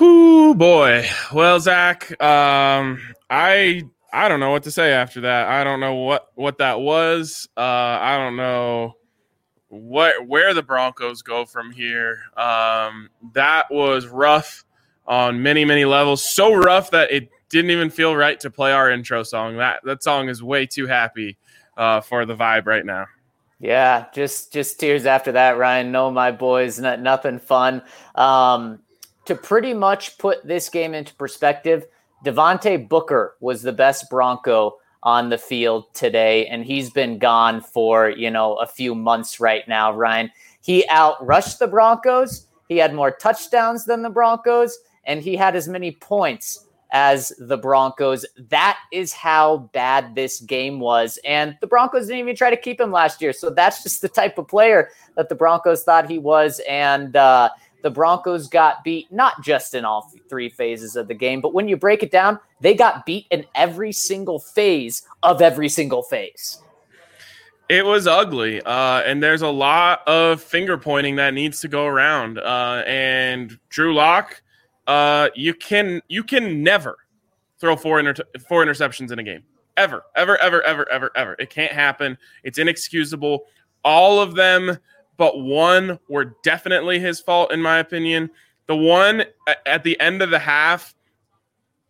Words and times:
Whoo 0.00 0.54
boy. 0.54 1.06
Well, 1.30 1.60
Zach, 1.60 2.10
um, 2.22 2.98
I 3.28 3.82
I 4.12 4.28
don't 4.28 4.40
know 4.40 4.50
what 4.50 4.62
to 4.62 4.70
say 4.70 4.92
after 4.92 5.20
that. 5.20 5.48
I 5.48 5.62
don't 5.62 5.78
know 5.78 5.94
what 5.94 6.28
what 6.34 6.58
that 6.58 6.80
was. 6.80 7.48
Uh, 7.54 7.60
I 7.60 8.16
don't 8.16 8.36
know 8.36 8.96
what 9.68 10.26
where 10.26 10.54
the 10.54 10.62
Broncos 10.62 11.20
go 11.20 11.44
from 11.44 11.70
here. 11.70 12.18
Um, 12.36 13.10
that 13.34 13.66
was 13.70 14.06
rough 14.06 14.64
on 15.06 15.42
many 15.42 15.66
many 15.66 15.84
levels. 15.84 16.24
So 16.24 16.54
rough 16.54 16.90
that 16.92 17.10
it 17.10 17.28
didn't 17.50 17.70
even 17.70 17.90
feel 17.90 18.16
right 18.16 18.40
to 18.40 18.50
play 18.50 18.72
our 18.72 18.90
intro 18.90 19.22
song. 19.22 19.58
That 19.58 19.80
that 19.84 20.02
song 20.02 20.30
is 20.30 20.42
way 20.42 20.64
too 20.64 20.86
happy 20.86 21.36
uh, 21.76 22.00
for 22.00 22.24
the 22.24 22.34
vibe 22.34 22.66
right 22.66 22.86
now. 22.86 23.04
Yeah, 23.58 24.06
just 24.14 24.50
just 24.50 24.80
tears 24.80 25.04
after 25.04 25.32
that, 25.32 25.58
Ryan. 25.58 25.92
No, 25.92 26.10
my 26.10 26.32
boys, 26.32 26.78
not, 26.80 27.00
nothing 27.00 27.38
fun. 27.38 27.82
Um, 28.14 28.80
to 29.30 29.36
pretty 29.36 29.72
much 29.72 30.18
put 30.18 30.44
this 30.44 30.68
game 30.68 30.92
into 30.92 31.14
perspective, 31.14 31.86
Devontae 32.24 32.88
Booker 32.88 33.36
was 33.38 33.62
the 33.62 33.72
best 33.72 34.10
Bronco 34.10 34.78
on 35.04 35.28
the 35.28 35.38
field 35.38 35.84
today, 35.94 36.48
and 36.48 36.64
he's 36.64 36.90
been 36.90 37.16
gone 37.16 37.60
for 37.60 38.10
you 38.10 38.28
know 38.28 38.56
a 38.56 38.66
few 38.66 38.92
months 38.92 39.38
right 39.38 39.62
now. 39.68 39.92
Ryan, 39.92 40.32
he 40.62 40.84
outrushed 40.90 41.58
the 41.58 41.68
Broncos. 41.68 42.48
He 42.68 42.78
had 42.78 42.92
more 42.92 43.12
touchdowns 43.12 43.84
than 43.84 44.02
the 44.02 44.10
Broncos, 44.10 44.76
and 45.04 45.22
he 45.22 45.36
had 45.36 45.54
as 45.54 45.68
many 45.68 45.92
points 45.92 46.66
as 46.90 47.32
the 47.38 47.56
Broncos. 47.56 48.26
That 48.48 48.80
is 48.90 49.12
how 49.12 49.70
bad 49.72 50.16
this 50.16 50.40
game 50.40 50.80
was. 50.80 51.20
And 51.24 51.56
the 51.60 51.68
Broncos 51.68 52.08
didn't 52.08 52.18
even 52.18 52.34
try 52.34 52.50
to 52.50 52.56
keep 52.56 52.80
him 52.80 52.90
last 52.90 53.22
year. 53.22 53.32
So 53.32 53.50
that's 53.50 53.84
just 53.84 54.02
the 54.02 54.08
type 54.08 54.38
of 54.38 54.48
player 54.48 54.90
that 55.14 55.28
the 55.28 55.36
Broncos 55.36 55.84
thought 55.84 56.10
he 56.10 56.18
was. 56.18 56.60
And 56.68 57.14
uh, 57.14 57.50
the 57.82 57.90
Broncos 57.90 58.48
got 58.48 58.84
beat 58.84 59.10
not 59.12 59.42
just 59.42 59.74
in 59.74 59.84
all 59.84 60.10
three 60.28 60.48
phases 60.48 60.96
of 60.96 61.08
the 61.08 61.14
game, 61.14 61.40
but 61.40 61.54
when 61.54 61.68
you 61.68 61.76
break 61.76 62.02
it 62.02 62.10
down, 62.10 62.38
they 62.60 62.74
got 62.74 63.06
beat 63.06 63.26
in 63.30 63.46
every 63.54 63.92
single 63.92 64.38
phase 64.38 65.02
of 65.22 65.42
every 65.42 65.68
single 65.68 66.02
phase. 66.02 66.62
It 67.68 67.86
was 67.86 68.06
ugly, 68.06 68.60
uh, 68.62 69.02
and 69.02 69.22
there's 69.22 69.42
a 69.42 69.48
lot 69.48 70.06
of 70.08 70.42
finger 70.42 70.76
pointing 70.76 71.16
that 71.16 71.34
needs 71.34 71.60
to 71.60 71.68
go 71.68 71.86
around. 71.86 72.38
Uh, 72.38 72.82
and 72.84 73.58
Drew 73.68 73.94
Lock 73.94 74.42
uh, 74.90 75.30
you 75.36 75.54
can 75.54 76.02
you 76.08 76.24
can 76.24 76.64
never 76.64 76.98
throw 77.60 77.76
four 77.76 78.00
inter- 78.00 78.24
four 78.48 78.64
interceptions 78.64 79.12
in 79.12 79.20
a 79.20 79.22
game 79.22 79.44
ever, 79.76 80.02
ever, 80.16 80.36
ever, 80.38 80.62
ever, 80.64 80.90
ever, 80.90 81.10
ever. 81.14 81.36
It 81.38 81.48
can't 81.48 81.72
happen. 81.72 82.18
It's 82.42 82.58
inexcusable. 82.58 83.44
All 83.84 84.20
of 84.20 84.34
them, 84.34 84.76
but 85.20 85.38
one 85.38 85.98
were 86.08 86.34
definitely 86.42 86.98
his 86.98 87.20
fault, 87.20 87.52
in 87.52 87.60
my 87.60 87.76
opinion. 87.76 88.30
The 88.68 88.74
one 88.74 89.24
at 89.66 89.84
the 89.84 90.00
end 90.00 90.22
of 90.22 90.30
the 90.30 90.38
half, 90.38 90.94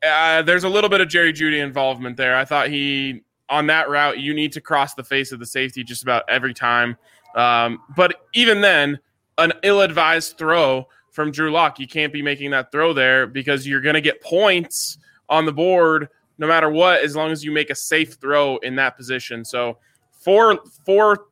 uh, 0.05 0.43
there's 0.43 0.65
a 0.65 0.69
little 0.69 0.91
bit 0.91 1.01
of 1.01 1.09
Jerry 1.09 1.33
Jeudy 1.33 1.63
involvement 1.63 2.17
there. 2.17 2.35
I 2.35 2.45
thought 2.45 2.71
he 2.71 3.23
on 3.49 3.69
that 3.69 3.89
route, 3.89 4.19
you 4.19 4.35
need 4.35 4.51
to 4.55 4.61
cross 4.61 4.95
the 4.95 5.05
face 5.05 5.31
of 5.31 5.39
the 5.39 5.47
safety 5.47 5.85
just 5.85 6.03
about 6.03 6.25
every 6.29 6.53
time. 6.53 6.97
Um, 7.37 7.79
but 7.95 8.27
even 8.35 8.63
then, 8.63 8.99
an 9.39 9.53
ill-advised 9.63 10.37
throw 10.37 10.89
from 11.13 11.31
Drew 11.31 11.53
Lock. 11.53 11.79
You 11.79 11.87
can't 11.87 12.13
be 12.13 12.23
making 12.23 12.51
that 12.51 12.73
throw 12.73 12.93
there 12.93 13.29
because 13.29 13.65
you're 13.65 13.81
going 13.81 13.95
to 13.95 14.01
get 14.01 14.21
points 14.23 14.99
on 15.29 15.47
the 15.47 15.53
board 15.53 16.09
no 16.39 16.49
matter 16.49 16.69
what, 16.69 17.05
as 17.05 17.15
long 17.15 17.31
as 17.31 17.45
you 17.45 17.53
make 17.53 17.71
a 17.71 17.77
safe 17.77 18.15
throw 18.15 18.57
in 18.57 18.75
that 18.75 18.97
position. 18.97 19.45
So 19.45 19.79
four 20.11 20.59
four 20.85 21.27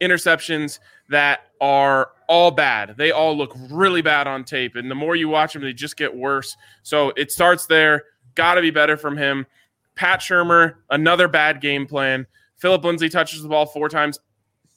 interceptions 0.00 0.80
that 1.12 1.48
are 1.60 2.10
all 2.28 2.50
bad. 2.50 2.94
They 2.96 3.12
all 3.12 3.36
look 3.36 3.54
really 3.70 4.02
bad 4.02 4.26
on 4.26 4.44
tape, 4.44 4.76
and 4.76 4.90
the 4.90 4.94
more 4.94 5.14
you 5.14 5.28
watch 5.28 5.52
them, 5.52 5.62
they 5.62 5.72
just 5.72 5.96
get 5.96 6.14
worse. 6.14 6.56
So 6.82 7.12
it 7.16 7.30
starts 7.30 7.66
there. 7.66 8.04
Got 8.34 8.54
to 8.54 8.62
be 8.62 8.70
better 8.70 8.96
from 8.96 9.16
him. 9.16 9.46
Pat 9.94 10.20
Shurmur, 10.20 10.76
another 10.90 11.28
bad 11.28 11.60
game 11.60 11.86
plan. 11.86 12.26
Philip 12.56 12.84
Lindsay 12.84 13.08
touches 13.08 13.42
the 13.42 13.48
ball 13.48 13.66
four 13.66 13.88
times. 13.88 14.18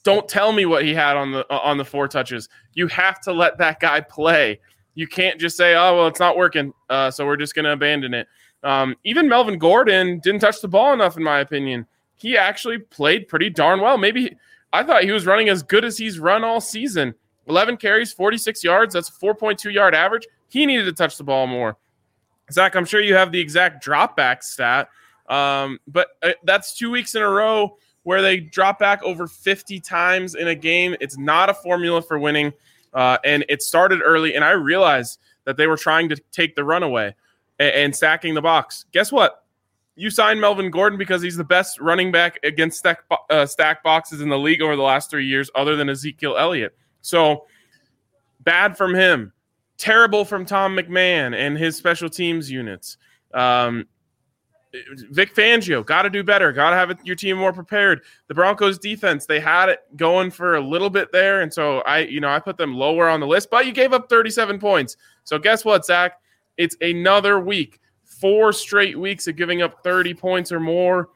Don't 0.04 0.28
tell 0.28 0.52
me 0.52 0.66
what 0.66 0.84
he 0.84 0.94
had 0.94 1.16
on 1.16 1.32
the 1.32 1.46
uh, 1.52 1.58
on 1.58 1.78
the 1.78 1.84
four 1.84 2.06
touches. 2.06 2.48
You 2.74 2.86
have 2.88 3.20
to 3.22 3.32
let 3.32 3.58
that 3.58 3.80
guy 3.80 4.00
play. 4.00 4.60
You 4.94 5.06
can't 5.06 5.40
just 5.40 5.56
say, 5.56 5.74
"Oh, 5.74 5.96
well, 5.96 6.06
it's 6.06 6.20
not 6.20 6.36
working, 6.36 6.72
uh, 6.90 7.10
so 7.10 7.26
we're 7.26 7.36
just 7.36 7.54
going 7.54 7.64
to 7.64 7.72
abandon 7.72 8.14
it." 8.14 8.28
Um, 8.62 8.94
even 9.04 9.28
Melvin 9.28 9.58
Gordon 9.58 10.20
didn't 10.20 10.40
touch 10.40 10.60
the 10.60 10.68
ball 10.68 10.92
enough, 10.92 11.16
in 11.16 11.22
my 11.22 11.40
opinion. 11.40 11.86
He 12.14 12.36
actually 12.36 12.78
played 12.78 13.28
pretty 13.28 13.50
darn 13.50 13.80
well. 13.80 13.98
Maybe 13.98 14.36
I 14.72 14.82
thought 14.82 15.04
he 15.04 15.10
was 15.10 15.26
running 15.26 15.48
as 15.48 15.62
good 15.62 15.84
as 15.84 15.96
he's 15.96 16.18
run 16.18 16.44
all 16.44 16.60
season. 16.60 17.14
11 17.48 17.76
carries, 17.76 18.12
46 18.12 18.64
yards. 18.64 18.94
That's 18.94 19.08
a 19.08 19.12
4.2 19.12 19.72
yard 19.72 19.94
average. 19.94 20.26
He 20.48 20.66
needed 20.66 20.84
to 20.84 20.92
touch 20.92 21.16
the 21.16 21.24
ball 21.24 21.46
more. 21.46 21.76
Zach, 22.52 22.76
I'm 22.76 22.84
sure 22.84 23.00
you 23.00 23.14
have 23.14 23.32
the 23.32 23.40
exact 23.40 23.82
drop 23.82 24.16
back 24.16 24.42
stat, 24.42 24.88
um, 25.28 25.80
but 25.88 26.08
uh, 26.22 26.32
that's 26.44 26.76
two 26.76 26.90
weeks 26.90 27.14
in 27.16 27.22
a 27.22 27.28
row 27.28 27.76
where 28.04 28.22
they 28.22 28.38
drop 28.38 28.78
back 28.78 29.02
over 29.02 29.26
50 29.26 29.80
times 29.80 30.36
in 30.36 30.46
a 30.46 30.54
game. 30.54 30.94
It's 31.00 31.18
not 31.18 31.50
a 31.50 31.54
formula 31.54 32.00
for 32.02 32.20
winning. 32.20 32.52
Uh, 32.94 33.18
and 33.24 33.44
it 33.48 33.62
started 33.62 34.00
early, 34.02 34.34
and 34.34 34.44
I 34.44 34.52
realized 34.52 35.18
that 35.44 35.56
they 35.56 35.66
were 35.66 35.76
trying 35.76 36.08
to 36.10 36.16
take 36.30 36.54
the 36.54 36.64
runaway 36.64 37.14
and, 37.58 37.74
and 37.74 37.96
stacking 37.96 38.34
the 38.34 38.42
box. 38.42 38.86
Guess 38.92 39.10
what? 39.10 39.44
You 39.96 40.10
signed 40.10 40.40
Melvin 40.40 40.70
Gordon 40.70 40.98
because 40.98 41.22
he's 41.22 41.36
the 41.36 41.44
best 41.44 41.80
running 41.80 42.12
back 42.12 42.38
against 42.44 42.78
stack, 42.78 43.00
uh, 43.30 43.46
stack 43.46 43.82
boxes 43.82 44.20
in 44.20 44.28
the 44.28 44.38
league 44.38 44.62
over 44.62 44.76
the 44.76 44.82
last 44.82 45.10
three 45.10 45.26
years, 45.26 45.50
other 45.54 45.74
than 45.74 45.88
Ezekiel 45.88 46.36
Elliott. 46.36 46.76
So 47.00 47.46
bad 48.40 48.76
from 48.76 48.94
him. 48.94 49.32
Terrible 49.78 50.24
from 50.24 50.46
Tom 50.46 50.76
McMahon 50.76 51.34
and 51.34 51.56
his 51.56 51.76
special 51.76 52.08
teams 52.08 52.50
units. 52.50 52.98
Um, 53.34 53.86
Vic 55.10 55.34
Fangio, 55.34 55.84
got 55.84 56.02
to 56.02 56.10
do 56.10 56.22
better. 56.22 56.52
Got 56.52 56.70
to 56.70 56.76
have 56.76 56.98
your 57.04 57.16
team 57.16 57.38
more 57.38 57.52
prepared. 57.52 58.02
The 58.28 58.34
Broncos 58.34 58.78
defense, 58.78 59.26
they 59.26 59.40
had 59.40 59.68
it 59.68 59.80
going 59.96 60.30
for 60.30 60.56
a 60.56 60.60
little 60.60 60.90
bit 60.90 61.12
there, 61.12 61.40
and 61.40 61.52
so 61.52 61.80
I, 61.80 62.00
you 62.00 62.20
know, 62.20 62.28
I 62.28 62.40
put 62.40 62.56
them 62.56 62.74
lower 62.74 63.08
on 63.08 63.20
the 63.20 63.26
list. 63.26 63.50
But 63.50 63.66
you 63.66 63.72
gave 63.72 63.92
up 63.92 64.08
37 64.08 64.58
points. 64.58 64.96
So 65.24 65.38
guess 65.38 65.64
what, 65.64 65.84
Zach? 65.84 66.20
It's 66.56 66.76
another 66.80 67.38
week, 67.38 67.80
four 68.20 68.52
straight 68.52 68.98
weeks 68.98 69.26
of 69.26 69.36
giving 69.36 69.62
up 69.62 69.82
30 69.82 70.14
points 70.14 70.52
or 70.52 70.60
more. 70.60 71.10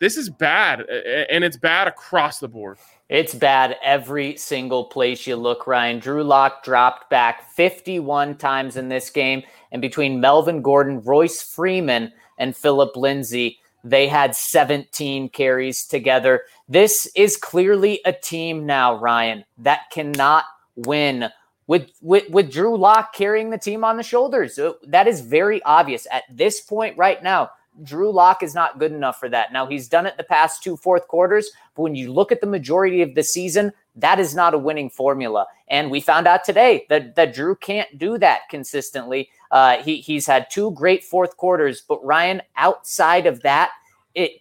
This 0.00 0.16
is 0.16 0.28
bad, 0.28 0.80
and 0.80 1.44
it's 1.44 1.56
bad 1.56 1.86
across 1.86 2.38
the 2.38 2.48
board. 2.48 2.78
It's 3.08 3.34
bad 3.34 3.76
every 3.82 4.36
single 4.36 4.84
place 4.86 5.26
you 5.26 5.36
look, 5.36 5.66
Ryan. 5.66 5.98
Drew 5.98 6.24
Lock 6.24 6.64
dropped 6.64 7.10
back 7.10 7.50
51 7.52 8.36
times 8.36 8.76
in 8.76 8.88
this 8.88 9.08
game, 9.10 9.42
and 9.72 9.80
between 9.80 10.20
Melvin 10.20 10.62
Gordon, 10.62 11.00
Royce 11.02 11.42
Freeman 11.42 12.12
and 12.38 12.56
Philip 12.56 12.96
Lindsay. 12.96 13.58
They 13.84 14.08
had 14.08 14.34
17 14.34 15.28
carries 15.28 15.86
together. 15.86 16.42
This 16.68 17.06
is 17.14 17.36
clearly 17.36 18.00
a 18.04 18.12
team 18.12 18.64
now, 18.66 18.96
Ryan, 18.96 19.44
that 19.58 19.82
cannot 19.92 20.44
win 20.74 21.28
with 21.66 21.90
with, 22.00 22.28
with 22.30 22.52
Drew 22.52 22.76
Lock 22.76 23.14
carrying 23.14 23.50
the 23.50 23.58
team 23.58 23.84
on 23.84 23.96
the 23.96 24.02
shoulders. 24.02 24.58
That 24.86 25.08
is 25.08 25.20
very 25.20 25.62
obvious 25.62 26.06
at 26.10 26.24
this 26.30 26.60
point 26.60 26.96
right 26.96 27.22
now. 27.22 27.50
Drew 27.82 28.12
Lock 28.12 28.42
is 28.42 28.54
not 28.54 28.78
good 28.78 28.92
enough 28.92 29.18
for 29.18 29.28
that. 29.28 29.52
Now 29.52 29.66
he's 29.66 29.88
done 29.88 30.06
it 30.06 30.16
the 30.16 30.22
past 30.22 30.62
two 30.62 30.76
fourth 30.76 31.08
quarters, 31.08 31.50
but 31.74 31.82
when 31.82 31.96
you 31.96 32.12
look 32.12 32.30
at 32.30 32.40
the 32.40 32.46
majority 32.46 33.02
of 33.02 33.14
the 33.14 33.24
season, 33.24 33.72
that 33.96 34.20
is 34.20 34.34
not 34.34 34.54
a 34.54 34.58
winning 34.58 34.90
formula. 34.90 35.46
And 35.68 35.90
we 35.90 36.00
found 36.00 36.28
out 36.28 36.44
today 36.44 36.86
that 36.88 37.16
that 37.16 37.34
Drew 37.34 37.56
can't 37.56 37.98
do 37.98 38.16
that 38.18 38.42
consistently. 38.48 39.30
Uh, 39.50 39.82
he 39.82 39.96
he's 39.96 40.26
had 40.26 40.46
two 40.50 40.70
great 40.72 41.02
fourth 41.02 41.36
quarters, 41.36 41.82
but 41.86 42.04
Ryan, 42.04 42.42
outside 42.56 43.26
of 43.26 43.42
that, 43.42 43.70
it 44.14 44.32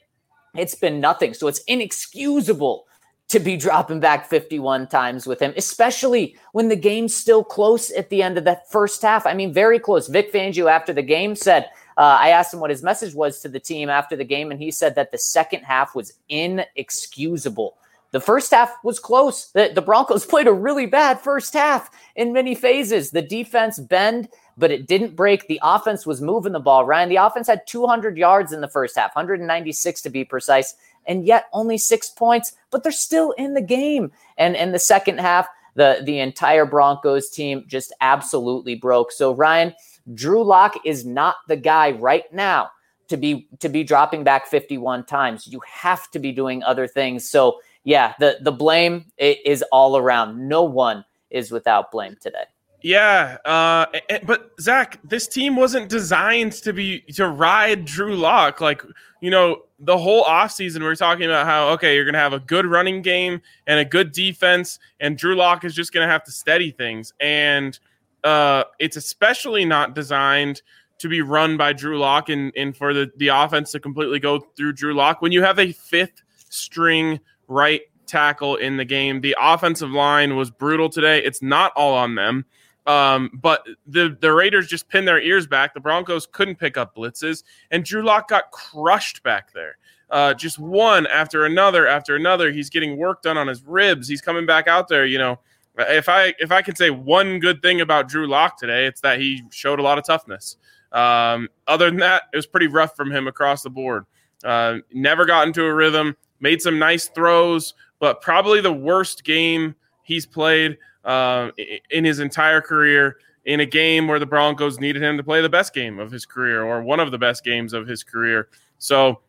it's 0.55 0.75
been 0.75 1.00
nothing. 1.00 1.34
So 1.34 1.47
it's 1.47 1.63
inexcusable 1.63 2.85
to 3.33 3.39
be 3.39 3.57
dropping 3.57 3.99
back 3.99 4.29
51 4.29 4.88
times 4.88 5.25
with 5.25 5.39
him, 5.39 5.55
especially 5.57 6.38
when 6.51 6.69
the 6.69 6.75
game's 6.75 7.16
still 7.16 7.44
close 7.44 7.89
at 7.91 8.09
the 8.09 8.21
end 8.21 8.38
of 8.38 8.44
that 8.44 8.69
first 8.71 9.01
half. 9.01 9.25
I 9.25 9.34
mean, 9.34 9.52
very 9.52 9.79
close. 9.79 10.08
Vic 10.08 10.31
Fangio 10.31 10.69
after 10.69 10.93
the 10.93 11.02
game 11.02 11.35
said, 11.35 11.66
uh, 11.97 12.17
I 12.22 12.29
asked 12.29 12.53
him 12.53 12.59
what 12.59 12.69
his 12.69 12.84
message 12.84 13.16
was 13.16 13.40
to 13.41 13.49
the 13.49 13.59
team 13.59 13.90
after 13.90 14.16
the 14.16 14.23
game, 14.23 14.52
and 14.52 14.61
he 14.61 14.69
said 14.69 14.93
that 14.96 15.11
the 15.11 15.17
second 15.17 15.63
half 15.63 15.96
was 15.96 16.13
inexcusable. 16.29 17.75
The 18.11 18.19
first 18.19 18.52
half 18.52 18.72
was 18.84 18.99
close. 18.99 19.49
The, 19.52 19.72
the 19.73 19.81
Broncos 19.81 20.25
played 20.28 20.47
a 20.47 20.53
really 20.53 20.85
bad 20.85 21.19
first 21.19 21.53
half 21.53 21.90
in 22.16 22.34
many 22.34 22.53
phases. 22.53 23.09
The 23.09 23.23
defense 23.23 23.79
bend 23.79 24.29
but 24.58 24.72
it 24.72 24.88
didn't 24.88 25.16
break. 25.16 25.47
The 25.47 25.59
offense 25.64 26.05
was 26.05 26.22
moving 26.22 26.53
the 26.53 26.59
ball. 26.59 26.85
Ryan, 26.85 27.09
the 27.09 27.17
offense 27.17 27.47
had 27.47 27.66
200 27.67 28.17
yards 28.17 28.52
in 28.52 28.61
the 28.61 28.67
first 28.67 28.96
half, 28.96 29.16
196 29.16 30.02
to 30.02 30.09
be 30.09 30.23
precise, 30.23 30.76
and 31.05 31.26
yet 31.26 31.46
only 31.53 31.78
six 31.78 32.09
points, 32.09 32.53
but 32.72 32.84
they're 32.84 32.91
still 32.91 33.32
in 33.32 33.53
the 33.53 33.61
game. 33.61 34.11
And 34.38 34.55
in 34.55 34.72
the 34.72 34.79
second 34.79 35.20
half, 35.20 35.47
the, 35.76 36.02
the 36.03 36.20
entire 36.20 36.66
Broncos 36.66 37.29
team 37.29 37.66
just 37.67 37.94
absolutely 38.02 38.76
broke. 38.76 39.11
So, 39.11 39.34
Ryan, 39.34 39.73
Drew 40.14 40.44
Lock 40.44 40.76
is 40.85 41.06
not 41.06 41.38
the 41.47 41.58
guy 41.58 41.91
right 41.91 42.32
now 42.32 42.70
to 43.08 43.17
be 43.17 43.47
to 43.59 43.70
be 43.70 43.84
dropping 43.84 44.23
back 44.23 44.47
51 44.47 45.06
times. 45.06 45.47
You 45.47 45.61
have 45.67 46.09
to 46.11 46.20
be 46.20 46.32
doing 46.32 46.64
other 46.64 46.88
things. 46.88 47.28
So, 47.29 47.59
yeah, 47.84 48.14
the 48.20 48.38
the 48.41 48.52
blame 48.52 49.06
is 49.17 49.64
all 49.72 49.97
around. 49.97 50.47
No 50.47 50.64
one 50.64 51.03
is 51.32 51.52
without 51.52 51.91
blame 51.91 52.17
today 52.22 52.46
Yeah, 52.84 53.38
uh, 53.46 53.85
but 54.26 54.52
Zach, 54.59 55.00
this 55.06 55.26
team 55.26 55.56
wasn't 55.56 55.88
designed 55.88 56.52
to 56.64 56.74
be 56.74 57.00
to 57.14 57.30
ride 57.30 57.85
Drew 57.85 58.14
Lock. 58.18 58.59
Like 58.59 58.84
you 59.22 59.32
know, 59.32 59.64
the 59.80 59.97
whole 59.97 60.26
offseason 60.26 60.82
we 60.82 60.88
are 60.88 60.96
talking 60.96 61.24
about 61.24 61.46
how 61.46 61.70
okay, 61.70 61.96
you're 61.96 62.03
gonna 62.03 62.18
have 62.18 62.34
a 62.34 62.41
good 62.41 62.66
running 62.66 63.02
game 63.02 63.41
and 63.68 63.80
a 63.80 63.85
good 63.85 64.12
defense, 64.12 64.80
and 65.00 65.18
Drew 65.18 65.34
Lock 65.34 65.64
is 65.64 65.74
just 65.74 65.94
gonna 65.94 66.09
have 66.09 66.26
to 66.26 66.32
steady 66.32 66.72
things. 66.72 67.14
And 67.22 67.80
uh, 68.26 68.66
it's 68.80 68.97
especially 68.97 69.64
not 69.64 69.96
designed 69.96 70.62
to 71.00 71.08
be 71.08 71.22
run 71.22 71.56
by 71.56 71.72
Drew 71.72 71.97
Lock 71.97 72.28
and, 72.28 72.52
and 72.56 72.76
for 72.76 72.94
the, 72.94 73.12
the 73.16 73.30
offense 73.30 73.72
to 73.72 73.80
completely 73.80 74.20
go 74.20 74.40
through 74.58 74.74
Drew 74.74 74.94
Lock 74.94 75.22
when 75.22 75.32
you 75.32 75.41
have 75.41 75.58
a 75.58 75.72
fifth 75.72 76.22
string 76.50 77.22
right 77.47 77.82
tackle 78.08 78.58
in 78.58 78.76
the 78.76 78.85
game. 78.85 79.22
The 79.22 79.35
offensive 79.40 79.91
line 79.91 80.35
was 80.35 80.52
brutal 80.52 80.90
today. 80.90 81.24
It's 81.24 81.41
not 81.41 81.72
all 81.78 81.94
on 81.94 82.16
them. 82.16 82.46
Um, 82.85 83.32
but 83.34 83.66
the 83.88 84.18
the 84.20 84.34
Raiders 84.34 84.68
just 84.68 84.90
pinned 84.90 85.08
their 85.08 85.22
ears 85.22 85.47
back. 85.47 85.74
The 85.74 85.80
Broncos 85.80 86.26
couldn't 86.26 86.56
pick 86.56 86.78
up 86.78 86.96
blitzes, 86.96 87.44
and 87.72 87.84
Drew 87.84 88.03
Lock 88.03 88.28
got 88.28 88.52
crushed 88.52 89.24
back 89.24 89.53
there. 89.53 89.78
Uh, 90.09 90.34
just 90.34 90.59
one 90.59 91.08
after 91.08 91.46
another 91.46 91.88
after 91.88 92.16
another. 92.16 92.52
He's 92.52 92.70
getting 92.70 92.97
work 92.97 93.22
done 93.22 93.38
on 93.38 93.47
his 93.47 93.64
ribs. 93.64 94.08
He's 94.08 94.22
coming 94.22 94.46
back 94.46 94.68
out 94.68 94.88
there. 94.88 95.06
You 95.06 95.18
know, 95.18 95.40
if 95.78 96.09
I 96.09 96.34
if 96.40 96.52
I 96.52 96.62
could 96.62 96.78
say 96.78 96.90
one 96.90 97.40
good 97.40 97.62
thing 97.62 97.82
about 97.82 98.09
Drew 98.09 98.28
Lock 98.28 98.59
today, 98.59 98.85
it's 98.85 99.02
that 99.02 99.20
he 99.20 99.44
showed 99.52 99.80
a 99.80 99.84
lot 99.84 99.97
of 99.97 100.06
toughness. 100.06 100.58
Um, 100.91 101.47
other 101.68 101.90
than 101.90 102.00
that, 102.00 102.24
it 102.34 102.35
was 102.35 102.46
pretty 102.46 102.68
rough 102.68 102.96
from 102.96 103.12
him 103.12 103.28
across 103.28 103.64
the 103.64 103.70
board. 103.70 104.06
Uh, 104.44 104.80
never 104.91 105.26
got 105.26 105.47
into 105.47 105.64
a 105.64 105.74
rhythm. 105.74 106.16
Made 106.41 106.62
some 106.62 106.78
nice 106.78 107.08
throws, 107.08 107.74
but 108.00 108.22
probably 108.22 108.59
the 108.59 108.74
worst 108.74 109.24
game 109.24 109.74
he's 110.03 110.26
played 110.26 110.78
uh, 111.03 111.52
in 111.90 112.05
his 112.05 112.20
entire 112.20 112.61
career 112.61 113.17
in 113.46 113.59
a 113.59 113.66
game 113.66 114.08
where 114.08 114.20
the 114.20 114.26
Broncos 114.26 114.79
needed 114.79 115.02
him 115.02 115.17
to 115.17 115.23
play 115.23 115.41
the 115.41 115.50
best 115.50 115.73
game 115.73 116.00
of 116.00 116.11
his 116.11 116.26
career 116.26 116.64
or 116.64 116.82
one 116.82 117.00
of 117.00 117.11
the 117.11 117.17
best 117.17 117.44
games 117.44 117.73
of 117.73 117.88
his 117.88 118.03
career. 118.03 118.47
So 118.78 119.22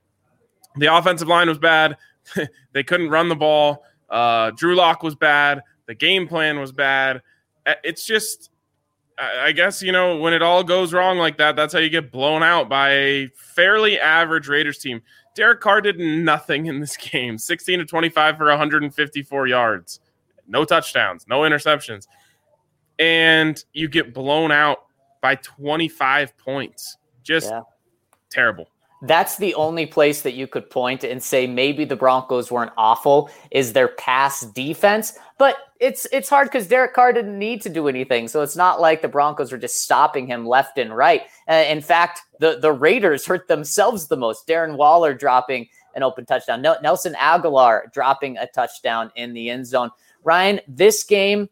the 0.77 0.95
offensive 0.95 1.29
line 1.29 1.49
was 1.49 1.59
bad. 1.59 1.97
they 2.73 2.83
couldn't 2.83 3.11
run 3.11 3.29
the 3.29 3.37
ball. 3.37 3.83
Uh, 4.09 4.53
Drew 4.53 4.77
Lock 4.77 5.03
was 5.03 5.15
bad. 5.15 5.63
The 5.87 5.95
game 5.95 6.29
plan 6.29 6.61
was 6.61 6.73
bad. 6.73 7.23
It's 7.83 8.07
just, 8.07 8.51
I 9.19 9.53
guess, 9.53 9.83
you 9.83 9.91
know, 9.91 10.19
when 10.19 10.33
it 10.33 10.43
all 10.43 10.63
goes 10.63 10.93
wrong 10.93 11.19
like 11.19 11.39
that, 11.39 11.57
that's 11.57 11.73
how 11.73 11.81
you 11.81 11.91
get 11.91 12.13
blown 12.13 12.43
out 12.43 12.69
by 12.69 12.91
a 12.91 13.29
fairly 13.35 13.99
average 13.99 14.49
Raiders 14.49 14.79
team. 14.79 15.03
Derek 15.35 15.61
Carr 15.61 15.81
did 15.81 15.99
nothing 15.99 16.67
in 16.67 16.79
this 16.79 16.97
game 17.13 17.37
16 17.37 17.81
to 17.81 17.85
25 17.85 18.37
for 18.37 18.47
154 18.47 19.47
yards 19.49 20.01
no 20.47 20.65
touchdowns, 20.65 21.27
no 21.29 21.41
interceptions, 21.41 22.07
and 22.99 23.65
you 23.73 23.89
get 23.89 24.15
blown 24.15 24.53
out 24.53 24.85
by 25.21 25.37
25 25.37 26.37
points. 26.39 26.99
Just 27.23 27.51
yeah. 27.51 27.63
terrible. 28.31 28.69
That's 29.07 29.37
the 29.37 29.55
only 29.55 29.85
place 29.85 30.23
that 30.23 30.33
you 30.33 30.47
could 30.47 30.71
point 30.71 31.05
and 31.05 31.23
say 31.23 31.47
maybe 31.47 31.85
the 31.85 31.97
Broncos 31.97 32.51
weren't 32.51 32.73
awful 32.79 33.31
is 33.51 33.73
their 33.73 33.89
pass 33.89 34.43
defense, 34.43 35.19
but 35.37 35.57
it's 35.79 36.07
it's 36.11 36.31
hard 36.31 36.49
because 36.49 36.67
Derek 36.67 36.95
Carr 36.95 37.13
didn't 37.13 37.39
need 37.39 37.61
to 37.63 37.69
do 37.69 37.89
anything, 37.89 38.29
so 38.29 38.41
it's 38.41 38.57
not 38.57 38.81
like 38.81 39.03
the 39.03 39.09
Broncos 39.09 39.53
were 39.53 39.59
just 39.59 39.83
stopping 39.83 40.27
him 40.27 40.47
left 40.47 40.79
and 40.79 40.97
right. 40.97 41.23
Uh, 41.49 41.65
in 41.69 41.83
fact, 41.83 42.23
the 42.41 42.59
the 42.61 42.73
Raiders 42.73 43.27
hurt 43.27 43.47
themselves 43.47 44.09
the 44.09 44.17
most. 44.17 44.47
Darren 44.47 44.77
Waller 44.77 45.13
dropping 45.13 45.69
an 45.95 46.03
open 46.03 46.25
touchdown, 46.25 46.63
Nelson 46.63 47.15
Agholor 47.15 47.93
dropping 47.93 48.39
a 48.39 48.47
touchdown 48.47 49.13
in 49.17 49.35
the 49.35 49.51
end 49.51 49.67
zone. 49.67 49.91
Ryan, 50.25 50.61
this 50.67 51.05
game 51.05 51.49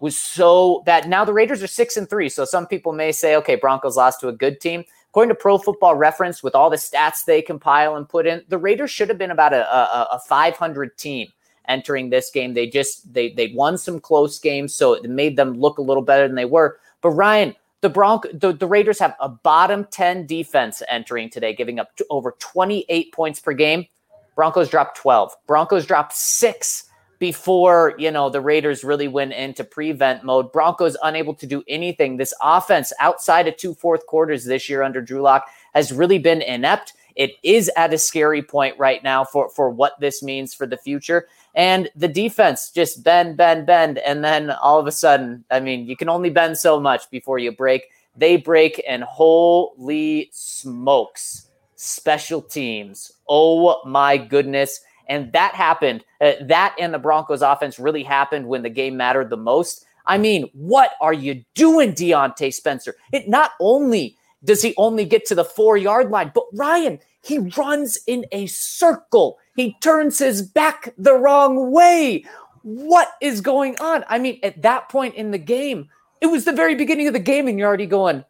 was 0.00 0.16
so 0.16 0.82
bad. 0.84 1.08
Now 1.08 1.24
the 1.24 1.32
Raiders 1.32 1.62
are 1.62 1.68
six 1.68 1.96
and 1.96 2.08
three. 2.08 2.28
So 2.28 2.44
some 2.44 2.66
people 2.66 2.92
may 2.92 3.12
say, 3.12 3.36
okay, 3.36 3.54
Broncos 3.54 3.96
lost 3.96 4.20
to 4.20 4.28
a 4.28 4.32
good 4.32 4.60
team. 4.60 4.84
According 5.10 5.28
to 5.28 5.40
Pro 5.40 5.58
Football 5.58 5.94
Reference, 5.96 6.42
with 6.42 6.54
all 6.54 6.70
the 6.70 6.76
stats 6.76 7.24
they 7.24 7.42
compile 7.42 7.96
and 7.96 8.08
put 8.08 8.26
in, 8.26 8.42
the 8.48 8.58
Raiders 8.58 8.90
should 8.90 9.08
have 9.10 9.18
been 9.18 9.30
about 9.30 9.52
a, 9.52 9.62
a, 9.70 10.08
a 10.12 10.20
500 10.26 10.96
team 10.96 11.28
entering 11.68 12.10
this 12.10 12.30
game. 12.30 12.54
They 12.54 12.66
just 12.66 13.12
they 13.12 13.30
they 13.30 13.52
won 13.54 13.78
some 13.78 14.00
close 14.00 14.38
games, 14.38 14.74
so 14.74 14.94
it 14.94 15.08
made 15.08 15.36
them 15.36 15.54
look 15.60 15.78
a 15.78 15.82
little 15.82 16.02
better 16.02 16.26
than 16.26 16.34
they 16.34 16.46
were. 16.46 16.78
But 17.02 17.10
Ryan, 17.10 17.54
the 17.82 17.90
Bronco, 17.90 18.30
the, 18.32 18.52
the 18.52 18.66
Raiders 18.66 18.98
have 19.00 19.14
a 19.20 19.28
bottom 19.28 19.86
10 19.90 20.26
defense 20.26 20.82
entering 20.88 21.28
today, 21.30 21.54
giving 21.54 21.78
up 21.78 21.90
over 22.10 22.34
28 22.38 23.12
points 23.12 23.38
per 23.38 23.52
game. 23.52 23.86
Broncos 24.34 24.70
dropped 24.70 24.96
12. 24.96 25.32
Broncos 25.46 25.84
dropped 25.84 26.14
six 26.14 26.84
before 27.22 27.94
you 27.98 28.10
know 28.10 28.28
the 28.28 28.40
Raiders 28.40 28.82
really 28.82 29.06
went 29.06 29.32
into 29.32 29.62
prevent 29.62 30.24
mode. 30.24 30.50
Broncos 30.50 30.96
unable 31.04 31.34
to 31.34 31.46
do 31.46 31.62
anything. 31.68 32.16
This 32.16 32.34
offense 32.42 32.92
outside 32.98 33.46
of 33.46 33.56
two 33.56 33.74
fourth 33.74 34.06
quarters 34.06 34.44
this 34.44 34.68
year 34.68 34.82
under 34.82 35.00
Drew 35.00 35.22
Lock 35.22 35.48
has 35.72 35.92
really 35.92 36.18
been 36.18 36.42
inept. 36.42 36.94
It 37.14 37.34
is 37.44 37.70
at 37.76 37.94
a 37.94 37.98
scary 37.98 38.42
point 38.42 38.76
right 38.76 39.04
now 39.04 39.22
for 39.22 39.48
for 39.50 39.70
what 39.70 40.00
this 40.00 40.20
means 40.20 40.52
for 40.52 40.66
the 40.66 40.76
future. 40.76 41.28
And 41.54 41.88
the 41.94 42.08
defense 42.08 42.72
just 42.72 43.04
bend, 43.04 43.36
bend, 43.36 43.66
bend, 43.66 43.98
and 43.98 44.24
then 44.24 44.50
all 44.50 44.80
of 44.80 44.88
a 44.88 44.92
sudden, 44.92 45.44
I 45.48 45.60
mean, 45.60 45.86
you 45.86 45.96
can 45.96 46.08
only 46.08 46.30
bend 46.30 46.58
so 46.58 46.80
much 46.80 47.08
before 47.08 47.38
you 47.38 47.52
break. 47.52 47.84
They 48.16 48.36
break, 48.36 48.82
and 48.88 49.04
holy 49.04 50.28
smokes, 50.32 51.46
special 51.76 52.42
teams! 52.42 53.12
Oh 53.28 53.80
my 53.86 54.16
goodness! 54.16 54.80
And 55.12 55.30
that 55.32 55.54
happened. 55.54 56.04
Uh, 56.22 56.32
that 56.40 56.74
and 56.78 56.94
the 56.94 56.98
Broncos 56.98 57.42
offense 57.42 57.78
really 57.78 58.02
happened 58.02 58.46
when 58.46 58.62
the 58.62 58.70
game 58.70 58.96
mattered 58.96 59.28
the 59.28 59.36
most. 59.36 59.84
I 60.06 60.16
mean, 60.16 60.48
what 60.54 60.92
are 61.02 61.12
you 61.12 61.44
doing, 61.54 61.92
Diontae 61.92 62.54
Spencer? 62.54 62.94
It 63.12 63.28
not 63.28 63.50
only 63.60 64.16
does 64.42 64.62
he 64.62 64.72
only 64.78 65.04
get 65.04 65.26
to 65.26 65.34
the 65.34 65.44
four 65.44 65.76
yard 65.76 66.10
line, 66.10 66.32
but 66.34 66.44
Ryan, 66.54 66.98
he 67.22 67.36
runs 67.38 67.98
in 68.06 68.24
a 68.32 68.46
circle. 68.46 69.38
He 69.54 69.76
turns 69.82 70.18
his 70.18 70.40
back 70.40 70.94
the 70.96 71.14
wrong 71.14 71.70
way. 71.70 72.24
What 72.62 73.12
is 73.20 73.42
going 73.42 73.76
on? 73.80 74.06
I 74.08 74.18
mean, 74.18 74.40
at 74.42 74.62
that 74.62 74.88
point 74.88 75.14
in 75.14 75.30
the 75.30 75.38
game, 75.38 75.90
it 76.22 76.26
was 76.26 76.46
the 76.46 76.52
very 76.52 76.74
beginning 76.74 77.06
of 77.06 77.12
the 77.12 77.18
game, 77.18 77.48
and 77.48 77.58
you're 77.58 77.68
already 77.68 77.84
going, 77.84 78.24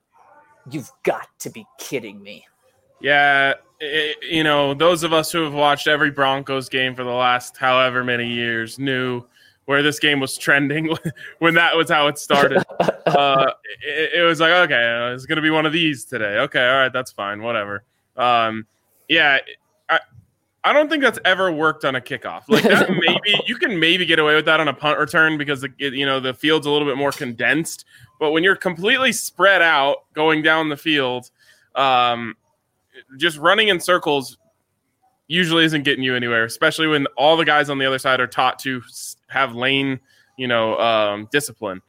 You've 0.69 0.90
got 1.05 1.28
to 1.38 1.50
be 1.50 1.64
kidding 1.78 2.20
me. 2.20 2.44
Yeah, 3.00 3.55
it, 3.82 4.17
you 4.23 4.44
know, 4.44 4.75
those 4.75 5.02
of 5.02 5.12
us 5.12 5.32
who 5.32 5.43
have 5.43 5.52
watched 5.52 5.88
every 5.88 6.11
Broncos 6.11 6.69
game 6.69 6.94
for 6.94 7.02
the 7.02 7.11
last 7.11 7.56
however 7.56 8.05
many 8.05 8.29
years 8.29 8.79
knew 8.79 9.25
where 9.64 9.82
this 9.82 9.99
game 9.99 10.20
was 10.20 10.38
trending 10.38 10.96
when 11.40 11.55
that 11.55 11.76
was 11.76 11.90
how 11.90 12.06
it 12.06 12.17
started. 12.17 12.62
uh, 12.81 13.50
it, 13.82 14.20
it, 14.20 14.23
was 14.23 14.38
like, 14.38 14.52
okay, 14.52 15.12
it's 15.12 15.26
going 15.26 15.37
to 15.37 15.43
be 15.43 15.50
one 15.50 15.66
of 15.66 15.73
these 15.73 16.04
today. 16.04 16.38
Okay, 16.38 16.64
all 16.64 16.76
right, 16.76 16.92
that's 16.92 17.11
fine, 17.11 17.42
whatever. 17.42 17.83
Um, 18.16 18.66
yeah, 19.09 19.38
I, 19.88 19.99
I 20.62 20.73
don't 20.73 20.88
think 20.88 21.02
that's 21.02 21.18
ever 21.25 21.50
worked 21.50 21.85
on 21.85 21.97
a 21.97 22.00
kickoff. 22.00 22.42
Like 22.49 22.62
that, 22.62 22.88
maybe 23.07 23.42
you 23.49 23.57
can 23.57 23.80
maybe 23.80 24.07
get 24.07 24.21
away 24.21 24.37
with 24.37 24.45
that 24.45 24.61
on 24.61 24.68
a 24.68 24.75
punt 24.75 24.99
return 25.00 25.38
because 25.38 25.61
the 25.61 25.73
you 25.78 26.07
know 26.07 26.21
the 26.21 26.35
field's 26.35 26.66
a 26.66 26.71
little 26.71 26.87
bit 26.87 26.97
more 26.97 27.11
condensed. 27.11 27.85
But 28.21 28.30
when 28.30 28.45
you're 28.45 28.54
completely 28.54 29.12
spread 29.12 29.61
out 29.61 30.04
going 30.12 30.42
down 30.42 30.68
the 30.68 30.76
field, 30.76 31.30
um, 31.75 32.37
just 33.16 33.38
running 33.38 33.68
in 33.68 33.80
circles 33.80 34.38
usually 35.28 35.64
isn't 35.64 35.82
getting 35.84 36.04
you 36.04 36.14
anywhere, 36.14 36.44
especially 36.44 36.87
when 36.87 37.06
all 37.16 37.37
the 37.37 37.44
guys 37.44 37.70
on 37.70 37.78
the 37.78 37.87
other 37.87 37.99
side 37.99 38.20
are 38.20 38.26
taught 38.26 38.58
to 38.61 38.82
have 39.28 39.54
lane, 39.54 39.99
you 40.37 40.46
know, 40.46 40.78
um, 40.78 41.28
discipline. 41.32 41.80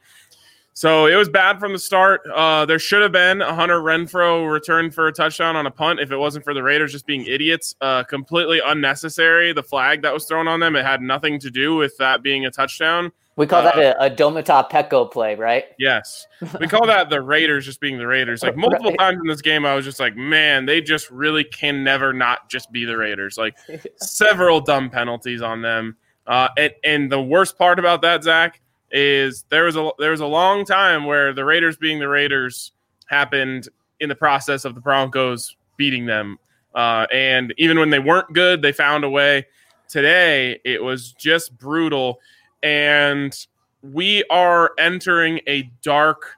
So 0.76 1.06
it 1.06 1.14
was 1.14 1.28
bad 1.28 1.60
from 1.60 1.72
the 1.72 1.78
start. 1.78 2.22
Uh, 2.34 2.66
there 2.66 2.80
should 2.80 3.00
have 3.00 3.12
been 3.12 3.42
a 3.42 3.54
Hunter 3.54 3.78
Renfrow 3.78 4.50
return 4.50 4.90
for 4.90 5.06
a 5.06 5.12
touchdown 5.12 5.54
on 5.54 5.66
a 5.66 5.70
punt 5.70 6.00
if 6.00 6.10
it 6.10 6.16
wasn't 6.16 6.44
for 6.44 6.52
the 6.52 6.64
Raiders 6.64 6.90
just 6.90 7.06
being 7.06 7.24
idiots. 7.26 7.76
Uh, 7.80 8.02
completely 8.02 8.60
unnecessary. 8.64 9.52
The 9.52 9.62
flag 9.62 10.02
that 10.02 10.12
was 10.12 10.24
thrown 10.24 10.48
on 10.48 10.58
them, 10.58 10.74
it 10.74 10.84
had 10.84 11.00
nothing 11.00 11.38
to 11.40 11.50
do 11.50 11.76
with 11.76 11.96
that 11.98 12.24
being 12.24 12.46
a 12.46 12.50
touchdown. 12.50 13.12
We 13.36 13.46
call 13.48 13.64
that 13.64 13.76
uh, 13.76 13.94
a, 13.98 14.06
a 14.06 14.10
Domata 14.10 14.70
Peko 14.70 15.10
play, 15.10 15.34
right? 15.34 15.64
Yes. 15.78 16.28
We 16.60 16.68
call 16.68 16.86
that 16.86 17.10
the 17.10 17.20
Raiders 17.20 17.64
just 17.64 17.80
being 17.80 17.98
the 17.98 18.06
Raiders. 18.06 18.42
Like 18.42 18.56
multiple 18.56 18.90
right. 18.90 18.98
times 18.98 19.18
in 19.20 19.26
this 19.26 19.42
game, 19.42 19.66
I 19.66 19.74
was 19.74 19.84
just 19.84 19.98
like, 19.98 20.16
man, 20.16 20.66
they 20.66 20.80
just 20.80 21.10
really 21.10 21.42
can 21.42 21.82
never 21.82 22.12
not 22.12 22.48
just 22.48 22.70
be 22.70 22.84
the 22.84 22.96
Raiders. 22.96 23.36
Like 23.36 23.56
several 23.96 24.60
dumb 24.60 24.88
penalties 24.88 25.42
on 25.42 25.62
them. 25.62 25.96
Uh, 26.26 26.48
and, 26.56 26.72
and 26.84 27.12
the 27.12 27.20
worst 27.20 27.58
part 27.58 27.78
about 27.78 28.02
that, 28.02 28.22
Zach, 28.22 28.60
is 28.92 29.44
there 29.48 29.64
was 29.64 29.76
a 29.76 29.90
there 29.98 30.12
was 30.12 30.20
a 30.20 30.26
long 30.26 30.64
time 30.64 31.04
where 31.04 31.32
the 31.32 31.44
Raiders 31.44 31.76
being 31.76 31.98
the 31.98 32.08
Raiders 32.08 32.72
happened 33.06 33.68
in 33.98 34.08
the 34.08 34.14
process 34.14 34.64
of 34.64 34.76
the 34.76 34.80
Broncos 34.80 35.56
beating 35.76 36.06
them. 36.06 36.38
Uh, 36.74 37.06
and 37.12 37.52
even 37.58 37.78
when 37.78 37.90
they 37.90 37.98
weren't 37.98 38.32
good, 38.32 38.62
they 38.62 38.72
found 38.72 39.04
a 39.04 39.10
way. 39.10 39.46
Today, 39.88 40.60
it 40.64 40.82
was 40.82 41.12
just 41.12 41.56
brutal 41.58 42.20
and 42.64 43.46
we 43.82 44.24
are 44.30 44.72
entering 44.78 45.40
a 45.46 45.70
dark, 45.82 46.34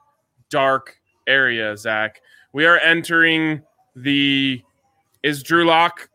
dark 0.49 0.99
area, 1.25 1.75
Zach. 1.77 2.21
We 2.51 2.65
are 2.65 2.77
entering 2.77 3.63
the 3.95 4.61
is 5.23 5.41
Drew 5.41 5.65
Lock 5.65 6.09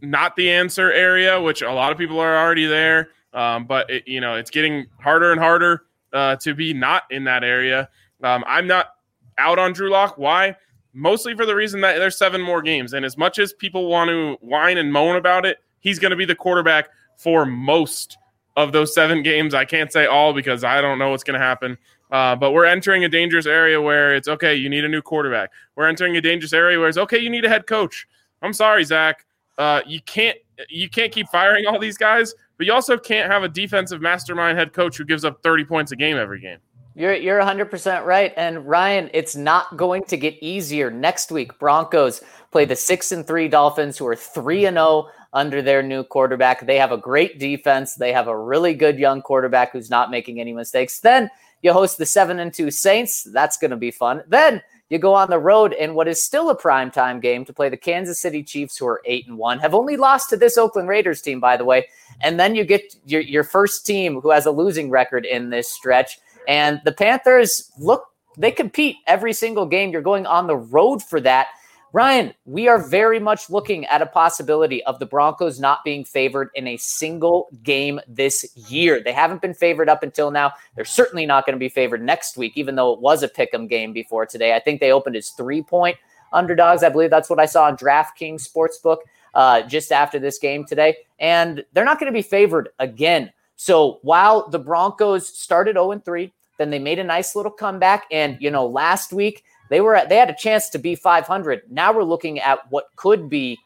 not 0.00 0.36
the 0.36 0.50
answer 0.50 0.92
area, 0.92 1.40
which 1.40 1.62
a 1.62 1.72
lot 1.72 1.90
of 1.90 1.98
people 1.98 2.20
are 2.20 2.36
already 2.36 2.66
there. 2.66 3.10
Um, 3.32 3.66
but 3.66 3.90
it, 3.90 4.06
you 4.06 4.20
know, 4.20 4.36
it's 4.36 4.50
getting 4.50 4.86
harder 5.00 5.32
and 5.32 5.40
harder 5.40 5.82
uh, 6.12 6.36
to 6.36 6.54
be 6.54 6.72
not 6.72 7.02
in 7.10 7.24
that 7.24 7.44
area. 7.44 7.88
Um, 8.22 8.44
I'm 8.46 8.66
not 8.66 8.94
out 9.36 9.58
on 9.58 9.72
Drew 9.72 9.90
Lock. 9.90 10.16
Why? 10.16 10.56
Mostly 10.92 11.34
for 11.34 11.44
the 11.44 11.54
reason 11.54 11.80
that 11.82 11.98
there's 11.98 12.16
seven 12.16 12.40
more 12.40 12.62
games. 12.62 12.92
And 12.94 13.04
as 13.04 13.18
much 13.18 13.38
as 13.38 13.52
people 13.52 13.88
want 13.88 14.08
to 14.08 14.36
whine 14.40 14.78
and 14.78 14.92
moan 14.92 15.16
about 15.16 15.44
it, 15.44 15.58
he's 15.80 15.98
going 15.98 16.10
to 16.10 16.16
be 16.16 16.24
the 16.24 16.34
quarterback 16.34 16.88
for 17.18 17.44
most 17.44 18.16
of 18.56 18.72
those 18.72 18.94
seven 18.94 19.22
games. 19.22 19.54
I 19.54 19.64
can't 19.64 19.92
say 19.92 20.06
all 20.06 20.32
because 20.32 20.64
I 20.64 20.80
don't 20.80 20.98
know 20.98 21.10
what's 21.10 21.24
going 21.24 21.38
to 21.38 21.44
happen. 21.44 21.76
Uh, 22.10 22.36
but 22.36 22.52
we're 22.52 22.64
entering 22.64 23.04
a 23.04 23.08
dangerous 23.08 23.46
area 23.46 23.80
where 23.80 24.14
it's 24.14 24.28
okay, 24.28 24.54
you 24.54 24.68
need 24.68 24.84
a 24.84 24.88
new 24.88 25.02
quarterback. 25.02 25.50
We're 25.74 25.88
entering 25.88 26.16
a 26.16 26.20
dangerous 26.20 26.52
area 26.52 26.78
where 26.78 26.88
it's 26.88 26.98
okay, 26.98 27.18
you 27.18 27.30
need 27.30 27.44
a 27.44 27.48
head 27.48 27.66
coach. 27.66 28.06
I'm 28.42 28.52
sorry, 28.52 28.84
Zach. 28.84 29.26
Uh, 29.58 29.80
you 29.86 30.00
can't 30.02 30.36
you 30.68 30.88
can't 30.88 31.12
keep 31.12 31.28
firing 31.28 31.66
all 31.66 31.78
these 31.78 31.98
guys, 31.98 32.34
but 32.56 32.66
you 32.66 32.72
also 32.72 32.96
can't 32.96 33.30
have 33.30 33.42
a 33.42 33.48
defensive 33.48 34.00
mastermind 34.00 34.56
head 34.58 34.72
coach 34.72 34.96
who 34.96 35.04
gives 35.04 35.24
up 35.24 35.42
30 35.42 35.64
points 35.64 35.92
a 35.92 35.96
game 35.96 36.16
every 36.16 36.40
game. 36.40 36.58
You're 36.94 37.14
you're 37.14 37.40
100% 37.40 38.04
right. 38.04 38.32
And 38.36 38.66
Ryan, 38.66 39.10
it's 39.12 39.36
not 39.36 39.76
going 39.76 40.04
to 40.04 40.16
get 40.16 40.34
easier 40.42 40.90
next 40.90 41.30
week. 41.30 41.58
Broncos 41.58 42.22
play 42.52 42.64
the 42.64 42.76
6 42.76 43.12
and 43.12 43.26
3 43.26 43.48
Dolphins 43.48 43.98
who 43.98 44.06
are 44.06 44.16
3 44.16 44.66
and 44.66 44.76
0 44.76 45.08
under 45.32 45.62
their 45.62 45.82
new 45.82 46.04
quarterback. 46.04 46.66
They 46.66 46.76
have 46.76 46.92
a 46.92 46.98
great 46.98 47.38
defense. 47.38 47.94
They 47.94 48.12
have 48.12 48.28
a 48.28 48.38
really 48.38 48.74
good 48.74 48.98
young 48.98 49.22
quarterback 49.22 49.72
who's 49.72 49.90
not 49.90 50.10
making 50.10 50.40
any 50.40 50.52
mistakes. 50.52 51.00
Then 51.00 51.30
you 51.62 51.72
host 51.72 51.98
the 51.98 52.06
7 52.06 52.38
and 52.38 52.52
2 52.52 52.70
Saints. 52.70 53.24
That's 53.24 53.56
going 53.56 53.70
to 53.70 53.76
be 53.76 53.90
fun. 53.90 54.22
Then 54.28 54.62
you 54.88 54.98
go 54.98 55.14
on 55.14 55.30
the 55.30 55.38
road 55.38 55.72
in 55.72 55.94
what 55.94 56.06
is 56.06 56.22
still 56.22 56.48
a 56.48 56.56
primetime 56.56 57.20
game 57.20 57.44
to 57.44 57.52
play 57.52 57.68
the 57.68 57.76
Kansas 57.76 58.20
City 58.20 58.42
Chiefs, 58.42 58.78
who 58.78 58.86
are 58.86 59.02
eight 59.04 59.26
and 59.26 59.36
one, 59.36 59.58
have 59.58 59.74
only 59.74 59.96
lost 59.96 60.30
to 60.30 60.36
this 60.36 60.56
Oakland 60.56 60.88
Raiders 60.88 61.20
team, 61.20 61.40
by 61.40 61.56
the 61.56 61.64
way. 61.64 61.88
And 62.20 62.38
then 62.38 62.54
you 62.54 62.64
get 62.64 62.94
your, 63.04 63.20
your 63.20 63.42
first 63.42 63.84
team 63.84 64.20
who 64.20 64.30
has 64.30 64.46
a 64.46 64.50
losing 64.52 64.88
record 64.90 65.26
in 65.26 65.50
this 65.50 65.72
stretch. 65.72 66.20
And 66.46 66.80
the 66.84 66.92
Panthers 66.92 67.72
look, 67.78 68.04
they 68.38 68.52
compete 68.52 68.96
every 69.08 69.32
single 69.32 69.66
game. 69.66 69.90
You're 69.90 70.02
going 70.02 70.26
on 70.26 70.46
the 70.46 70.56
road 70.56 71.02
for 71.02 71.20
that. 71.22 71.48
Ryan, 71.92 72.34
we 72.44 72.68
are 72.68 72.86
very 72.86 73.20
much 73.20 73.48
looking 73.48 73.86
at 73.86 74.02
a 74.02 74.06
possibility 74.06 74.82
of 74.84 74.98
the 74.98 75.06
Broncos 75.06 75.60
not 75.60 75.84
being 75.84 76.04
favored 76.04 76.50
in 76.54 76.66
a 76.66 76.76
single 76.76 77.48
game 77.62 78.00
this 78.08 78.44
year. 78.68 79.00
They 79.02 79.12
haven't 79.12 79.40
been 79.40 79.54
favored 79.54 79.88
up 79.88 80.02
until 80.02 80.30
now. 80.30 80.52
They're 80.74 80.84
certainly 80.84 81.26
not 81.26 81.46
going 81.46 81.54
to 81.54 81.60
be 81.60 81.68
favored 81.68 82.02
next 82.02 82.36
week, 82.36 82.52
even 82.56 82.74
though 82.74 82.92
it 82.92 83.00
was 83.00 83.22
a 83.22 83.28
pick 83.28 83.54
'em 83.54 83.66
game 83.66 83.92
before 83.92 84.26
today. 84.26 84.54
I 84.54 84.60
think 84.60 84.80
they 84.80 84.92
opened 84.92 85.16
as 85.16 85.30
three 85.30 85.62
point 85.62 85.96
underdogs. 86.32 86.82
I 86.82 86.88
believe 86.88 87.10
that's 87.10 87.30
what 87.30 87.40
I 87.40 87.46
saw 87.46 87.64
on 87.64 87.76
DraftKings 87.76 88.46
Sportsbook 88.46 88.98
uh, 89.34 89.62
just 89.62 89.92
after 89.92 90.18
this 90.18 90.38
game 90.38 90.64
today. 90.64 90.96
And 91.18 91.64
they're 91.72 91.84
not 91.84 92.00
going 92.00 92.12
to 92.12 92.16
be 92.16 92.22
favored 92.22 92.70
again. 92.78 93.32
So 93.56 94.00
while 94.02 94.48
the 94.48 94.58
Broncos 94.58 95.26
started 95.26 95.76
0 95.76 95.98
3, 96.04 96.32
then 96.58 96.70
they 96.70 96.78
made 96.78 96.98
a 96.98 97.04
nice 97.04 97.36
little 97.36 97.52
comeback. 97.52 98.04
And, 98.10 98.36
you 98.40 98.50
know, 98.50 98.66
last 98.66 99.12
week, 99.12 99.44
they 99.70 99.80
were 99.80 99.94
at, 99.94 100.08
they 100.08 100.16
had 100.16 100.30
a 100.30 100.36
chance 100.36 100.68
to 100.70 100.78
be 100.78 100.94
500. 100.94 101.62
Now 101.70 101.92
we're 101.92 102.04
looking 102.04 102.38
at 102.38 102.70
what 102.70 102.86
could 102.96 103.28
be 103.28 103.58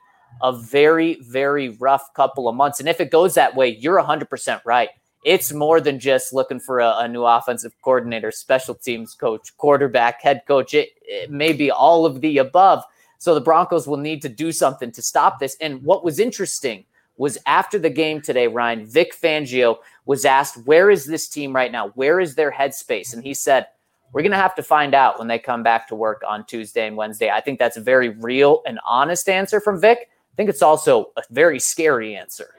a 0.42 0.52
very 0.52 1.18
very 1.22 1.70
rough 1.70 2.12
couple 2.14 2.48
of 2.48 2.54
months. 2.54 2.80
And 2.80 2.88
if 2.88 3.00
it 3.00 3.10
goes 3.10 3.34
that 3.34 3.54
way, 3.54 3.68
you're 3.68 4.00
100% 4.00 4.60
right. 4.64 4.90
It's 5.24 5.52
more 5.52 5.80
than 5.80 5.98
just 5.98 6.32
looking 6.32 6.60
for 6.60 6.80
a, 6.80 6.96
a 6.98 7.08
new 7.08 7.24
offensive 7.24 7.74
coordinator, 7.82 8.30
special 8.30 8.74
teams 8.74 9.14
coach, 9.14 9.54
quarterback, 9.58 10.22
head 10.22 10.42
coach. 10.46 10.72
It, 10.72 10.90
it 11.02 11.30
may 11.30 11.52
be 11.52 11.70
all 11.70 12.06
of 12.06 12.22
the 12.22 12.38
above. 12.38 12.84
So 13.18 13.34
the 13.34 13.40
Broncos 13.40 13.86
will 13.86 13.98
need 13.98 14.22
to 14.22 14.30
do 14.30 14.50
something 14.50 14.90
to 14.92 15.02
stop 15.02 15.38
this. 15.38 15.56
And 15.60 15.82
what 15.82 16.04
was 16.04 16.18
interesting 16.18 16.86
was 17.18 17.36
after 17.44 17.78
the 17.78 17.90
game 17.90 18.22
today, 18.22 18.46
Ryan, 18.46 18.86
Vic 18.86 19.14
Fangio 19.14 19.76
was 20.06 20.24
asked, 20.24 20.56
Where 20.64 20.88
is 20.88 21.04
this 21.04 21.28
team 21.28 21.54
right 21.54 21.70
now? 21.70 21.88
Where 21.90 22.18
is 22.18 22.34
their 22.34 22.50
headspace? 22.50 23.12
And 23.12 23.22
he 23.22 23.34
said, 23.34 23.66
we're 24.12 24.22
going 24.22 24.32
to 24.32 24.38
have 24.38 24.54
to 24.56 24.62
find 24.62 24.94
out 24.94 25.18
when 25.18 25.28
they 25.28 25.38
come 25.38 25.62
back 25.62 25.88
to 25.88 25.94
work 25.94 26.22
on 26.28 26.44
Tuesday 26.46 26.86
and 26.86 26.96
Wednesday. 26.96 27.30
I 27.30 27.40
think 27.40 27.58
that's 27.58 27.76
a 27.76 27.80
very 27.80 28.08
real 28.08 28.62
and 28.66 28.80
honest 28.84 29.28
answer 29.28 29.60
from 29.60 29.80
Vic. 29.80 29.98
I 30.32 30.36
think 30.36 30.50
it's 30.50 30.62
also 30.62 31.12
a 31.16 31.22
very 31.30 31.60
scary 31.60 32.16
answer. 32.16 32.54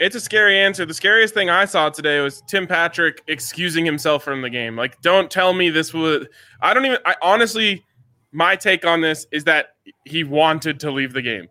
It's 0.00 0.16
a 0.16 0.20
scary 0.20 0.58
answer. 0.58 0.84
The 0.84 0.94
scariest 0.94 1.34
thing 1.34 1.50
I 1.50 1.66
saw 1.66 1.88
today 1.88 2.20
was 2.20 2.42
Tim 2.48 2.66
Patrick 2.66 3.22
excusing 3.28 3.84
himself 3.84 4.24
from 4.24 4.42
the 4.42 4.50
game. 4.50 4.76
Like, 4.76 5.00
don't 5.02 5.30
tell 5.30 5.52
me 5.52 5.70
this 5.70 5.94
would. 5.94 6.28
I 6.60 6.74
don't 6.74 6.84
even. 6.84 6.98
I 7.04 7.14
honestly, 7.22 7.84
my 8.32 8.56
take 8.56 8.84
on 8.84 9.00
this 9.00 9.26
is 9.30 9.44
that 9.44 9.76
he 10.04 10.24
wanted 10.24 10.80
to 10.80 10.90
leave 10.90 11.12
the 11.12 11.22
game. 11.22 11.46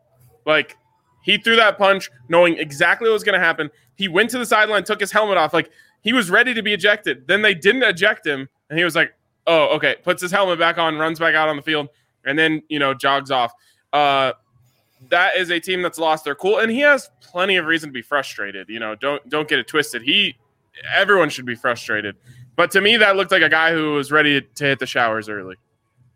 Like, 0.45 0.75
he 1.23 1.37
threw 1.37 1.55
that 1.55 1.77
punch 1.77 2.09
knowing 2.27 2.57
exactly 2.57 3.07
what 3.07 3.13
was 3.13 3.23
going 3.23 3.39
to 3.39 3.45
happen. 3.45 3.69
He 3.95 4.09
went 4.09 4.29
to 4.31 4.37
the 4.37 4.45
sideline, 4.45 4.83
took 4.83 4.99
his 4.99 5.11
helmet 5.11 5.37
off. 5.37 5.53
Like, 5.53 5.71
he 6.01 6.11
was 6.11 6.29
ready 6.29 6.53
to 6.53 6.61
be 6.61 6.73
ejected. 6.73 7.25
Then 7.27 7.41
they 7.41 7.53
didn't 7.53 7.83
eject 7.83 8.27
him, 8.27 8.49
and 8.69 8.77
he 8.77 8.83
was 8.83 8.95
like, 8.95 9.13
oh, 9.47 9.75
okay, 9.75 9.95
puts 10.03 10.21
his 10.21 10.31
helmet 10.31 10.59
back 10.59 10.77
on, 10.77 10.97
runs 10.97 11.19
back 11.19 11.35
out 11.35 11.49
on 11.49 11.55
the 11.55 11.61
field, 11.61 11.89
and 12.25 12.37
then 12.37 12.61
you 12.69 12.79
know 12.79 12.93
jogs 12.93 13.31
off. 13.31 13.53
Uh, 13.91 14.33
that 15.09 15.35
is 15.35 15.51
a 15.51 15.59
team 15.59 15.81
that's 15.81 15.97
lost 15.97 16.25
their 16.25 16.35
cool, 16.35 16.59
and 16.59 16.71
he 16.71 16.79
has 16.79 17.09
plenty 17.21 17.57
of 17.57 17.65
reason 17.65 17.89
to 17.89 17.93
be 17.93 18.01
frustrated. 18.01 18.69
You 18.69 18.79
know, 18.79 18.95
don't 18.95 19.27
don't 19.29 19.47
get 19.47 19.59
it 19.59 19.67
twisted. 19.67 20.01
He, 20.01 20.35
everyone 20.93 21.29
should 21.29 21.45
be 21.45 21.55
frustrated, 21.55 22.15
but 22.55 22.71
to 22.71 22.81
me, 22.81 22.97
that 22.97 23.15
looked 23.15 23.31
like 23.31 23.41
a 23.41 23.49
guy 23.49 23.73
who 23.73 23.93
was 23.93 24.11
ready 24.11 24.41
to 24.41 24.63
hit 24.63 24.79
the 24.79 24.85
showers 24.85 25.29
early. 25.29 25.55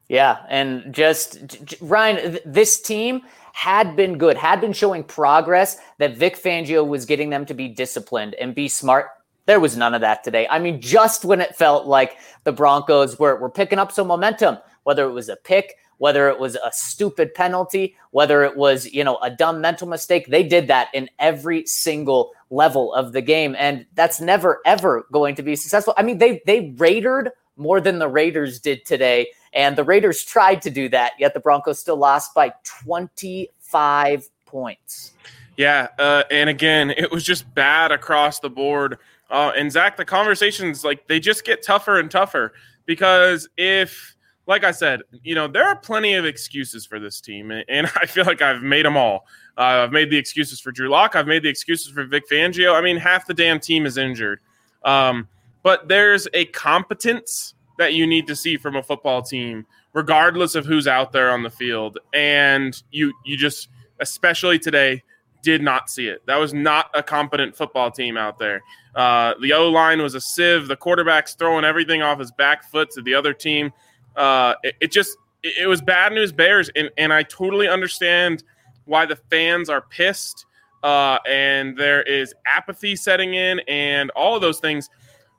Yeah, 0.09 0.37
and 0.47 0.93
just 0.93 1.77
Ryan, 1.81 2.39
this 2.45 2.81
team 2.81 3.23
had 3.51 3.95
been 3.95 4.17
good, 4.17 4.37
had 4.37 4.61
been 4.61 4.71
showing 4.71 5.03
progress 5.03 5.77
that 5.97 6.15
Vic 6.15 6.41
Fangio 6.41 6.87
was 6.87 7.05
getting 7.05 7.29
them 7.29 7.45
to 7.47 7.53
be 7.53 7.67
disciplined 7.67 8.35
and 8.35 8.53
be 8.53 8.67
smart 8.67 9.07
there 9.47 9.59
was 9.59 9.75
none 9.75 9.95
of 9.95 10.01
that 10.01 10.23
today. 10.23 10.47
I 10.49 10.59
mean, 10.59 10.79
just 10.79 11.25
when 11.25 11.41
it 11.41 11.55
felt 11.55 11.87
like 11.87 12.17
the 12.43 12.51
Broncos 12.51 13.17
were, 13.17 13.35
were 13.37 13.49
picking 13.49 13.79
up 13.79 13.91
some 13.91 14.07
momentum, 14.07 14.57
whether 14.83 15.07
it 15.07 15.13
was 15.13 15.29
a 15.29 15.37
pick, 15.37 15.77
whether 15.97 16.29
it 16.29 16.37
was 16.37 16.55
a 16.55 16.71
stupid 16.71 17.33
penalty, 17.33 17.95
whether 18.11 18.43
it 18.43 18.55
was, 18.55 18.85
you 18.93 19.03
know, 19.03 19.17
a 19.17 19.31
dumb 19.31 19.61
mental 19.61 19.87
mistake, 19.87 20.27
they 20.27 20.43
did 20.43 20.67
that 20.67 20.89
in 20.93 21.09
every 21.17 21.65
single 21.65 22.33
level 22.49 22.93
of 22.93 23.13
the 23.13 23.21
game. 23.21 23.55
And 23.57 23.85
that's 23.95 24.21
never, 24.21 24.61
ever 24.65 25.07
going 25.11 25.35
to 25.35 25.43
be 25.43 25.55
successful. 25.55 25.93
I 25.97 26.03
mean, 26.03 26.19
they 26.19 26.41
they 26.45 26.75
Raidered 26.77 27.31
more 27.55 27.81
than 27.81 27.99
the 27.99 28.07
Raiders 28.07 28.59
did 28.59 28.85
today. 28.85 29.27
And 29.53 29.75
the 29.75 29.83
Raiders 29.83 30.23
tried 30.23 30.61
to 30.63 30.69
do 30.69 30.89
that, 30.89 31.13
yet 31.17 31.33
the 31.33 31.39
Broncos 31.39 31.79
still 31.79 31.97
lost 31.97 32.35
by 32.35 32.53
25 32.63 34.29
points. 34.45 35.13
Yeah. 35.55 35.87
Uh, 35.97 36.23
and 36.29 36.49
again, 36.49 36.91
it 36.91 37.11
was 37.11 37.23
just 37.23 37.51
bad 37.55 37.91
across 37.91 38.39
the 38.39 38.49
board 38.49 38.99
uh, 39.29 39.51
and 39.57 39.71
Zach, 39.71 39.97
the 39.97 40.05
conversations 40.05 40.83
like 40.83 41.07
they 41.07 41.19
just 41.19 41.43
get 41.43 41.63
tougher 41.63 41.99
and 41.99 42.09
tougher 42.09 42.53
because 42.85 43.47
if, 43.57 44.15
like 44.45 44.63
I 44.63 44.71
said, 44.71 45.01
you 45.23 45.35
know, 45.35 45.47
there 45.47 45.67
are 45.67 45.75
plenty 45.75 46.13
of 46.13 46.25
excuses 46.25 46.85
for 46.85 46.99
this 46.99 47.19
team, 47.19 47.51
and 47.51 47.87
I 48.01 48.05
feel 48.05 48.25
like 48.25 48.41
I've 48.41 48.61
made 48.61 48.85
them 48.85 48.97
all. 48.97 49.25
Uh, 49.57 49.83
I've 49.83 49.91
made 49.91 50.09
the 50.09 50.17
excuses 50.17 50.59
for 50.59 50.71
Drew 50.71 50.89
Lock. 50.89 51.15
I've 51.15 51.27
made 51.27 51.43
the 51.43 51.49
excuses 51.49 51.91
for 51.91 52.05
Vic 52.05 52.23
Fangio. 52.29 52.73
I 52.73 52.81
mean, 52.81 52.97
half 52.97 53.27
the 53.27 53.33
damn 53.33 53.59
team 53.59 53.85
is 53.85 53.97
injured. 53.97 54.39
Um, 54.83 55.27
but 55.63 55.87
there's 55.87 56.27
a 56.33 56.45
competence 56.45 57.55
that 57.77 57.93
you 57.93 58.07
need 58.07 58.27
to 58.27 58.35
see 58.35 58.57
from 58.57 58.75
a 58.75 58.83
football 58.83 59.21
team, 59.21 59.65
regardless 59.93 60.55
of 60.55 60.65
who's 60.65 60.87
out 60.87 61.11
there 61.11 61.31
on 61.31 61.43
the 61.43 61.49
field. 61.49 61.97
And 62.13 62.81
you, 62.91 63.13
you 63.25 63.35
just, 63.35 63.67
especially 63.99 64.59
today, 64.59 65.03
did 65.41 65.61
not 65.61 65.89
see 65.89 66.07
it. 66.07 66.25
That 66.25 66.37
was 66.37 66.53
not 66.53 66.89
a 66.93 67.03
competent 67.03 67.55
football 67.55 67.91
team 67.91 68.17
out 68.17 68.37
there. 68.37 68.61
Uh, 68.95 69.33
the 69.41 69.53
O 69.53 69.69
line 69.69 70.01
was 70.01 70.15
a 70.15 70.21
sieve. 70.21 70.67
The 70.67 70.75
quarterback's 70.75 71.35
throwing 71.35 71.63
everything 71.63 72.01
off 72.01 72.19
his 72.19 72.31
back 72.31 72.63
foot 72.63 72.89
to 72.91 73.01
the 73.01 73.13
other 73.13 73.33
team. 73.33 73.71
Uh, 74.15 74.55
it, 74.63 74.75
it, 74.81 74.91
just 74.91 75.17
it, 75.43 75.53
it, 75.63 75.67
was 75.67 75.81
bad 75.81 76.11
news 76.11 76.31
Bears, 76.31 76.69
and 76.75 76.89
and 76.97 77.13
I 77.13 77.23
totally 77.23 77.67
understand 77.67 78.43
why 78.85 79.05
the 79.05 79.15
fans 79.29 79.69
are 79.69 79.81
pissed. 79.81 80.45
Uh, 80.83 81.17
and 81.27 81.75
there 81.75 82.03
is 82.03 82.33
apathy 82.45 82.95
setting 82.95 83.33
in, 83.33 83.59
and 83.67 84.09
all 84.11 84.35
of 84.35 84.41
those 84.41 84.59
things. 84.59 84.89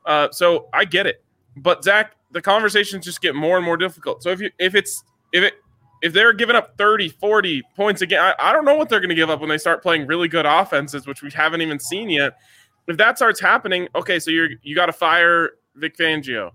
Uh, 0.05 0.29
so 0.31 0.69
I 0.73 0.85
get 0.85 1.07
it, 1.07 1.23
but 1.57 1.85
Zach, 1.85 2.17
the 2.33 2.43
conversations 2.43 3.05
just 3.05 3.21
get 3.21 3.35
more 3.35 3.57
and 3.57 3.65
more 3.65 3.77
difficult. 3.77 4.23
So 4.23 4.31
if 4.31 4.41
you 4.41 4.51
if 4.59 4.75
it's 4.75 5.03
if 5.33 5.43
it 5.43 5.55
if 6.03 6.13
they're 6.13 6.33
giving 6.33 6.57
up 6.57 6.77
30, 6.79 7.09
40 7.09 7.63
points 7.75 8.03
again, 8.03 8.21
I, 8.21 8.35
I 8.39 8.53
don't 8.53 8.65
know 8.65 8.75
what 8.75 8.89
they're 8.89 9.01
going 9.01 9.09
to 9.09 9.15
give 9.15 9.31
up 9.31 9.41
when 9.41 9.49
they 9.49 9.59
start 9.59 9.83
playing 9.83 10.07
really 10.07 10.29
good 10.29 10.47
offenses, 10.47 11.07
which 11.07 11.23
we 11.23 11.31
haven't 11.31 11.61
even 11.61 11.79
seen 11.79 12.09
yet. 12.09 12.39
If 12.87 12.97
that 12.97 13.17
starts 13.17 13.41
happening, 13.41 13.89
okay, 13.95 14.19
so 14.19 14.31
you're 14.31 14.51
you 14.63 14.75
got 14.75 14.87
to 14.87 14.93
fire 14.93 15.53
Vic 15.75 15.97
Fangio. 15.97 16.53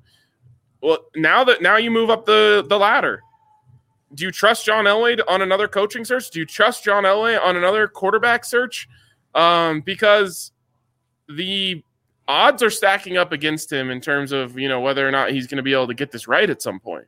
Well, 0.81 0.99
now 1.15 1.43
that 1.43 1.61
now 1.61 1.77
you 1.77 1.91
move 1.91 2.09
up 2.09 2.25
the 2.25 2.65
the 2.67 2.77
ladder. 2.77 3.21
Do 4.13 4.25
you 4.25 4.31
trust 4.31 4.65
John 4.65 4.85
Elway 4.85 5.19
on 5.27 5.41
another 5.41 5.67
coaching 5.67 6.05
search? 6.05 6.29
Do 6.29 6.39
you 6.39 6.45
trust 6.45 6.83
John 6.83 7.03
Elway 7.03 7.41
on 7.41 7.55
another 7.55 7.87
quarterback 7.87 8.45
search? 8.45 8.87
Um, 9.33 9.81
because 9.81 10.51
the 11.27 11.83
odds 12.27 12.61
are 12.61 12.69
stacking 12.69 13.17
up 13.17 13.31
against 13.31 13.71
him 13.71 13.89
in 13.89 13.99
terms 14.01 14.31
of 14.31 14.57
you 14.57 14.67
know 14.67 14.81
whether 14.81 15.07
or 15.07 15.11
not 15.11 15.31
he's 15.31 15.47
going 15.47 15.57
to 15.57 15.63
be 15.63 15.73
able 15.73 15.87
to 15.87 15.93
get 15.93 16.11
this 16.11 16.27
right 16.27 16.49
at 16.49 16.61
some 16.61 16.79
point. 16.79 17.05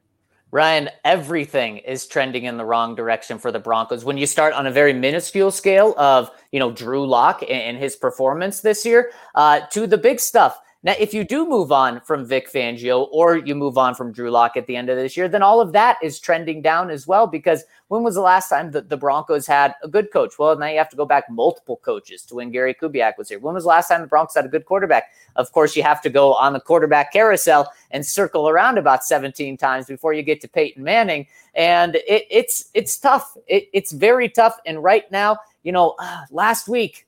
Ryan, 0.55 0.89
everything 1.03 1.79
is 1.79 2.07
trending 2.07 2.45
in 2.45 2.55
the 2.55 2.63
wrong 2.63 2.95
direction 2.95 3.37
for 3.39 3.51
the 3.51 3.59
Broncos. 3.59 4.05
When 4.05 4.17
you 4.17 4.25
start 4.25 4.53
on 4.53 4.65
a 4.65 4.71
very 4.71 4.93
minuscule 4.93 5.51
scale 5.51 5.93
of, 5.97 6.31
you 6.53 6.61
know, 6.61 6.71
Drew 6.71 7.05
Lock 7.05 7.43
and 7.49 7.75
his 7.75 7.97
performance 7.97 8.61
this 8.61 8.85
year, 8.85 9.11
uh, 9.35 9.67
to 9.71 9.85
the 9.85 9.97
big 9.97 10.17
stuff. 10.17 10.57
Now, 10.85 10.93
if 10.99 11.15
you 11.15 11.23
do 11.23 11.49
move 11.49 11.71
on 11.71 11.99
from 12.01 12.27
Vic 12.27 12.47
Fangio 12.47 13.07
or 13.11 13.37
you 13.37 13.55
move 13.55 13.75
on 13.75 13.95
from 13.95 14.11
Drew 14.11 14.29
Lock 14.29 14.55
at 14.55 14.67
the 14.67 14.75
end 14.75 14.87
of 14.87 14.97
this 14.97 15.17
year, 15.17 15.27
then 15.27 15.41
all 15.41 15.59
of 15.59 15.71
that 15.71 15.97
is 16.03 16.19
trending 16.19 16.61
down 16.61 16.91
as 16.91 17.07
well. 17.07 17.25
Because 17.25 17.63
when 17.87 18.03
was 18.03 18.13
the 18.13 18.21
last 18.21 18.49
time 18.49 18.69
that 18.69 18.87
the 18.87 18.95
Broncos 18.95 19.47
had 19.47 19.73
a 19.81 19.87
good 19.87 20.11
coach? 20.13 20.37
Well, 20.37 20.55
now 20.55 20.67
you 20.67 20.77
have 20.77 20.91
to 20.91 20.95
go 20.95 21.07
back 21.07 21.23
multiple 21.27 21.77
coaches 21.77 22.21
to 22.25 22.35
when 22.35 22.51
Gary 22.51 22.75
Kubiak 22.75 23.17
was 23.17 23.29
here. 23.29 23.39
When 23.39 23.55
was 23.55 23.63
the 23.63 23.69
last 23.69 23.87
time 23.87 24.01
the 24.01 24.07
Broncos 24.07 24.35
had 24.35 24.45
a 24.45 24.47
good 24.47 24.65
quarterback? 24.65 25.05
Of 25.37 25.51
course, 25.53 25.75
you 25.75 25.81
have 25.81 26.03
to 26.03 26.09
go 26.11 26.35
on 26.35 26.53
the 26.53 26.59
quarterback 26.59 27.11
carousel 27.11 27.73
and 27.89 28.05
circle 28.05 28.47
around 28.47 28.77
about 28.77 29.03
17 29.03 29.57
times 29.57 29.87
before 29.87 30.13
you 30.13 30.21
get 30.21 30.39
to 30.41 30.47
Peyton 30.47 30.83
Manning. 30.83 31.25
And 31.55 31.95
it, 31.95 32.27
it's 32.29 32.69
it's 32.75 32.99
tough. 32.99 33.35
It, 33.47 33.69
it's 33.73 33.91
very 33.91 34.29
tough. 34.29 34.59
And 34.67 34.83
right 34.83 35.11
now, 35.11 35.39
you 35.63 35.71
know, 35.71 35.95
uh, 35.97 36.25
last 36.29 36.67
week 36.67 37.07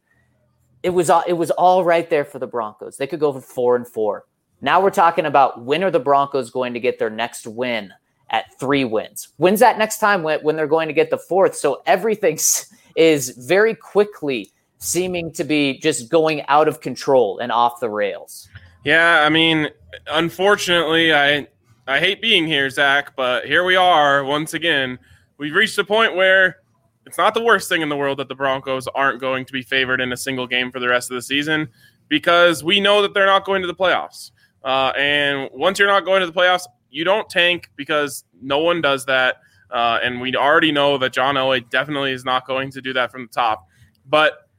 it 0.87 0.93
was 0.93 1.11
it 1.27 1.33
was 1.33 1.51
all 1.51 1.83
right 1.83 2.09
there 2.09 2.23
for 2.23 2.39
the 2.39 2.47
Broncos. 2.47 2.95
They 2.95 3.07
could 3.07 3.19
go 3.19 3.33
for 3.33 3.41
four 3.41 3.75
and 3.75 3.85
four. 3.85 4.23
Now 4.61 4.81
we're 4.81 4.89
talking 4.89 5.25
about 5.25 5.61
when 5.63 5.83
are 5.83 5.91
the 5.91 5.99
Broncos 5.99 6.49
going 6.49 6.73
to 6.75 6.79
get 6.79 6.97
their 6.97 7.09
next 7.09 7.45
win 7.45 7.93
at 8.29 8.57
three 8.57 8.85
wins? 8.85 9.27
When's 9.35 9.59
that 9.59 9.77
next 9.77 9.99
time 9.99 10.23
when, 10.23 10.39
when 10.43 10.55
they're 10.55 10.65
going 10.65 10.87
to 10.87 10.93
get 10.93 11.09
the 11.09 11.17
fourth? 11.17 11.55
So 11.55 11.83
everything 11.85 12.39
is 12.95 13.31
very 13.31 13.75
quickly 13.75 14.49
seeming 14.77 15.29
to 15.33 15.43
be 15.43 15.77
just 15.79 16.09
going 16.09 16.43
out 16.47 16.69
of 16.69 16.79
control 16.79 17.39
and 17.39 17.51
off 17.51 17.81
the 17.81 17.89
rails. 17.89 18.47
Yeah, 18.85 19.23
I 19.23 19.29
mean, 19.29 19.69
unfortunately, 20.09 21.13
I 21.13 21.47
I 21.85 21.99
hate 21.99 22.21
being 22.21 22.47
here, 22.47 22.69
Zach, 22.69 23.13
but 23.17 23.45
here 23.45 23.65
we 23.65 23.75
are 23.75 24.23
once 24.23 24.53
again. 24.53 24.99
We've 25.37 25.53
reached 25.53 25.77
a 25.79 25.83
point 25.83 26.15
where 26.15 26.59
it's 27.07 27.17
not 27.17 27.33
the 27.33 27.41
worst 27.41 27.69
thing 27.69 27.81
in 27.81 27.87
the 27.87 27.95
world 27.95 28.19
that 28.19 28.27
the 28.27 28.35
Broncos 28.35 28.85
aren't 28.89 29.21
going 29.21 29.45
to 29.45 29.53
be 29.53 29.61
favored 29.61 30.01
in 30.01 30.11
a 30.11 30.17
single 30.17 30.45
game 30.45 30.71
for 30.71 30.81
the 30.81 30.89
rest 30.89 31.09
of 31.09 31.15
the 31.15 31.21
season 31.21 31.69
because 32.09 32.65
we 32.65 32.81
know 32.81 33.01
that 33.01 33.13
they're 33.13 33.25
not 33.25 33.45
going 33.45 33.61
to 33.61 33.67
the 33.67 33.73
playoffs. 33.73 34.31
Uh, 34.63 34.91
and 34.97 35.49
once 35.53 35.79
you're 35.79 35.87
not 35.87 36.03
going 36.03 36.19
to 36.19 36.27
the 36.27 36.33
playoffs, 36.33 36.65
you 36.89 37.05
don't 37.05 37.29
tank 37.29 37.69
because 37.77 38.25
no 38.41 38.59
one 38.59 38.81
does 38.81 39.05
that. 39.05 39.37
Uh, 39.71 39.99
and 40.03 40.19
we 40.19 40.35
already 40.35 40.71
know 40.71 40.97
that 40.97 41.13
John 41.13 41.35
Elway 41.35 41.69
definitely 41.69 42.11
is 42.11 42.25
not 42.25 42.45
going 42.45 42.71
to 42.71 42.81
do 42.81 42.91
that 42.93 43.09
from 43.09 43.23
the 43.23 43.33
top. 43.33 43.65
But 44.05 44.49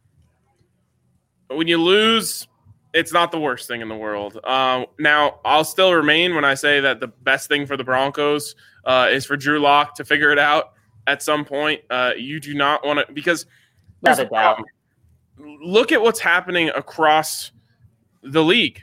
when 1.48 1.68
you 1.68 1.76
lose, 1.76 2.48
it's 2.94 3.12
not 3.12 3.30
the 3.30 3.40
worst 3.40 3.68
thing 3.68 3.82
in 3.82 3.88
the 3.88 3.96
world. 3.96 4.40
Uh, 4.42 4.86
now, 4.98 5.40
I'll 5.44 5.64
still 5.64 5.92
remain 5.92 6.34
when 6.34 6.46
I 6.46 6.54
say 6.54 6.80
that 6.80 7.00
the 7.00 7.08
best 7.08 7.48
thing 7.48 7.66
for 7.66 7.76
the 7.76 7.84
Broncos 7.84 8.54
uh, 8.86 9.08
is 9.10 9.26
for 9.26 9.36
Drew 9.36 9.60
Lock 9.60 9.96
to 9.96 10.04
figure 10.06 10.32
it 10.32 10.38
out 10.38 10.72
at 11.08 11.22
some 11.22 11.44
point. 11.44 11.80
Uh, 11.90 12.12
you 12.16 12.38
do 12.38 12.54
not 12.54 12.86
want 12.86 13.04
to 13.04 13.12
because 13.12 13.46
not 14.02 14.20
a 14.20 14.26
doubt. 14.26 14.62
Look 15.38 15.90
at 15.90 16.00
what's 16.00 16.20
happening 16.20 16.68
across 16.70 17.50
the 18.22 18.44
league. 18.44 18.80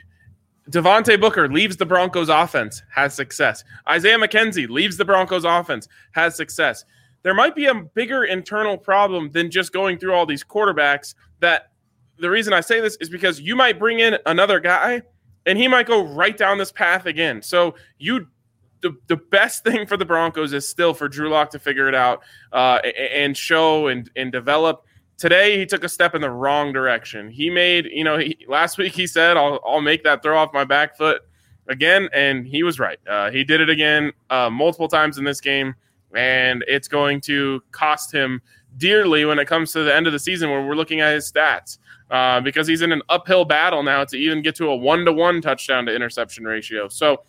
Devontae 0.70 1.20
Booker 1.20 1.48
leaves 1.48 1.76
the 1.76 1.86
Broncos 1.86 2.28
offense, 2.28 2.82
has 2.92 3.14
success. 3.14 3.62
Isaiah 3.88 4.18
McKenzie 4.18 4.68
leaves 4.68 4.96
the 4.96 5.04
Broncos 5.04 5.44
offense, 5.44 5.86
has 6.12 6.34
success. 6.34 6.84
There 7.22 7.34
might 7.34 7.54
be 7.54 7.66
a 7.66 7.74
bigger 7.74 8.24
internal 8.24 8.76
problem 8.76 9.30
than 9.30 9.50
just 9.50 9.72
going 9.72 9.98
through 9.98 10.14
all 10.14 10.26
these 10.26 10.42
quarterbacks. 10.42 11.14
That 11.40 11.70
the 12.18 12.30
reason 12.30 12.52
I 12.52 12.60
say 12.60 12.80
this 12.80 12.96
is 13.00 13.08
because 13.08 13.40
you 13.40 13.54
might 13.54 13.78
bring 13.78 14.00
in 14.00 14.18
another 14.26 14.58
guy 14.58 15.02
and 15.44 15.56
he 15.56 15.68
might 15.68 15.86
go 15.86 16.04
right 16.04 16.36
down 16.36 16.58
this 16.58 16.72
path 16.72 17.06
again. 17.06 17.42
So 17.42 17.76
you 17.98 18.26
the, 18.82 18.96
the 19.06 19.16
best 19.16 19.64
thing 19.64 19.86
for 19.86 19.96
the 19.96 20.04
Broncos 20.04 20.52
is 20.52 20.68
still 20.68 20.94
for 20.94 21.08
Drew 21.08 21.28
Lock 21.28 21.50
to 21.50 21.58
figure 21.58 21.88
it 21.88 21.94
out 21.94 22.22
uh, 22.52 22.80
and 23.10 23.36
show 23.36 23.88
and, 23.88 24.10
and 24.16 24.30
develop. 24.32 24.84
Today, 25.18 25.58
he 25.58 25.64
took 25.64 25.82
a 25.82 25.88
step 25.88 26.14
in 26.14 26.20
the 26.20 26.30
wrong 26.30 26.72
direction. 26.72 27.30
He 27.30 27.48
made, 27.48 27.86
you 27.86 28.04
know, 28.04 28.18
he, 28.18 28.36
last 28.48 28.76
week 28.76 28.92
he 28.92 29.06
said, 29.06 29.36
I'll, 29.36 29.60
I'll 29.64 29.80
make 29.80 30.04
that 30.04 30.22
throw 30.22 30.36
off 30.38 30.52
my 30.52 30.64
back 30.64 30.96
foot 30.96 31.22
again. 31.68 32.08
And 32.12 32.46
he 32.46 32.62
was 32.62 32.78
right. 32.78 32.98
Uh, 33.08 33.30
he 33.30 33.42
did 33.42 33.60
it 33.60 33.70
again 33.70 34.12
uh, 34.28 34.50
multiple 34.50 34.88
times 34.88 35.16
in 35.16 35.24
this 35.24 35.40
game. 35.40 35.74
And 36.14 36.64
it's 36.68 36.86
going 36.86 37.22
to 37.22 37.62
cost 37.72 38.12
him 38.12 38.42
dearly 38.76 39.24
when 39.24 39.38
it 39.38 39.46
comes 39.46 39.72
to 39.72 39.82
the 39.84 39.94
end 39.94 40.06
of 40.06 40.12
the 40.12 40.18
season 40.18 40.50
when 40.50 40.66
we're 40.66 40.76
looking 40.76 41.00
at 41.00 41.14
his 41.14 41.30
stats. 41.30 41.78
Uh, 42.10 42.40
because 42.40 42.68
he's 42.68 42.82
in 42.82 42.92
an 42.92 43.02
uphill 43.08 43.44
battle 43.44 43.82
now 43.82 44.04
to 44.04 44.16
even 44.16 44.40
get 44.40 44.54
to 44.54 44.68
a 44.68 44.76
one 44.76 45.04
to 45.04 45.12
one 45.12 45.40
touchdown 45.40 45.84
to 45.86 45.94
interception 45.94 46.44
ratio. 46.44 46.86
So, 46.86 47.22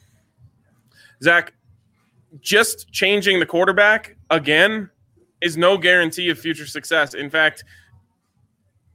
Zach, 1.23 1.53
just 2.39 2.91
changing 2.91 3.39
the 3.39 3.45
quarterback 3.45 4.15
again 4.29 4.89
is 5.41 5.57
no 5.57 5.77
guarantee 5.77 6.29
of 6.29 6.39
future 6.39 6.65
success. 6.65 7.13
In 7.13 7.29
fact, 7.29 7.63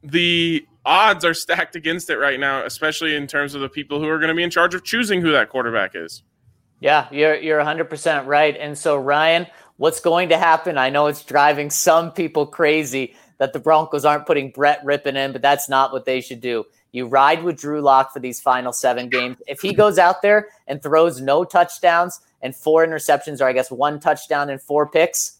the 0.03 0.65
odds 0.85 1.23
are 1.23 1.33
stacked 1.33 1.75
against 1.75 2.09
it 2.09 2.17
right 2.17 2.39
now, 2.39 2.65
especially 2.65 3.15
in 3.15 3.27
terms 3.27 3.55
of 3.55 3.61
the 3.61 3.69
people 3.69 3.99
who 3.99 4.07
are 4.07 4.19
going 4.19 4.29
to 4.29 4.35
be 4.35 4.43
in 4.43 4.49
charge 4.49 4.73
of 4.73 4.83
choosing 4.83 5.21
who 5.21 5.31
that 5.31 5.49
quarterback 5.49 5.91
is. 5.95 6.23
Yeah, 6.79 7.07
you're 7.11 7.35
you're 7.35 7.61
100% 7.61 8.25
right. 8.25 8.57
And 8.57 8.77
so 8.77 8.97
Ryan, 8.97 9.47
what's 9.77 10.01
going 10.01 10.29
to 10.29 10.37
happen? 10.37 10.77
I 10.77 10.89
know 10.89 11.07
it's 11.07 11.23
driving 11.23 11.69
some 11.69 12.11
people 12.11 12.45
crazy 12.45 13.15
that 13.37 13.53
the 13.53 13.59
Broncos 13.59 14.03
aren't 14.03 14.25
putting 14.25 14.51
Brett 14.51 14.83
Rypien 14.83 15.15
in, 15.15 15.31
but 15.31 15.41
that's 15.41 15.69
not 15.69 15.93
what 15.93 16.05
they 16.05 16.19
should 16.19 16.41
do. 16.41 16.65
You 16.93 17.07
ride 17.07 17.43
with 17.43 17.59
Drew 17.59 17.81
Lock 17.81 18.13
for 18.13 18.19
these 18.19 18.39
final 18.39 18.71
seven 18.71 19.09
games. 19.09 19.37
If 19.47 19.61
he 19.61 19.73
goes 19.73 19.97
out 19.97 20.21
there 20.21 20.49
and 20.67 20.81
throws 20.81 21.19
no 21.19 21.43
touchdowns 21.43 22.21
and 22.41 22.55
four 22.55 22.85
interceptions, 22.85 23.41
or 23.41 23.45
I 23.45 23.53
guess 23.53 23.71
one 23.71 23.99
touchdown 23.99 24.51
and 24.51 24.61
four 24.61 24.87
picks, 24.87 25.39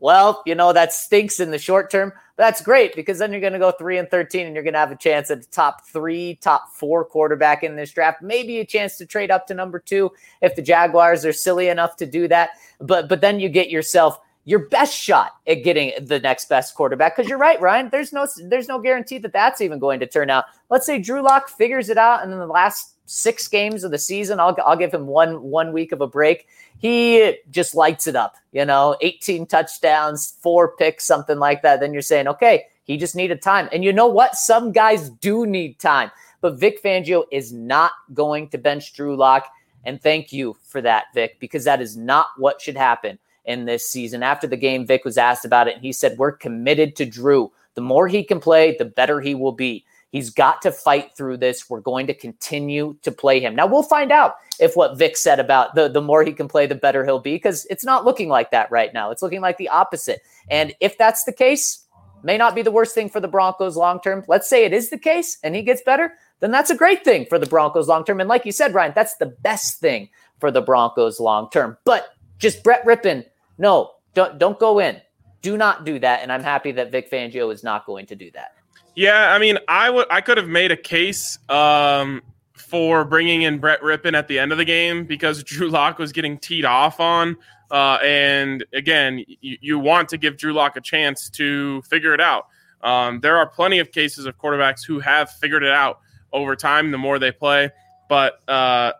well, 0.00 0.42
you 0.46 0.54
know, 0.54 0.72
that 0.72 0.92
stinks 0.92 1.40
in 1.40 1.50
the 1.50 1.58
short 1.58 1.90
term. 1.90 2.12
That's 2.36 2.62
great 2.62 2.96
because 2.96 3.18
then 3.18 3.32
you're 3.32 3.40
going 3.40 3.52
to 3.52 3.58
go 3.58 3.70
three 3.70 3.98
and 3.98 4.10
13 4.10 4.46
and 4.46 4.54
you're 4.54 4.64
going 4.64 4.74
to 4.74 4.80
have 4.80 4.90
a 4.90 4.96
chance 4.96 5.30
at 5.30 5.42
the 5.42 5.48
top 5.48 5.86
three, 5.86 6.38
top 6.42 6.70
four 6.74 7.04
quarterback 7.04 7.62
in 7.62 7.76
this 7.76 7.92
draft. 7.92 8.20
Maybe 8.20 8.58
a 8.58 8.66
chance 8.66 8.96
to 8.98 9.06
trade 9.06 9.30
up 9.30 9.46
to 9.46 9.54
number 9.54 9.78
two 9.78 10.10
if 10.42 10.56
the 10.56 10.62
Jaguars 10.62 11.24
are 11.24 11.32
silly 11.32 11.68
enough 11.68 11.96
to 11.96 12.06
do 12.06 12.28
that. 12.28 12.50
But, 12.80 13.08
but 13.08 13.20
then 13.20 13.40
you 13.40 13.48
get 13.48 13.70
yourself 13.70 14.18
your 14.44 14.60
best 14.68 14.94
shot 14.94 15.36
at 15.46 15.64
getting 15.64 15.92
the 16.04 16.20
next 16.20 16.48
best 16.48 16.74
quarterback. 16.74 17.16
Because 17.16 17.28
you're 17.28 17.38
right, 17.38 17.60
Ryan. 17.60 17.88
There's 17.90 18.12
no 18.12 18.26
there's 18.44 18.68
no 18.68 18.78
guarantee 18.78 19.18
that 19.18 19.32
that's 19.32 19.60
even 19.60 19.78
going 19.78 20.00
to 20.00 20.06
turn 20.06 20.30
out. 20.30 20.44
Let's 20.70 20.86
say 20.86 20.98
Drew 20.98 21.22
Lock 21.22 21.48
figures 21.48 21.88
it 21.88 21.98
out, 21.98 22.22
and 22.22 22.32
in 22.32 22.38
the 22.38 22.46
last 22.46 22.96
six 23.06 23.48
games 23.48 23.84
of 23.84 23.90
the 23.90 23.98
season, 23.98 24.40
I'll 24.40 24.56
I'll 24.64 24.76
give 24.76 24.92
him 24.92 25.06
one 25.06 25.42
one 25.42 25.72
week 25.72 25.92
of 25.92 26.00
a 26.00 26.06
break. 26.06 26.46
He 26.78 27.38
just 27.50 27.74
lights 27.74 28.06
it 28.06 28.16
up. 28.16 28.36
You 28.52 28.64
know, 28.64 28.96
18 29.00 29.46
touchdowns, 29.46 30.34
four 30.42 30.76
picks, 30.76 31.04
something 31.04 31.38
like 31.38 31.62
that. 31.62 31.80
Then 31.80 31.92
you're 31.92 32.02
saying, 32.02 32.28
okay, 32.28 32.66
he 32.84 32.96
just 32.96 33.16
needed 33.16 33.40
time. 33.40 33.68
And 33.72 33.82
you 33.82 33.92
know 33.92 34.06
what? 34.06 34.36
Some 34.36 34.72
guys 34.72 35.08
do 35.08 35.46
need 35.46 35.78
time. 35.78 36.10
But 36.42 36.60
Vic 36.60 36.82
Fangio 36.82 37.24
is 37.32 37.54
not 37.54 37.92
going 38.12 38.48
to 38.50 38.58
bench 38.58 38.92
Drew 38.92 39.16
Lock. 39.16 39.48
And 39.86 40.02
thank 40.02 40.32
you 40.32 40.56
for 40.62 40.82
that, 40.82 41.06
Vic, 41.14 41.38
because 41.40 41.64
that 41.64 41.80
is 41.80 41.96
not 41.96 42.26
what 42.36 42.60
should 42.60 42.76
happen 42.76 43.18
in 43.44 43.64
this 43.64 43.90
season. 43.90 44.22
After 44.22 44.46
the 44.46 44.56
game, 44.56 44.86
Vic 44.86 45.04
was 45.04 45.18
asked 45.18 45.44
about 45.44 45.68
it, 45.68 45.74
and 45.74 45.82
he 45.84 45.92
said, 45.92 46.18
We're 46.18 46.32
committed 46.32 46.96
to 46.96 47.06
Drew. 47.06 47.52
The 47.74 47.80
more 47.80 48.08
he 48.08 48.22
can 48.22 48.40
play, 48.40 48.76
the 48.78 48.84
better 48.84 49.20
he 49.20 49.34
will 49.34 49.52
be. 49.52 49.84
He's 50.10 50.30
got 50.30 50.62
to 50.62 50.70
fight 50.70 51.16
through 51.16 51.38
this. 51.38 51.68
We're 51.68 51.80
going 51.80 52.06
to 52.06 52.14
continue 52.14 52.96
to 53.02 53.10
play 53.10 53.40
him. 53.40 53.56
Now, 53.56 53.66
we'll 53.66 53.82
find 53.82 54.12
out 54.12 54.36
if 54.60 54.76
what 54.76 54.96
Vic 54.96 55.16
said 55.16 55.40
about 55.40 55.74
the, 55.74 55.88
the 55.88 56.00
more 56.00 56.22
he 56.22 56.32
can 56.32 56.46
play, 56.46 56.66
the 56.66 56.76
better 56.76 57.04
he'll 57.04 57.18
be, 57.18 57.34
because 57.34 57.66
it's 57.68 57.84
not 57.84 58.04
looking 58.04 58.28
like 58.28 58.52
that 58.52 58.70
right 58.70 58.94
now. 58.94 59.10
It's 59.10 59.22
looking 59.22 59.40
like 59.40 59.56
the 59.56 59.68
opposite. 59.68 60.22
And 60.48 60.72
if 60.80 60.96
that's 60.96 61.24
the 61.24 61.32
case, 61.32 61.84
may 62.22 62.38
not 62.38 62.54
be 62.54 62.62
the 62.62 62.70
worst 62.70 62.94
thing 62.94 63.08
for 63.08 63.18
the 63.18 63.26
Broncos 63.26 63.76
long 63.76 64.00
term. 64.00 64.24
Let's 64.28 64.48
say 64.48 64.64
it 64.64 64.72
is 64.72 64.90
the 64.90 64.98
case 64.98 65.38
and 65.42 65.56
he 65.56 65.62
gets 65.62 65.82
better, 65.82 66.14
then 66.40 66.50
that's 66.50 66.70
a 66.70 66.76
great 66.76 67.04
thing 67.04 67.26
for 67.26 67.38
the 67.38 67.46
Broncos 67.46 67.88
long 67.88 68.04
term. 68.04 68.20
And 68.20 68.28
like 68.28 68.46
you 68.46 68.52
said, 68.52 68.72
Ryan, 68.72 68.92
that's 68.94 69.16
the 69.16 69.26
best 69.26 69.80
thing 69.80 70.08
for 70.38 70.50
the 70.50 70.62
Broncos 70.62 71.20
long 71.20 71.50
term. 71.50 71.76
But 71.84 72.14
just 72.38 72.62
Brett 72.62 72.84
Rypien 72.84 73.24
no, 73.58 73.92
don't 74.14 74.38
don't 74.38 74.58
go 74.58 74.78
in. 74.78 75.00
Do 75.42 75.56
not 75.56 75.84
do 75.84 75.98
that. 75.98 76.22
And 76.22 76.32
I'm 76.32 76.42
happy 76.42 76.72
that 76.72 76.90
Vic 76.90 77.10
Fangio 77.10 77.52
is 77.52 77.62
not 77.62 77.86
going 77.86 78.06
to 78.06 78.16
do 78.16 78.30
that. 78.32 78.54
Yeah, 78.94 79.32
I 79.32 79.38
mean, 79.38 79.58
I 79.68 79.90
would 79.90 80.06
I 80.10 80.20
could 80.20 80.38
have 80.38 80.48
made 80.48 80.70
a 80.70 80.76
case 80.76 81.38
um, 81.48 82.22
for 82.54 83.04
bringing 83.04 83.42
in 83.42 83.58
Brett 83.58 83.80
Rypien 83.80 84.16
at 84.16 84.28
the 84.28 84.38
end 84.38 84.52
of 84.52 84.58
the 84.58 84.64
game 84.64 85.04
because 85.04 85.42
Drew 85.44 85.68
Lock 85.68 85.98
was 85.98 86.12
getting 86.12 86.38
teed 86.38 86.64
off 86.64 87.00
on. 87.00 87.36
Uh, 87.70 87.98
and 88.04 88.64
again, 88.72 89.24
you, 89.40 89.58
you, 89.60 89.78
want 89.78 90.08
to 90.10 90.18
give 90.18 90.36
Drew 90.36 90.52
Lock 90.52 90.76
a 90.76 90.80
chance 90.80 91.28
to 91.30 91.82
figure 91.82 92.14
it 92.14 92.20
out. 92.20 92.46
Um, 92.82 93.20
there 93.20 93.36
are 93.36 93.48
plenty 93.48 93.78
of 93.78 93.90
cases 93.90 94.26
of 94.26 94.38
quarterbacks 94.38 94.86
who 94.86 95.00
have 95.00 95.30
figured 95.30 95.64
it 95.64 95.72
out 95.72 96.00
over 96.32 96.54
time 96.54 96.90
the 96.90 96.98
more 96.98 97.18
they 97.18 97.32
play. 97.32 97.70
But 98.08 98.38
uh, 98.48 98.92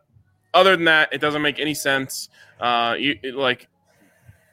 other 0.54 0.74
than 0.76 0.86
that, 0.86 1.12
it 1.12 1.20
doesn't 1.20 1.42
make 1.42 1.60
any 1.60 1.74
sense. 1.74 2.30
Uh, 2.58 2.96
you, 2.98 3.18
like 3.34 3.68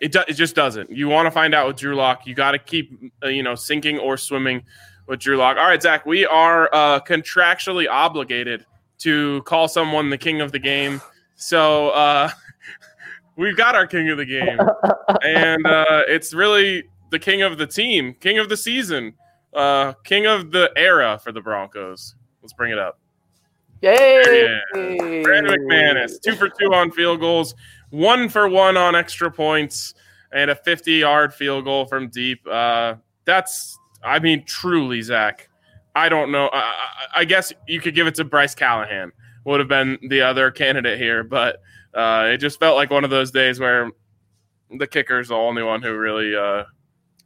it, 0.01 0.11
do, 0.11 0.21
it 0.27 0.33
just 0.33 0.55
doesn't. 0.55 0.89
You 0.89 1.07
want 1.07 1.27
to 1.27 1.31
find 1.31 1.53
out 1.53 1.67
with 1.67 1.77
Drew 1.77 1.95
Lock. 1.95 2.25
You 2.25 2.33
got 2.33 2.51
to 2.51 2.59
keep, 2.59 3.13
uh, 3.23 3.27
you 3.27 3.43
know, 3.43 3.53
sinking 3.53 3.99
or 3.99 4.17
swimming 4.17 4.63
with 5.07 5.19
Drew 5.19 5.37
Lock. 5.37 5.57
All 5.57 5.67
right, 5.67 5.81
Zach, 5.81 6.05
we 6.07 6.25
are 6.25 6.69
uh, 6.73 6.99
contractually 7.01 7.87
obligated 7.87 8.65
to 8.99 9.43
call 9.43 9.67
someone 9.67 10.09
the 10.09 10.17
king 10.17 10.41
of 10.41 10.51
the 10.51 10.59
game. 10.59 11.01
So 11.35 11.89
uh, 11.89 12.31
we've 13.35 13.55
got 13.55 13.75
our 13.75 13.85
king 13.85 14.09
of 14.09 14.17
the 14.17 14.25
game, 14.25 14.59
and 15.23 15.65
uh, 15.67 16.03
it's 16.07 16.33
really 16.33 16.83
the 17.11 17.19
king 17.19 17.43
of 17.43 17.59
the 17.59 17.67
team, 17.67 18.15
king 18.19 18.39
of 18.39 18.49
the 18.49 18.57
season, 18.57 19.13
uh, 19.53 19.93
king 20.03 20.25
of 20.25 20.51
the 20.51 20.71
era 20.75 21.19
for 21.23 21.31
the 21.31 21.41
Broncos. 21.41 22.15
Let's 22.41 22.53
bring 22.53 22.71
it 22.71 22.79
up. 22.79 22.97
Yay! 23.81 24.59
Brandon 24.73 25.55
McManus, 25.55 26.21
two 26.21 26.35
for 26.35 26.49
two 26.49 26.73
on 26.73 26.91
field 26.91 27.19
goals, 27.19 27.55
one 27.91 28.29
for 28.29 28.49
one 28.49 28.75
on 28.75 28.95
extra 28.95 29.31
points, 29.31 29.93
and 30.33 30.49
a 30.49 30.55
50 30.55 30.93
yard 30.93 31.33
field 31.33 31.65
goal 31.65 31.85
from 31.85 32.09
deep. 32.09 32.45
Uh, 32.47 32.95
that's, 33.25 33.77
I 34.03 34.19
mean, 34.19 34.43
truly, 34.45 35.01
Zach. 35.01 35.49
I 35.95 36.09
don't 36.09 36.31
know. 36.31 36.49
I, 36.51 36.73
I, 37.17 37.25
guess 37.25 37.51
you 37.67 37.81
could 37.81 37.93
give 37.93 38.07
it 38.07 38.15
to 38.15 38.23
Bryce 38.23 38.55
Callahan, 38.55 39.11
would 39.43 39.59
have 39.59 39.67
been 39.67 39.99
the 40.07 40.21
other 40.21 40.49
candidate 40.49 40.97
here, 40.97 41.23
but 41.23 41.61
uh, 41.93 42.29
it 42.31 42.37
just 42.37 42.59
felt 42.59 42.77
like 42.77 42.89
one 42.89 43.03
of 43.03 43.09
those 43.09 43.29
days 43.29 43.59
where 43.59 43.91
the 44.77 44.87
kicker's 44.87 45.27
the 45.27 45.35
only 45.35 45.63
one 45.63 45.81
who 45.81 45.93
really, 45.97 46.33
uh, 46.33 46.63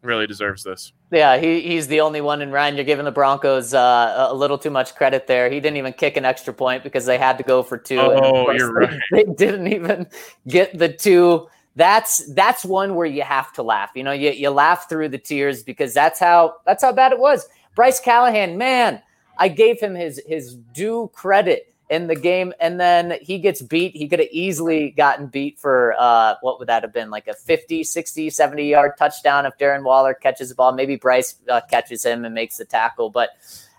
really 0.05 0.27
deserves 0.27 0.63
this. 0.63 0.93
Yeah, 1.11 1.37
he, 1.37 1.61
he's 1.61 1.87
the 1.87 2.01
only 2.01 2.21
one. 2.21 2.41
And 2.41 2.51
Ryan, 2.51 2.75
you're 2.75 2.85
giving 2.85 3.05
the 3.05 3.11
Broncos 3.11 3.73
uh, 3.73 4.27
a 4.29 4.33
little 4.33 4.57
too 4.57 4.69
much 4.69 4.95
credit 4.95 5.27
there. 5.27 5.49
He 5.49 5.59
didn't 5.59 5.77
even 5.77 5.93
kick 5.93 6.17
an 6.17 6.25
extra 6.25 6.53
point 6.53 6.83
because 6.83 7.05
they 7.05 7.17
had 7.17 7.37
to 7.37 7.43
go 7.43 7.63
for 7.63 7.77
two. 7.77 7.99
Oh, 7.99 8.51
you're 8.51 8.79
they, 8.79 8.85
right. 8.85 9.01
They 9.11 9.23
didn't 9.23 9.67
even 9.67 10.07
get 10.47 10.77
the 10.77 10.89
two. 10.89 11.47
That's 11.75 12.25
that's 12.33 12.63
one 12.63 12.95
where 12.95 13.05
you 13.05 13.23
have 13.23 13.51
to 13.53 13.63
laugh. 13.63 13.91
You 13.95 14.03
know, 14.03 14.13
you, 14.13 14.31
you 14.31 14.49
laugh 14.49 14.87
through 14.87 15.09
the 15.09 15.17
tears 15.17 15.63
because 15.63 15.93
that's 15.93 16.19
how 16.19 16.55
that's 16.65 16.83
how 16.83 16.93
bad 16.93 17.11
it 17.11 17.19
was. 17.19 17.47
Bryce 17.75 17.99
Callahan, 17.99 18.57
man, 18.57 19.01
I 19.37 19.49
gave 19.49 19.81
him 19.81 19.93
his 19.95 20.21
his 20.25 20.55
due 20.73 21.11
credit 21.13 21.73
in 21.89 22.07
the 22.07 22.15
game 22.15 22.53
and 22.59 22.79
then 22.79 23.17
he 23.21 23.37
gets 23.37 23.61
beat. 23.61 23.95
He 23.95 24.07
could 24.07 24.19
have 24.19 24.29
easily 24.31 24.91
gotten 24.91 25.27
beat 25.27 25.59
for 25.59 25.95
uh, 25.99 26.35
what 26.41 26.59
would 26.59 26.67
that 26.67 26.83
have 26.83 26.93
been 26.93 27.09
like 27.09 27.27
a 27.27 27.33
50 27.33 27.83
60 27.83 28.29
70 28.29 28.67
yard 28.67 28.93
touchdown 28.97 29.45
if 29.45 29.57
darren 29.57 29.83
waller 29.83 30.13
catches 30.13 30.49
the 30.49 30.55
ball. 30.55 30.71
Maybe 30.71 30.95
bryce 30.95 31.35
uh, 31.49 31.61
catches 31.69 32.03
him 32.03 32.25
and 32.25 32.33
makes 32.33 32.57
the 32.57 32.65
tackle 32.65 33.09
but 33.09 33.29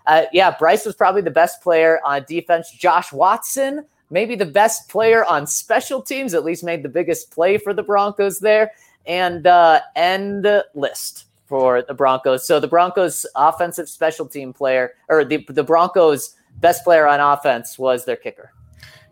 uh, 0.07 0.25
yeah 0.33 0.57
bryce 0.57 0.85
was 0.85 0.95
probably 0.95 1.23
the 1.23 1.31
best 1.31 1.63
player 1.63 2.01
on 2.05 2.25
defense. 2.29 2.71
Josh 2.71 3.13
watson 3.13 3.85
maybe 4.11 4.37
the 4.37 4.47
best 4.47 4.89
player 4.89 5.25
on 5.25 5.47
special 5.47 6.01
teams 6.01 6.35
at 6.35 6.45
least 6.45 6.63
made 6.63 6.83
the 6.83 6.89
biggest 6.89 7.31
play 7.31 7.59
for 7.59 7.75
the 7.75 7.83
broncos 7.83 8.39
there 8.39 8.73
and 9.07 9.47
uh, 9.47 9.81
end 9.95 10.47
list 10.75 11.27
for 11.47 11.83
the 11.83 11.95
broncos. 11.95 12.47
So 12.47 12.59
the 12.59 12.69
broncos 12.69 13.25
offensive 13.37 13.89
special 13.89 14.27
team 14.27 14.53
player 14.53 14.95
or 15.09 15.25
the, 15.25 15.45
the 15.49 15.63
broncos 15.63 16.35
best 16.61 16.85
player 16.85 17.07
on 17.07 17.21
offense 17.21 17.79
was 17.79 18.05
their 18.05 18.17
kicker. 18.17 18.53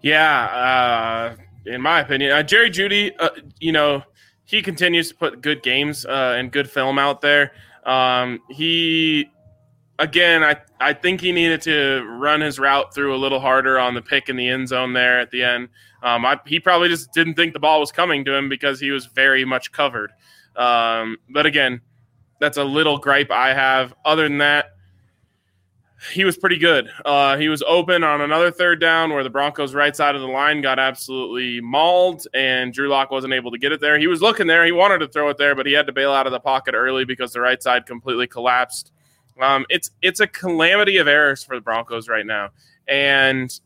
Yeah, 0.03 0.45
uh, 0.45 1.37
in 1.67 1.81
my 1.81 2.01
opinion, 2.01 2.33
uh, 2.33 2.43
Jerry 2.43 2.71
Jeudy, 2.71 3.13
uh, 3.19 3.31
you 3.59 3.73
know, 3.73 4.03
he 4.45 4.61
continues 4.61 5.09
to 5.09 5.15
put 5.15 5.41
good 5.41 5.63
games 5.63 6.05
uh, 6.05 6.35
and 6.37 6.53
good 6.53 6.71
film 6.71 6.99
out 6.99 7.21
there. 7.23 7.53
Um, 7.85 8.41
he, 8.51 9.31
again, 9.99 10.45
I, 10.45 10.57
I 10.81 10.93
think 10.93 11.21
he 11.21 11.33
needed 11.33 11.63
to 11.63 12.03
run 12.19 12.41
his 12.41 12.59
route 12.59 12.95
through 12.95 13.15
a 13.15 13.19
little 13.19 13.41
harder 13.41 13.79
on 13.79 13.95
the 13.95 14.03
pick 14.03 14.29
in 14.29 14.37
the 14.37 14.49
end 14.49 14.69
zone 14.69 14.93
there 14.93 15.21
at 15.21 15.31
the 15.31 15.43
end. 15.43 15.69
Um, 16.03 16.27
I, 16.27 16.39
he 16.47 16.61
probably 16.61 16.89
just 16.89 17.13
didn't 17.13 17.35
think 17.35 17.55
the 17.55 17.61
ball 17.61 17.81
was 17.81 17.91
coming 17.91 18.25
to 18.27 18.35
him 18.35 18.51
because 18.51 18.79
he 18.79 18.91
was 18.91 19.07
very 19.07 19.47
much 19.47 19.73
covered. 19.73 20.13
Um, 20.57 21.17
but 21.31 21.47
again, 21.47 21.81
that's 22.41 22.59
a 22.59 22.65
little 22.65 22.99
gripe 22.99 23.31
I 23.31 23.55
have. 23.55 23.95
Other 24.05 24.25
than 24.29 24.39
that, 24.39 24.74
he 26.12 26.25
was 26.25 26.37
pretty 26.37 26.59
good. 26.59 26.90
Uh, 27.05 27.37
he 27.37 27.49
was 27.49 27.62
open 27.62 28.05
on 28.05 28.21
another 28.21 28.51
third 28.51 28.81
down 28.81 29.12
where 29.12 29.23
the 29.23 29.31
Broncos' 29.31 29.75
right 29.75 29.95
side 29.95 30.14
of 30.14 30.21
the 30.21 30.27
line 30.27 30.61
got 30.61 30.79
absolutely 30.79 31.61
mauled, 31.61 32.27
and 32.35 32.73
Drew 32.73 32.88
Lock 32.88 33.11
wasn't 33.11 33.33
able 33.33 33.51
to 33.51 33.59
get 33.59 33.73
it 33.73 33.81
there. 33.81 33.99
He 33.99 34.07
was 34.07 34.21
looking 34.21 34.47
there. 34.47 34.64
He 34.64 34.73
wanted 34.73 34.99
to 34.99 35.09
throw 35.09 35.29
it 35.31 35.38
there, 35.38 35.55
but 35.55 35.67
he 35.67 35.73
had 35.73 35.87
to 35.87 35.93
bail 35.93 36.12
out 36.12 36.27
of 36.27 36.33
the 36.33 36.40
pocket 36.40 36.75
early 36.75 37.05
because 37.05 37.33
the 37.33 37.40
right 37.40 37.62
side 37.62 37.87
completely 37.87 38.27
collapsed. 38.27 38.93
Um, 39.40 39.67
it's 39.69 39.90
it's 40.03 40.21
a 40.21 40.27
calamity 40.27 40.99
of 40.99 41.09
errors 41.09 41.43
for 41.43 41.57
the 41.57 41.62
Broncos 41.62 42.09
right 42.09 42.27
now, 42.27 42.51
and 42.87 43.59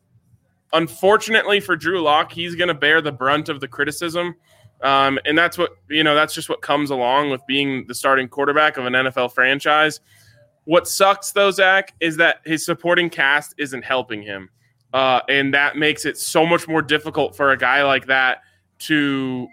unfortunately 0.73 1.59
for 1.59 1.75
Drew 1.75 2.01
Lock, 2.01 2.31
he's 2.31 2.55
going 2.55 2.69
to 2.69 2.73
bear 2.73 3.01
the 3.01 3.11
brunt 3.11 3.49
of 3.49 3.59
the 3.59 3.67
criticism. 3.67 4.35
Um, 4.81 5.19
and 5.25 5.37
that's 5.37 5.57
what 5.57 5.71
you 5.89 6.03
know. 6.03 6.15
That's 6.15 6.33
just 6.33 6.47
what 6.47 6.61
comes 6.61 6.89
along 6.89 7.31
with 7.31 7.45
being 7.47 7.85
the 7.87 7.93
starting 7.93 8.29
quarterback 8.29 8.77
of 8.77 8.85
an 8.85 8.93
NFL 8.93 9.33
franchise 9.33 9.99
what 10.65 10.87
sucks 10.87 11.31
though, 11.31 11.51
Zach, 11.51 11.93
is 11.99 12.17
that 12.17 12.41
his 12.45 12.65
supporting 12.65 13.09
cast 13.09 13.55
isn't 13.57 13.83
helping 13.83 14.21
him. 14.21 14.49
Uh, 14.93 15.21
and 15.29 15.53
that 15.53 15.77
makes 15.77 16.05
it 16.05 16.17
so 16.17 16.45
much 16.45 16.67
more 16.67 16.81
difficult 16.81 17.35
for 17.35 17.51
a 17.51 17.57
guy 17.57 17.83
like 17.83 18.07
that 18.07 18.41
to 18.79 19.47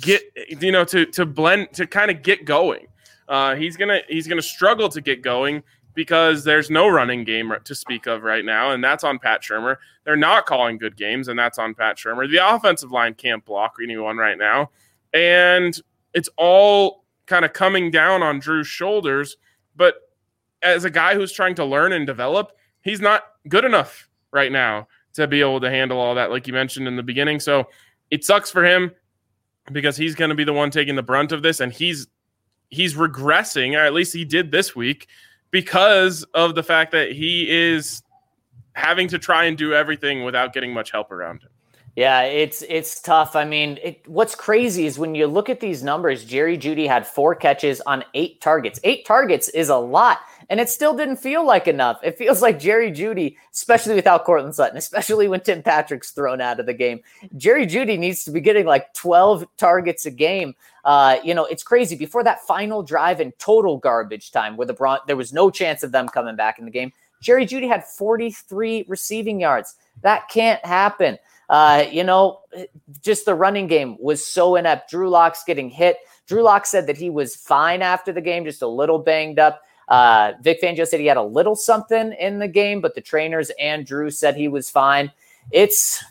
get 0.00 0.22
you 0.60 0.72
know 0.72 0.84
to 0.84 1.04
to 1.06 1.26
blend 1.26 1.72
to 1.72 1.86
kind 1.86 2.10
of 2.10 2.22
get 2.22 2.44
going. 2.44 2.86
Uh, 3.28 3.54
he's 3.54 3.76
gonna 3.76 4.00
he's 4.08 4.26
gonna 4.26 4.42
struggle 4.42 4.88
to 4.88 5.00
get 5.00 5.22
going 5.22 5.62
because 5.94 6.44
there's 6.44 6.70
no 6.70 6.88
running 6.88 7.24
game 7.24 7.52
to 7.64 7.74
speak 7.74 8.06
of 8.06 8.22
right 8.22 8.44
now, 8.44 8.70
and 8.70 8.82
that's 8.82 9.04
on 9.04 9.18
Pat 9.18 9.42
Shurmur. 9.42 9.76
They're 10.04 10.16
not 10.16 10.46
calling 10.46 10.78
good 10.78 10.96
games, 10.96 11.28
and 11.28 11.38
that's 11.38 11.58
on 11.58 11.74
Pat 11.74 11.96
Shurmur. 11.96 12.30
The 12.30 12.54
offensive 12.54 12.92
line 12.92 13.14
can't 13.14 13.44
block 13.44 13.76
anyone 13.82 14.16
right 14.16 14.38
now, 14.38 14.70
and 15.12 15.78
it's 16.14 16.28
all 16.36 17.01
kind 17.32 17.44
of 17.44 17.52
coming 17.54 17.90
down 17.90 18.22
on 18.22 18.38
Drew's 18.38 18.66
shoulders 18.66 19.36
but 19.74 19.94
as 20.62 20.84
a 20.84 20.90
guy 20.90 21.14
who's 21.14 21.32
trying 21.32 21.54
to 21.56 21.64
learn 21.64 21.92
and 21.92 22.06
develop, 22.06 22.52
he's 22.82 23.00
not 23.00 23.24
good 23.48 23.64
enough 23.64 24.08
right 24.32 24.52
now 24.52 24.86
to 25.14 25.26
be 25.26 25.40
able 25.40 25.60
to 25.60 25.70
handle 25.70 25.98
all 25.98 26.14
that, 26.14 26.30
like 26.30 26.46
you 26.46 26.52
mentioned 26.52 26.88
in 26.88 26.96
the 26.96 27.02
beginning. 27.02 27.40
So 27.40 27.68
it 28.10 28.24
sucks 28.24 28.50
for 28.50 28.64
him 28.64 28.92
because 29.72 29.96
he's 29.96 30.14
going 30.14 30.30
to 30.30 30.34
be 30.34 30.44
the 30.44 30.52
one 30.52 30.70
taking 30.70 30.96
the 30.96 31.02
brunt 31.02 31.32
of 31.32 31.42
this, 31.42 31.60
and 31.60 31.72
he's 31.72 32.06
he's 32.68 32.94
regressing, 32.94 33.76
or 33.76 33.84
at 33.84 33.92
least 33.92 34.14
he 34.14 34.24
did 34.24 34.50
this 34.50 34.74
week, 34.74 35.08
because 35.50 36.22
of 36.34 36.54
the 36.54 36.62
fact 36.62 36.92
that 36.92 37.12
he 37.12 37.50
is 37.50 38.02
having 38.74 39.08
to 39.08 39.18
try 39.18 39.44
and 39.44 39.58
do 39.58 39.74
everything 39.74 40.24
without 40.24 40.52
getting 40.52 40.72
much 40.72 40.90
help 40.90 41.10
around 41.10 41.42
him. 41.42 41.50
Yeah, 41.94 42.22
it's 42.22 42.62
it's 42.62 43.02
tough. 43.02 43.36
I 43.36 43.44
mean, 43.44 43.78
it, 43.82 44.08
what's 44.08 44.34
crazy 44.34 44.86
is 44.86 44.98
when 44.98 45.14
you 45.14 45.26
look 45.26 45.50
at 45.50 45.60
these 45.60 45.82
numbers, 45.82 46.24
Jerry 46.24 46.56
Jeudy 46.56 46.86
had 46.86 47.06
four 47.06 47.34
catches 47.34 47.82
on 47.82 48.02
eight 48.14 48.40
targets. 48.40 48.80
Eight 48.82 49.04
targets 49.04 49.50
is 49.50 49.68
a 49.68 49.76
lot, 49.76 50.20
and 50.48 50.58
it 50.58 50.70
still 50.70 50.96
didn't 50.96 51.16
feel 51.16 51.44
like 51.46 51.68
enough. 51.68 52.00
It 52.02 52.16
feels 52.16 52.40
like 52.40 52.58
Jerry 52.58 52.90
Jeudy, 52.90 53.36
especially 53.52 53.94
without 53.94 54.24
Courtland 54.24 54.54
Sutton, 54.54 54.78
especially 54.78 55.28
when 55.28 55.40
Tim 55.42 55.62
Patrick's 55.62 56.12
thrown 56.12 56.40
out 56.40 56.58
of 56.58 56.64
the 56.64 56.72
game. 56.72 57.00
Jerry 57.36 57.66
Jeudy 57.66 57.98
needs 57.98 58.24
to 58.24 58.30
be 58.30 58.40
getting 58.40 58.64
like 58.64 58.94
12 58.94 59.44
targets 59.58 60.06
a 60.06 60.10
game. 60.10 60.54
Uh, 60.86 61.18
you 61.22 61.34
know, 61.34 61.44
it's 61.44 61.62
crazy. 61.62 61.94
Before 61.94 62.24
that 62.24 62.40
final 62.46 62.82
drive 62.82 63.20
in 63.20 63.32
total 63.32 63.76
garbage 63.76 64.30
time, 64.30 64.56
where 64.56 64.66
the 64.66 64.72
Bron- 64.72 65.00
there 65.06 65.16
was 65.16 65.34
no 65.34 65.50
chance 65.50 65.82
of 65.82 65.92
them 65.92 66.08
coming 66.08 66.36
back 66.36 66.58
in 66.58 66.64
the 66.64 66.70
game, 66.70 66.90
Jerry 67.20 67.44
Jeudy 67.44 67.68
had 67.68 67.84
43 67.84 68.86
receiving 68.88 69.40
yards. 69.40 69.74
That 70.00 70.28
can't 70.30 70.64
happen. 70.64 71.18
Uh, 71.52 71.84
you 71.92 72.02
know, 72.02 72.40
just 73.02 73.26
the 73.26 73.34
running 73.34 73.66
game 73.66 73.94
was 74.00 74.26
so 74.26 74.56
inept. 74.56 74.88
Drew 74.88 75.10
Lock's 75.10 75.44
getting 75.44 75.68
hit. 75.68 75.98
Drew 76.26 76.42
Lock 76.42 76.64
said 76.64 76.86
that 76.86 76.96
he 76.96 77.10
was 77.10 77.36
fine 77.36 77.82
after 77.82 78.10
the 78.10 78.22
game, 78.22 78.46
just 78.46 78.62
a 78.62 78.66
little 78.66 78.98
banged 78.98 79.38
up. 79.38 79.60
Uh, 79.86 80.32
Vic 80.40 80.62
Fangio 80.62 80.88
said 80.88 80.98
he 80.98 81.04
had 81.04 81.18
a 81.18 81.22
little 81.22 81.54
something 81.54 82.14
in 82.14 82.38
the 82.38 82.48
game, 82.48 82.80
but 82.80 82.94
the 82.94 83.02
trainers 83.02 83.50
and 83.60 83.84
Drew 83.84 84.10
said 84.10 84.34
he 84.34 84.48
was 84.48 84.70
fine. 84.70 85.12
It's 85.50 86.02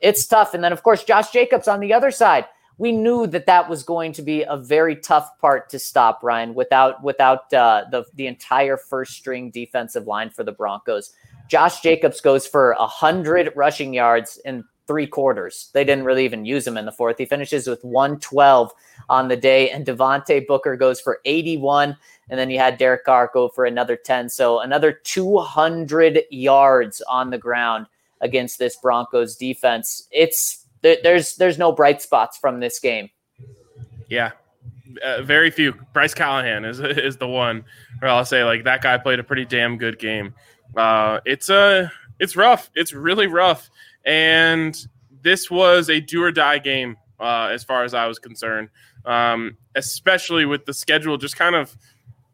it's 0.00 0.24
tough. 0.24 0.54
And 0.54 0.62
then 0.62 0.72
of 0.72 0.84
course 0.84 1.02
Josh 1.02 1.32
Jacobs 1.32 1.66
on 1.66 1.80
the 1.80 1.92
other 1.92 2.12
side. 2.12 2.44
We 2.78 2.92
knew 2.92 3.26
that 3.28 3.46
that 3.46 3.68
was 3.68 3.82
going 3.82 4.12
to 4.12 4.22
be 4.22 4.42
a 4.42 4.56
very 4.56 4.94
tough 4.94 5.36
part 5.40 5.68
to 5.70 5.80
stop 5.80 6.22
Ryan 6.22 6.54
without 6.54 7.02
without 7.02 7.52
uh, 7.52 7.86
the 7.90 8.04
the 8.14 8.28
entire 8.28 8.76
first 8.76 9.14
string 9.14 9.50
defensive 9.50 10.06
line 10.06 10.30
for 10.30 10.44
the 10.44 10.52
Broncos. 10.52 11.12
Josh 11.48 11.80
Jacobs 11.80 12.20
goes 12.20 12.46
for 12.46 12.72
a 12.72 12.86
hundred 12.86 13.52
rushing 13.56 13.92
yards 13.92 14.38
in 14.44 14.62
three 14.86 15.06
quarters. 15.06 15.70
They 15.72 15.84
didn't 15.84 16.04
really 16.04 16.24
even 16.24 16.44
use 16.44 16.66
him 16.66 16.76
in 16.76 16.86
the 16.86 16.92
fourth. 16.92 17.18
He 17.18 17.24
finishes 17.24 17.66
with 17.66 17.84
112 17.84 18.72
on 19.08 19.28
the 19.28 19.36
day, 19.36 19.70
and 19.70 19.86
Devontae 19.86 20.46
Booker 20.46 20.76
goes 20.76 21.00
for 21.00 21.20
81. 21.24 21.96
And 22.28 22.38
then 22.38 22.50
you 22.50 22.58
had 22.58 22.78
Derek 22.78 23.04
Carr 23.04 23.30
go 23.32 23.48
for 23.48 23.64
another 23.64 23.96
10. 23.96 24.28
So 24.30 24.60
another 24.60 24.92
200 24.92 26.22
yards 26.30 27.02
on 27.02 27.30
the 27.30 27.38
ground 27.38 27.86
against 28.20 28.58
this 28.58 28.76
Broncos 28.76 29.36
defense. 29.36 30.08
It's 30.10 30.64
there's 30.82 31.36
there's 31.36 31.58
no 31.58 31.72
bright 31.72 32.00
spots 32.00 32.38
from 32.38 32.60
this 32.60 32.78
game. 32.78 33.10
Yeah, 34.08 34.32
uh, 35.02 35.22
very 35.22 35.50
few. 35.50 35.72
Bryce 35.92 36.14
Callahan 36.14 36.64
is 36.64 36.80
is 36.80 37.16
the 37.16 37.28
one 37.28 37.64
where 37.98 38.10
I'll 38.10 38.24
say 38.24 38.44
like 38.44 38.64
that 38.64 38.82
guy 38.82 38.98
played 38.98 39.18
a 39.18 39.24
pretty 39.24 39.44
damn 39.44 39.78
good 39.78 39.98
game. 39.98 40.34
Uh, 40.76 41.20
it's 41.24 41.48
a 41.48 41.56
uh, 41.56 41.88
it's 42.18 42.36
rough. 42.36 42.70
It's 42.74 42.92
really 42.92 43.26
rough. 43.26 43.70
And 44.06 44.76
this 45.22 45.50
was 45.50 45.90
a 45.90 46.00
do 46.00 46.22
or 46.22 46.32
die 46.32 46.58
game 46.58 46.96
uh, 47.20 47.48
as 47.52 47.64
far 47.64 47.84
as 47.84 47.92
I 47.92 48.06
was 48.06 48.18
concerned, 48.18 48.70
um, 49.04 49.56
especially 49.74 50.46
with 50.46 50.64
the 50.64 50.72
schedule 50.72 51.16
just 51.16 51.36
kind 51.36 51.54
of 51.54 51.76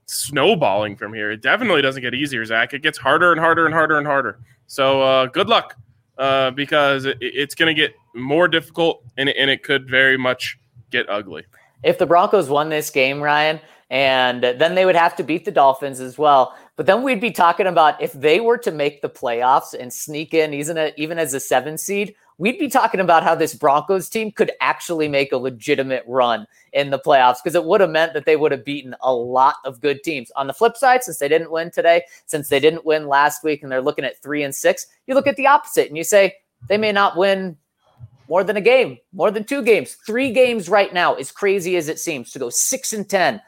snowballing 0.06 0.96
from 0.96 1.14
here. 1.14 1.30
It 1.30 1.40
definitely 1.40 1.82
doesn't 1.82 2.02
get 2.02 2.14
easier, 2.14 2.44
Zach. 2.44 2.74
It 2.74 2.82
gets 2.82 2.98
harder 2.98 3.32
and 3.32 3.40
harder 3.40 3.64
and 3.64 3.74
harder 3.74 3.98
and 3.98 4.06
harder. 4.06 4.38
So 4.66 5.02
uh, 5.02 5.26
good 5.26 5.48
luck 5.48 5.76
uh, 6.18 6.50
because 6.50 7.06
it, 7.06 7.16
it's 7.20 7.54
going 7.54 7.74
to 7.74 7.80
get 7.80 7.94
more 8.14 8.48
difficult 8.48 9.04
and, 9.16 9.28
and 9.30 9.50
it 9.50 9.62
could 9.62 9.88
very 9.88 10.18
much 10.18 10.58
get 10.90 11.08
ugly. 11.08 11.44
If 11.82 11.98
the 11.98 12.06
Broncos 12.06 12.48
won 12.48 12.68
this 12.68 12.90
game, 12.90 13.20
Ryan, 13.20 13.60
And 13.92 14.42
then 14.42 14.74
they 14.74 14.86
would 14.86 14.96
have 14.96 15.14
to 15.16 15.22
beat 15.22 15.44
the 15.44 15.50
Dolphins 15.50 16.00
as 16.00 16.16
well. 16.16 16.56
But 16.76 16.86
then 16.86 17.02
we'd 17.02 17.20
be 17.20 17.30
talking 17.30 17.66
about 17.66 18.00
if 18.00 18.10
they 18.14 18.40
were 18.40 18.56
to 18.56 18.70
make 18.70 19.02
the 19.02 19.10
playoffs 19.10 19.74
and 19.78 19.92
sneak 19.92 20.32
in 20.32 20.54
even, 20.54 21.18
as 21.18 21.34
a 21.34 21.40
seven 21.40 21.76
seed, 21.76 22.14
we'd 22.38 22.58
be 22.58 22.68
talking 22.68 23.00
about 23.00 23.22
how 23.22 23.34
this 23.34 23.52
Broncos 23.52 24.08
team 24.08 24.32
could 24.32 24.50
actually 24.62 25.08
make 25.08 25.30
a 25.30 25.36
legitimate 25.36 26.04
run 26.06 26.46
in 26.72 26.88
the 26.88 26.98
playoffs 26.98 27.36
because 27.44 27.54
it 27.54 27.66
would 27.66 27.82
have 27.82 27.90
meant 27.90 28.14
that 28.14 28.24
they 28.24 28.34
would 28.34 28.50
have 28.50 28.64
beaten 28.64 28.96
a 29.02 29.12
lot 29.12 29.56
of 29.66 29.82
good 29.82 30.02
teams. 30.02 30.30
On 30.36 30.46
the 30.46 30.54
flip 30.54 30.78
side, 30.78 31.04
since 31.04 31.18
they 31.18 31.28
didn't 31.28 31.52
win 31.52 31.70
today, 31.70 32.04
since 32.24 32.48
they 32.48 32.60
didn't 32.60 32.86
win 32.86 33.06
last 33.06 33.44
week 33.44 33.62
and 33.62 33.70
they're 33.70 33.82
looking 33.82 34.06
at 34.06 34.22
three 34.22 34.42
and 34.42 34.54
six, 34.54 34.86
you 35.06 35.14
look 35.14 35.26
at 35.26 35.36
the 35.36 35.48
opposite 35.48 35.88
and 35.88 35.98
you 35.98 36.04
say 36.04 36.34
they 36.66 36.78
may 36.78 36.92
not 36.92 37.18
win 37.18 37.58
more 38.26 38.42
than 38.42 38.56
a 38.56 38.62
game, 38.62 38.96
more 39.12 39.30
than 39.30 39.44
two 39.44 39.62
games, 39.62 39.98
three 40.06 40.32
games 40.32 40.70
right 40.70 40.94
now, 40.94 41.12
as 41.12 41.30
crazy 41.30 41.76
as 41.76 41.90
it 41.90 41.98
seems, 41.98 42.30
to 42.30 42.38
go 42.38 42.48
six 42.48 42.94
and 42.94 43.06
10 43.06 43.42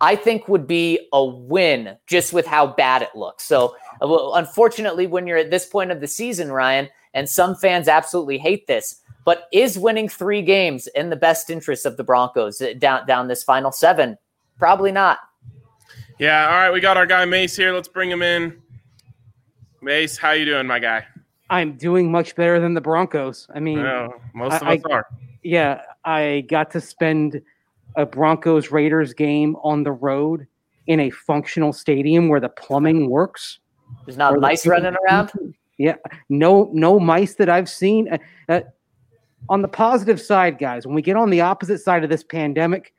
I 0.00 0.16
think 0.16 0.48
would 0.48 0.66
be 0.66 1.08
a 1.12 1.24
win 1.24 1.96
just 2.08 2.32
with 2.32 2.44
how 2.46 2.66
bad 2.66 3.02
it 3.02 3.10
looks. 3.14 3.44
So, 3.44 3.76
uh, 4.00 4.32
unfortunately, 4.32 5.06
when 5.06 5.26
you're 5.26 5.38
at 5.38 5.50
this 5.50 5.64
point 5.64 5.92
of 5.92 6.00
the 6.00 6.08
season, 6.08 6.50
Ryan, 6.50 6.88
and 7.14 7.28
some 7.28 7.54
fans 7.54 7.86
absolutely 7.86 8.38
hate 8.38 8.66
this, 8.66 9.00
but 9.24 9.48
is 9.52 9.78
winning 9.78 10.08
three 10.08 10.42
games 10.42 10.88
in 10.88 11.10
the 11.10 11.16
best 11.16 11.50
interest 11.50 11.86
of 11.86 11.96
the 11.96 12.02
Broncos 12.02 12.60
uh, 12.60 12.74
down 12.78 13.06
down 13.06 13.28
this 13.28 13.44
final 13.44 13.70
seven? 13.70 14.18
Probably 14.58 14.90
not. 14.90 15.18
Yeah. 16.18 16.46
All 16.46 16.52
right, 16.52 16.72
we 16.72 16.80
got 16.80 16.96
our 16.96 17.06
guy 17.06 17.24
Mace 17.24 17.56
here. 17.56 17.72
Let's 17.72 17.88
bring 17.88 18.10
him 18.10 18.22
in. 18.22 18.60
Mace, 19.82 20.16
how 20.16 20.32
you 20.32 20.44
doing, 20.44 20.66
my 20.66 20.78
guy? 20.80 21.06
I'm 21.50 21.76
doing 21.76 22.10
much 22.10 22.34
better 22.34 22.58
than 22.58 22.74
the 22.74 22.80
Broncos. 22.80 23.46
I 23.54 23.60
mean, 23.60 23.78
most 24.34 24.62
of 24.62 24.66
I, 24.66 24.76
us 24.76 24.82
are. 24.90 25.06
Yeah, 25.42 25.82
I 26.04 26.44
got 26.48 26.70
to 26.72 26.80
spend 26.80 27.42
a 27.96 28.06
Broncos 28.06 28.70
Raiders 28.70 29.14
game 29.14 29.56
on 29.62 29.82
the 29.82 29.92
road 29.92 30.46
in 30.86 31.00
a 31.00 31.10
functional 31.10 31.72
stadium 31.72 32.28
where 32.28 32.40
the 32.40 32.48
plumbing 32.48 33.08
works. 33.08 33.58
There's 34.04 34.16
not 34.16 34.38
mice 34.40 34.62
the 34.62 34.70
running 34.70 34.96
around. 35.06 35.32
Yeah, 35.78 35.96
no, 36.28 36.70
no 36.72 37.00
mice 37.00 37.34
that 37.36 37.48
I've 37.48 37.68
seen. 37.68 38.12
Uh, 38.12 38.18
uh, 38.48 38.60
on 39.48 39.62
the 39.62 39.68
positive 39.68 40.20
side, 40.20 40.58
guys, 40.58 40.86
when 40.86 40.94
we 40.94 41.02
get 41.02 41.16
on 41.16 41.30
the 41.30 41.40
opposite 41.40 41.80
side 41.80 42.04
of 42.04 42.10
this 42.10 42.22
pandemic, 42.22 42.92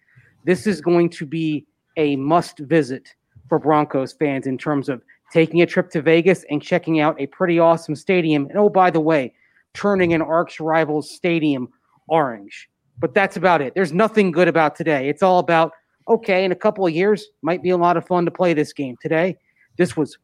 this 0.43 0.67
is 0.67 0.81
going 0.81 1.09
to 1.11 1.25
be 1.25 1.65
a 1.95 2.17
must 2.17 2.59
visit 2.59 3.13
for 3.47 3.59
Broncos 3.59 4.11
fans 4.13 4.47
in 4.47 4.57
terms 4.57 4.89
of 4.89 5.01
taking 5.31 5.61
a 5.61 5.65
trip 5.65 5.91
to 5.91 6.01
Vegas 6.01 6.43
and 6.49 6.61
checking 6.61 6.99
out 6.99 7.15
a 7.21 7.27
pretty 7.27 7.57
awesome 7.57 7.95
stadium. 7.95 8.47
And 8.49 8.57
oh, 8.57 8.69
by 8.69 8.89
the 8.89 8.99
way, 8.99 9.33
turning 9.73 10.13
an 10.13 10.21
arch 10.21 10.59
rivals 10.59 11.09
stadium 11.09 11.69
orange. 12.07 12.69
But 12.99 13.13
that's 13.13 13.37
about 13.37 13.61
it. 13.61 13.73
There's 13.75 13.91
nothing 13.91 14.31
good 14.31 14.47
about 14.47 14.75
today. 14.75 15.09
It's 15.09 15.23
all 15.23 15.39
about, 15.39 15.71
okay, 16.07 16.45
in 16.45 16.51
a 16.51 16.55
couple 16.55 16.85
of 16.85 16.93
years, 16.93 17.25
might 17.41 17.63
be 17.63 17.71
a 17.71 17.77
lot 17.77 17.97
of 17.97 18.05
fun 18.05 18.25
to 18.25 18.31
play 18.31 18.53
this 18.53 18.71
game. 18.71 18.95
Today, 19.01 19.37
this 19.77 19.97
was 19.97 20.17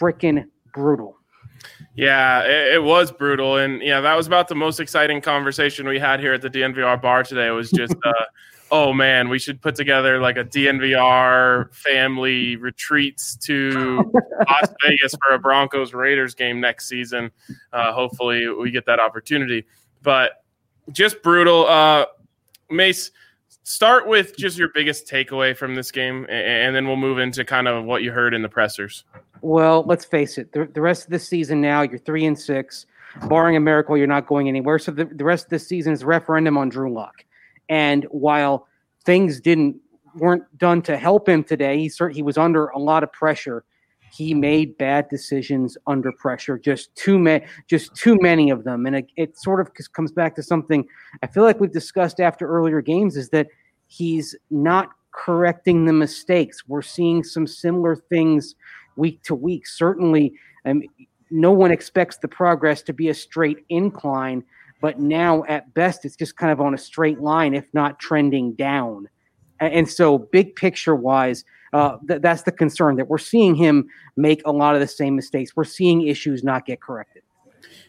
freaking 0.00 0.44
brutal. 0.72 1.16
Yeah, 1.94 2.42
it, 2.42 2.74
it, 2.74 2.82
was 2.82 3.12
brutal, 3.12 3.56
and 3.56 3.80
yeah, 3.80 4.00
that 4.00 4.14
was 4.16 4.26
about 4.26 4.48
the 4.48 4.54
most 4.54 4.80
exciting 4.80 5.20
conversation 5.20 5.86
we 5.86 5.98
had 5.98 6.20
here 6.20 6.34
at 6.34 6.42
the 6.42 6.50
DNVR 6.50 7.00
bar 7.00 7.22
today. 7.22 7.46
It 7.46 7.52
was 7.52 7.70
just, 7.70 7.94
uh, 8.04 8.12
oh 8.70 8.92
man, 8.92 9.28
we 9.28 9.38
should 9.38 9.62
put 9.62 9.76
together 9.76 10.20
like 10.20 10.36
a 10.36 10.44
DNVR 10.44 11.72
family 11.74 12.56
retreats 12.56 13.36
to 13.36 14.10
Las 14.50 14.74
Vegas 14.84 15.14
for 15.24 15.34
a 15.34 15.38
Broncos 15.38 15.94
Raiders 15.94 16.34
game 16.34 16.60
next 16.60 16.88
season. 16.88 17.30
Uh, 17.72 17.92
hopefully, 17.92 18.48
we 18.48 18.70
get 18.70 18.86
that 18.86 18.98
opportunity. 18.98 19.64
But 20.02 20.43
just 20.92 21.22
brutal. 21.22 21.66
Uh, 21.66 22.06
Mace, 22.70 23.10
start 23.62 24.06
with 24.06 24.36
just 24.36 24.58
your 24.58 24.68
biggest 24.68 25.08
takeaway 25.08 25.56
from 25.56 25.74
this 25.74 25.90
game, 25.90 26.26
and 26.28 26.74
then 26.74 26.86
we'll 26.86 26.96
move 26.96 27.18
into 27.18 27.44
kind 27.44 27.68
of 27.68 27.84
what 27.84 28.02
you 28.02 28.12
heard 28.12 28.34
in 28.34 28.42
the 28.42 28.48
pressers. 28.48 29.04
Well, 29.40 29.82
let's 29.86 30.04
face 30.04 30.38
it. 30.38 30.52
The, 30.52 30.66
the 30.72 30.80
rest 30.80 31.04
of 31.04 31.10
the 31.10 31.18
season 31.18 31.60
now, 31.60 31.82
you're 31.82 31.98
three 31.98 32.24
and 32.24 32.38
six. 32.38 32.86
Barring 33.28 33.56
a 33.56 33.60
miracle, 33.60 33.96
you're 33.96 34.06
not 34.08 34.26
going 34.26 34.48
anywhere. 34.48 34.78
So 34.78 34.90
the, 34.90 35.04
the 35.04 35.24
rest 35.24 35.44
of 35.44 35.50
the 35.50 35.58
season 35.58 35.92
is 35.92 36.02
referendum 36.02 36.58
on 36.58 36.68
Drew 36.68 36.92
Lock. 36.92 37.24
And 37.68 38.04
while 38.10 38.66
things 39.04 39.40
didn't 39.40 39.76
weren't 40.16 40.44
done 40.58 40.82
to 40.82 40.96
help 40.96 41.28
him 41.28 41.44
today, 41.44 41.78
he 41.78 41.90
he 42.12 42.22
was 42.22 42.38
under 42.38 42.68
a 42.68 42.78
lot 42.78 43.02
of 43.02 43.12
pressure 43.12 43.64
he 44.16 44.34
made 44.34 44.76
bad 44.78 45.08
decisions 45.08 45.76
under 45.86 46.12
pressure 46.12 46.58
just 46.58 46.94
too 46.94 47.18
many 47.18 47.44
just 47.68 47.94
too 47.94 48.16
many 48.20 48.50
of 48.50 48.64
them. 48.64 48.86
And 48.86 48.96
it, 48.96 49.06
it, 49.16 49.38
sort 49.38 49.60
of 49.60 49.70
comes 49.92 50.12
back 50.12 50.34
to 50.36 50.42
something 50.42 50.86
i 51.22 51.26
feel 51.26 51.42
like 51.42 51.60
we've 51.60 51.72
discussed 51.72 52.20
after 52.20 52.46
earlier 52.46 52.80
games 52.80 53.16
is 53.16 53.30
that 53.30 53.48
he's 53.86 54.34
not 54.50 54.90
correcting 55.12 55.84
the 55.84 55.92
mistakes. 55.92 56.66
We're 56.66 56.82
seeing 56.82 57.22
some 57.22 57.46
similar 57.46 57.94
things 57.96 58.54
week 58.96 59.22
to 59.24 59.34
week. 59.34 59.66
Certainly 59.66 60.34
um, 60.64 60.82
no 61.30 61.52
one 61.52 61.70
expects 61.70 62.16
the 62.18 62.28
progress 62.28 62.82
to 62.82 62.92
be 62.92 63.08
a 63.08 63.14
straight 63.14 63.64
incline 63.68 64.44
but 64.84 65.00
now 65.00 65.42
at 65.48 65.72
best 65.72 66.04
it's 66.04 66.14
just 66.14 66.36
kind 66.36 66.52
of 66.52 66.60
on 66.60 66.74
a 66.74 66.78
straight 66.78 67.18
line 67.18 67.54
if 67.54 67.64
not 67.72 67.98
trending 67.98 68.52
down. 68.52 69.08
And 69.58 69.88
so 69.88 70.18
big 70.18 70.56
picture 70.56 70.94
wise 70.94 71.42
uh, 71.74 71.98
th- 72.06 72.22
that's 72.22 72.42
the 72.42 72.52
concern 72.52 72.94
that 72.96 73.08
we're 73.08 73.18
seeing 73.18 73.54
him 73.54 73.88
make 74.16 74.40
a 74.46 74.52
lot 74.52 74.74
of 74.74 74.80
the 74.80 74.86
same 74.86 75.16
mistakes. 75.16 75.56
We're 75.56 75.64
seeing 75.64 76.06
issues 76.06 76.44
not 76.44 76.66
get 76.66 76.80
corrected. 76.80 77.22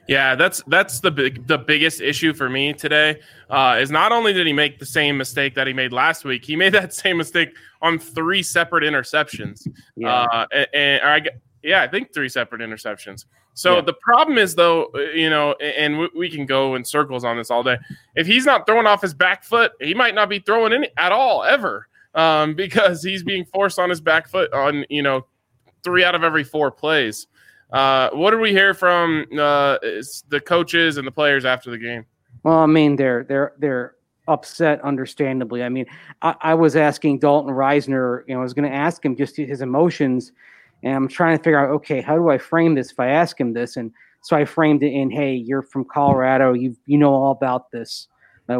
Yeah, 0.07 0.35
that's 0.35 0.61
that's 0.67 0.99
the 0.99 1.11
big 1.11 1.47
the 1.47 1.57
biggest 1.57 2.01
issue 2.01 2.33
for 2.33 2.49
me 2.49 2.73
today. 2.73 3.19
Uh, 3.49 3.77
is 3.79 3.91
not 3.91 4.11
only 4.11 4.33
did 4.33 4.45
he 4.45 4.53
make 4.53 4.79
the 4.79 4.85
same 4.85 5.17
mistake 5.17 5.55
that 5.55 5.67
he 5.67 5.73
made 5.73 5.93
last 5.93 6.25
week, 6.25 6.45
he 6.45 6.55
made 6.55 6.73
that 6.73 6.93
same 6.93 7.17
mistake 7.17 7.55
on 7.81 7.99
three 7.99 8.43
separate 8.43 8.83
interceptions. 8.83 9.67
Yeah, 9.95 10.23
uh, 10.23 10.45
and, 10.51 10.67
and 10.73 11.03
I 11.03 11.21
yeah, 11.63 11.81
I 11.81 11.87
think 11.87 12.13
three 12.13 12.29
separate 12.29 12.61
interceptions. 12.61 13.25
So 13.53 13.75
yeah. 13.75 13.81
the 13.81 13.93
problem 13.93 14.37
is 14.37 14.53
though, 14.55 14.89
uh, 14.95 14.99
you 15.13 15.29
know, 15.29 15.53
and 15.53 15.97
we, 15.97 16.09
we, 16.15 16.29
can 16.29 16.45
go 16.45 16.75
in 16.75 16.83
circles 16.83 17.23
on 17.23 17.37
this 17.37 17.49
all 17.49 17.63
day. 17.63 17.77
If 18.15 18.27
he's 18.27 18.45
not 18.45 18.67
throwing 18.67 18.85
off 18.85 19.01
his 19.01 19.13
back 19.13 19.43
foot, 19.43 19.71
he 19.79 19.93
might 19.93 20.13
not 20.13 20.29
be 20.29 20.39
throwing 20.39 20.73
any 20.73 20.89
at 20.97 21.11
all 21.11 21.43
ever 21.43 21.87
um, 22.15 22.55
because 22.55 23.03
he's 23.03 23.23
being 23.23 23.45
forced 23.45 23.77
on 23.77 23.89
his 23.89 24.01
back 24.01 24.27
foot 24.27 24.51
on 24.53 24.85
you 24.89 25.03
know 25.03 25.25
three 25.83 26.03
out 26.03 26.15
of 26.15 26.23
every 26.23 26.43
four 26.43 26.71
plays. 26.71 27.27
Uh, 27.71 28.09
what 28.11 28.31
did 28.31 28.39
we 28.39 28.51
hear 28.51 28.73
from 28.73 29.25
uh, 29.33 29.77
the 30.29 30.41
coaches 30.45 30.97
and 30.97 31.05
the 31.05 31.11
players 31.11 31.45
after 31.45 31.69
the 31.69 31.77
game? 31.77 32.05
Well, 32.43 32.59
I 32.59 32.65
mean, 32.65 32.95
they're 32.95 33.23
they're 33.23 33.53
they're 33.59 33.95
upset, 34.27 34.81
understandably. 34.81 35.63
I 35.63 35.69
mean, 35.69 35.85
I, 36.21 36.35
I 36.41 36.53
was 36.53 36.75
asking 36.75 37.19
Dalton 37.19 37.53
Risner, 37.53 38.23
you 38.27 38.33
know, 38.33 38.39
I 38.39 38.43
was 38.43 38.53
going 38.53 38.69
to 38.69 38.75
ask 38.75 39.05
him 39.05 39.15
just 39.15 39.37
his 39.37 39.61
emotions, 39.61 40.31
and 40.83 40.95
I'm 40.95 41.07
trying 41.07 41.37
to 41.37 41.43
figure 41.43 41.59
out, 41.59 41.69
okay, 41.75 42.01
how 42.01 42.15
do 42.15 42.29
I 42.29 42.37
frame 42.37 42.75
this 42.75 42.91
if 42.91 42.99
I 42.99 43.07
ask 43.07 43.39
him 43.39 43.53
this? 43.53 43.77
And 43.77 43.91
so 44.21 44.35
I 44.35 44.45
framed 44.45 44.83
it 44.83 44.91
in, 44.91 45.11
hey, 45.11 45.33
you're 45.33 45.61
from 45.61 45.85
Colorado, 45.85 46.53
you 46.53 46.75
you 46.85 46.97
know 46.97 47.13
all 47.13 47.31
about 47.31 47.71
this. 47.71 48.07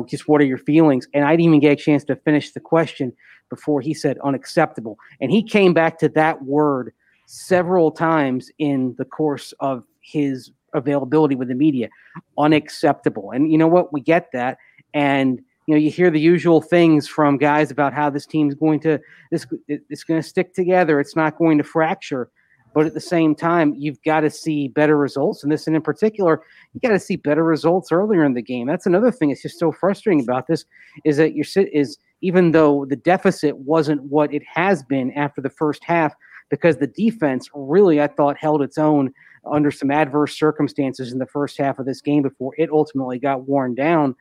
Just 0.08 0.28
what 0.28 0.41
are 0.41 0.46
your 0.46 0.58
feelings? 0.58 1.08
And 1.13 1.26
I 1.26 1.32
didn't 1.32 1.46
even 1.46 1.60
get 1.60 1.74
a 1.74 1.76
chance 1.76 2.04
to 2.06 2.15
finish 2.15 2.54
the 2.54 2.60
question 2.60 3.13
before 3.56 3.82
he 3.82 3.94
said 3.94 4.18
unacceptable. 4.24 4.98
And 5.22 5.32
he 5.32 5.41
came 5.41 5.74
back 5.74 5.98
to 6.00 6.10
that 6.10 6.44
word 6.44 6.94
several 7.26 7.91
times 7.91 8.52
in 8.60 8.96
the 8.98 9.06
course 9.06 9.54
of 9.60 9.84
his 10.02 10.52
availability 10.74 11.36
with 11.36 11.48
the 11.48 11.56
media 11.56 11.89
unacceptable. 12.38 13.32
And 13.32 13.52
you 13.52 13.58
know 13.58 13.68
what? 13.68 13.94
We 13.94 14.02
get 14.02 14.32
that. 14.34 14.58
And 14.94 15.41
you 15.68 15.74
know, 15.74 15.80
you 15.80 15.89
hear 15.89 16.12
the 16.12 16.20
usual 16.20 16.62
things 16.62 17.08
from 17.08 17.38
guys 17.38 17.72
about 17.72 17.94
how 17.94 18.10
this 18.12 18.28
team's 18.28 18.54
going 18.54 18.80
to 18.82 19.00
this 19.32 19.48
it's 19.68 20.04
going 20.04 20.22
to 20.22 20.28
stick 20.28 20.54
together. 20.54 21.00
It's 21.00 21.15
not 21.15 21.38
going 21.38 21.58
to 21.58 21.63
fracture. 21.63 22.30
But 22.76 22.86
at 22.86 22.94
the 22.94 23.00
same 23.00 23.36
time, 23.36 23.74
you've 23.78 24.04
got 24.04 24.20
to 24.20 24.30
see 24.30 24.68
better 24.68 24.98
results. 24.98 25.44
And 25.44 25.52
this, 25.52 25.65
and 25.65 25.78
in 25.78 25.82
particular, 25.82 26.41
you 26.74 26.82
got 26.82 26.89
to 26.89 27.00
see 27.00 27.15
better 27.15 27.41
results 27.41 27.89
earlier 27.89 28.26
in 28.26 28.34
the 28.34 28.41
game. 28.41 28.68
That's 28.68 28.86
another 28.86 29.12
thing 29.12 29.30
that's 29.30 29.41
just 29.41 29.58
so 29.58 29.72
frustrating 29.72 30.22
about 30.22 30.48
this 30.48 30.65
is 31.06 31.15
that 31.15 31.36
you're 31.36 31.46
is 31.72 31.98
even 32.26 32.54
though 32.54 32.86
the 32.86 32.96
deficit 32.96 33.56
wasn't 33.56 34.02
what 34.02 34.34
it 34.34 34.42
has 34.52 34.82
been 34.82 35.12
after 35.12 35.42
the 35.42 35.50
first 35.50 35.84
half, 35.84 36.16
because 36.50 36.78
the 36.78 36.88
defense 36.88 37.48
really, 37.54 38.02
I 38.02 38.08
thought, 38.08 38.36
held 38.36 38.64
its 38.64 38.80
own 38.80 39.14
under 39.46 39.70
some 39.70 39.92
adverse 39.92 40.36
circumstances 40.36 41.12
in 41.12 41.20
the 41.20 41.28
first 41.28 41.56
half 41.56 41.78
of 41.78 41.86
this 41.86 42.02
game 42.02 42.24
before 42.24 42.54
it 42.58 42.72
ultimately 42.72 43.20
got 43.20 43.48
worn 43.48 43.76
down. 43.76 44.16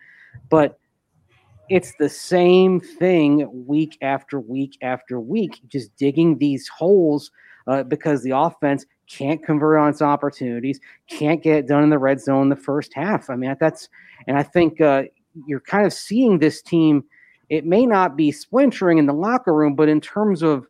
But 0.50 0.78
it's 1.70 1.94
the 1.98 2.10
same 2.10 2.78
thing 2.78 3.48
week 3.66 3.96
after 4.02 4.38
week 4.38 4.76
after 4.82 5.18
week, 5.18 5.62
just 5.68 5.96
digging 5.96 6.36
these 6.36 6.68
holes 6.68 7.30
uh, 7.66 7.84
because 7.84 8.22
the 8.22 8.36
offense 8.36 8.84
can't 9.08 9.42
convert 9.42 9.80
on 9.80 9.88
its 9.88 10.02
opportunities, 10.02 10.78
can't 11.08 11.42
get 11.42 11.56
it 11.56 11.68
done 11.68 11.82
in 11.82 11.88
the 11.88 11.98
red 11.98 12.20
zone 12.20 12.50
the 12.50 12.56
first 12.56 12.92
half. 12.92 13.30
I 13.30 13.36
mean, 13.36 13.56
that's, 13.58 13.88
and 14.26 14.36
I 14.36 14.42
think 14.42 14.82
uh, 14.82 15.04
you're 15.46 15.60
kind 15.60 15.86
of 15.86 15.92
seeing 15.94 16.38
this 16.38 16.60
team 16.60 17.02
it 17.54 17.64
may 17.64 17.86
not 17.86 18.16
be 18.16 18.32
splintering 18.32 18.98
in 18.98 19.06
the 19.06 19.12
locker 19.12 19.54
room, 19.54 19.74
but 19.74 19.88
in 19.88 20.00
terms 20.00 20.42
of 20.42 20.66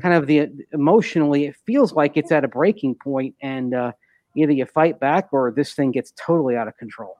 kind 0.00 0.14
of 0.14 0.28
the 0.28 0.48
emotionally, 0.72 1.46
it 1.46 1.56
feels 1.66 1.92
like 1.92 2.16
it's 2.16 2.30
at 2.30 2.44
a 2.44 2.48
breaking 2.48 2.94
point, 2.94 3.34
and 3.42 3.74
uh, 3.74 3.92
either 4.36 4.52
you 4.52 4.64
fight 4.64 5.00
back 5.00 5.28
or 5.32 5.50
this 5.50 5.74
thing 5.74 5.90
gets 5.90 6.12
totally 6.16 6.56
out 6.56 6.68
of 6.68 6.76
control. 6.76 7.16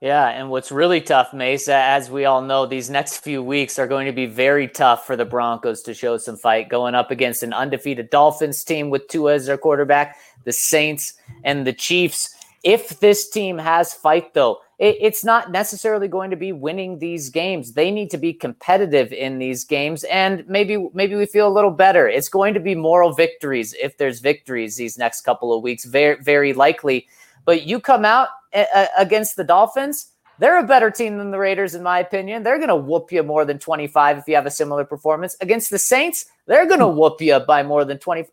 Yeah, 0.00 0.28
and 0.28 0.48
what's 0.48 0.72
really 0.72 1.00
tough, 1.00 1.34
Mesa, 1.34 1.74
as 1.74 2.10
we 2.10 2.24
all 2.24 2.40
know, 2.40 2.64
these 2.64 2.88
next 2.88 3.18
few 3.18 3.42
weeks 3.42 3.78
are 3.78 3.88
going 3.88 4.06
to 4.06 4.12
be 4.12 4.24
very 4.24 4.66
tough 4.66 5.06
for 5.06 5.14
the 5.14 5.26
Broncos 5.26 5.82
to 5.82 5.92
show 5.92 6.16
some 6.16 6.38
fight, 6.38 6.70
going 6.70 6.94
up 6.94 7.10
against 7.10 7.42
an 7.42 7.52
undefeated 7.52 8.08
Dolphins 8.08 8.64
team 8.64 8.88
with 8.88 9.08
Tua 9.08 9.34
as 9.34 9.46
their 9.46 9.58
quarterback, 9.58 10.16
the 10.44 10.52
Saints, 10.52 11.14
and 11.44 11.66
the 11.66 11.72
Chiefs. 11.72 12.34
If 12.62 13.00
this 13.00 13.28
team 13.28 13.58
has 13.58 13.94
fight, 13.94 14.34
though, 14.34 14.58
it, 14.78 14.96
it's 15.00 15.24
not 15.24 15.50
necessarily 15.50 16.08
going 16.08 16.30
to 16.30 16.36
be 16.36 16.52
winning 16.52 16.98
these 16.98 17.30
games. 17.30 17.72
They 17.72 17.90
need 17.90 18.10
to 18.10 18.18
be 18.18 18.32
competitive 18.32 19.12
in 19.12 19.38
these 19.38 19.64
games, 19.64 20.04
and 20.04 20.46
maybe 20.48 20.88
maybe 20.92 21.14
we 21.14 21.26
feel 21.26 21.48
a 21.48 21.52
little 21.52 21.70
better. 21.70 22.08
It's 22.08 22.28
going 22.28 22.54
to 22.54 22.60
be 22.60 22.74
moral 22.74 23.12
victories 23.12 23.74
if 23.80 23.96
there's 23.96 24.20
victories 24.20 24.76
these 24.76 24.98
next 24.98 25.22
couple 25.22 25.56
of 25.56 25.62
weeks, 25.62 25.84
very 25.84 26.22
very 26.22 26.52
likely. 26.52 27.06
But 27.44 27.62
you 27.62 27.80
come 27.80 28.04
out 28.04 28.28
a- 28.52 28.88
against 28.98 29.36
the 29.36 29.44
Dolphins, 29.44 30.12
they're 30.40 30.58
a 30.58 30.66
better 30.66 30.90
team 30.90 31.18
than 31.18 31.30
the 31.30 31.38
Raiders, 31.38 31.74
in 31.74 31.82
my 31.82 31.98
opinion. 31.98 32.42
They're 32.42 32.56
going 32.56 32.68
to 32.68 32.76
whoop 32.76 33.12
you 33.12 33.22
more 33.22 33.44
than 33.44 33.58
25 33.58 34.18
if 34.18 34.28
you 34.28 34.34
have 34.34 34.46
a 34.46 34.50
similar 34.50 34.86
performance. 34.86 35.36
Against 35.42 35.70
the 35.70 35.78
Saints, 35.78 36.26
they're 36.46 36.66
going 36.66 36.80
to 36.80 36.88
hmm. 36.88 36.96
whoop 36.96 37.20
you 37.20 37.38
by 37.40 37.62
more 37.62 37.84
than 37.84 37.98
20. 37.98 38.24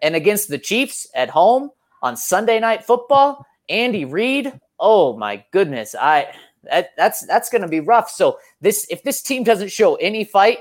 And 0.00 0.14
against 0.14 0.48
the 0.48 0.58
Chiefs 0.58 1.08
at 1.14 1.28
home 1.28 1.70
on 2.02 2.16
Sunday 2.16 2.60
Night 2.60 2.84
Football, 2.84 3.44
Andy 3.68 4.04
Reid, 4.04 4.58
oh 4.78 5.16
my 5.16 5.44
goodness, 5.50 5.94
I 5.94 6.32
that, 6.64 6.90
that's 6.96 7.26
that's 7.26 7.48
going 7.48 7.62
to 7.62 7.68
be 7.68 7.80
rough. 7.80 8.10
So 8.10 8.38
this 8.60 8.86
if 8.90 9.02
this 9.02 9.22
team 9.22 9.44
doesn't 9.44 9.70
show 9.70 9.96
any 9.96 10.24
fight, 10.24 10.60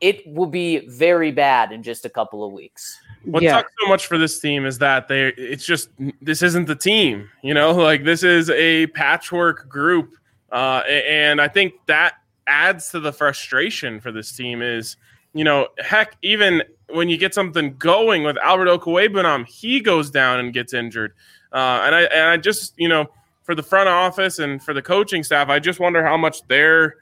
it 0.00 0.26
will 0.26 0.46
be 0.46 0.86
very 0.88 1.32
bad 1.32 1.72
in 1.72 1.82
just 1.82 2.04
a 2.04 2.10
couple 2.10 2.44
of 2.44 2.52
weeks. 2.52 2.98
What 3.24 3.42
yeah. 3.42 3.58
sucks 3.58 3.72
so 3.82 3.88
much 3.88 4.06
for 4.06 4.18
this 4.18 4.38
team 4.38 4.66
is 4.66 4.78
that 4.78 5.08
they 5.08 5.28
it's 5.36 5.64
just 5.64 5.88
this 6.20 6.42
isn't 6.42 6.66
the 6.66 6.76
team, 6.76 7.28
you 7.42 7.54
know, 7.54 7.72
like 7.74 8.04
this 8.04 8.22
is 8.22 8.50
a 8.50 8.86
patchwork 8.88 9.68
group. 9.68 10.14
Uh, 10.52 10.82
and 10.88 11.40
I 11.40 11.48
think 11.48 11.74
that 11.86 12.14
adds 12.46 12.90
to 12.90 13.00
the 13.00 13.12
frustration 13.12 14.00
for 14.00 14.12
this 14.12 14.32
team 14.32 14.62
is, 14.62 14.96
you 15.34 15.42
know, 15.44 15.68
heck, 15.78 16.16
even 16.22 16.62
when 16.90 17.08
you 17.08 17.16
get 17.16 17.34
something 17.34 17.76
going 17.76 18.22
with 18.22 18.36
Albert 18.38 18.66
Okwuegbunam, 18.66 19.46
he 19.46 19.80
goes 19.80 20.10
down 20.10 20.38
and 20.38 20.52
gets 20.52 20.72
injured. 20.72 21.12
Uh, 21.52 21.82
and 21.84 21.94
I 21.94 22.02
and 22.02 22.28
I 22.30 22.36
just, 22.36 22.74
you 22.76 22.88
know, 22.88 23.06
for 23.42 23.54
the 23.54 23.62
front 23.62 23.88
office 23.88 24.38
and 24.38 24.62
for 24.62 24.74
the 24.74 24.82
coaching 24.82 25.22
staff, 25.22 25.48
I 25.48 25.58
just 25.58 25.80
wonder 25.80 26.04
how 26.04 26.16
much 26.16 26.46
they're 26.48 26.96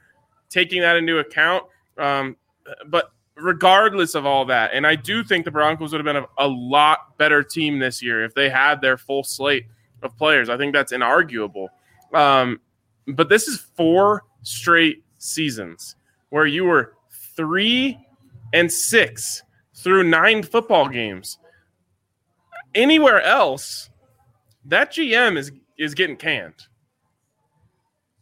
taking 0.51 0.81
that 0.83 0.97
into 0.97 1.19
account. 1.19 1.65
Um, 1.99 2.37
but 2.87 3.13
regardless 3.37 4.15
of 4.15 4.27
all 4.27 4.45
that, 4.47 4.73
and 4.73 4.87
I 4.87 4.95
do 4.95 5.25
think 5.25 5.45
the 5.45 5.51
Broncos 5.51 5.93
would 5.93 6.05
have 6.05 6.15
been 6.15 6.23
a, 6.23 6.47
a, 6.47 6.47
lot 6.47 7.17
better 7.19 7.43
team 7.43 7.79
this 7.79 8.03
year 8.03 8.25
if 8.25 8.35
they 8.35 8.49
had 8.49 8.81
their 8.81 8.97
full 8.97 9.25
slate 9.25 9.67
of 10.03 10.17
players. 10.17 10.49
I 10.49 10.57
think 10.57 10.75
that's 10.75 10.93
inarguable. 10.93 11.69
Um, 12.13 12.61
but 13.07 13.29
this 13.29 13.49
is 13.49 13.59
four 13.59 14.25
straight 14.43 15.03
seasons 15.19 15.97
where 16.31 16.47
you 16.47 16.65
were 16.65 16.95
three 17.37 17.99
and 18.53 18.71
six 18.71 19.43
through 19.75 20.05
nine 20.05 20.43
football 20.43 20.89
games. 20.89 21.39
Anywhere 22.75 23.23
else, 23.23 23.91
that 24.67 24.93
GM 24.93 25.37
is 25.37 25.53
is 25.79 25.95
getting 25.95 26.17
canned. 26.17 26.67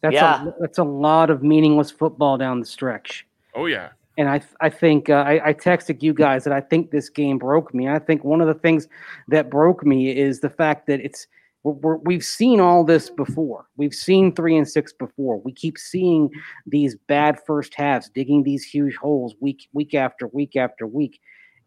That's 0.01 0.15
yeah. 0.15 0.47
a 0.47 0.53
that's 0.61 0.79
a 0.79 0.85
lot 0.85 1.31
of 1.31 1.43
meaningless 1.43 1.91
football 1.91 2.39
down 2.39 2.61
the 2.61 2.67
stretch. 2.67 3.27
Oh 3.55 3.67
yeah 3.67 3.91
and 4.19 4.29
I 4.29 4.43
I 4.61 4.69
think 4.69 5.09
uh, 5.09 5.25
I, 5.27 5.49
I 5.49 5.55
texted 5.55 6.03
you 6.03 6.13
guys 6.13 6.45
that 6.45 6.53
I 6.53 6.61
think 6.61 6.91
this 6.91 7.09
game 7.09 7.39
broke 7.39 7.73
me. 7.73 7.89
I 7.89 7.99
think 7.99 8.25
one 8.25 8.41
of 8.41 8.47
the 8.47 8.55
things 8.55 8.89
that 9.29 9.51
broke 9.51 9.85
me 9.85 10.17
is 10.17 10.41
the 10.41 10.51
fact 10.51 10.87
that 10.87 11.01
it's 11.01 11.27
we 11.65 12.15
have 12.15 12.25
seen 12.25 12.59
all 12.59 12.83
this 12.83 13.09
before. 13.09 13.67
We've 13.77 13.95
seen 13.95 14.35
three 14.35 14.57
and 14.57 14.69
six 14.69 14.93
before. 14.93 15.39
We 15.39 15.53
keep 15.53 15.79
seeing 15.79 16.29
these 16.67 16.97
bad 17.07 17.39
first 17.47 17.75
halves, 17.75 18.11
digging 18.11 18.43
these 18.43 18.65
huge 18.65 18.97
holes 18.97 19.35
week 19.41 19.69
week 19.73 19.95
after 19.95 20.27
week 20.29 20.57
after 20.57 20.87
week, 20.87 21.21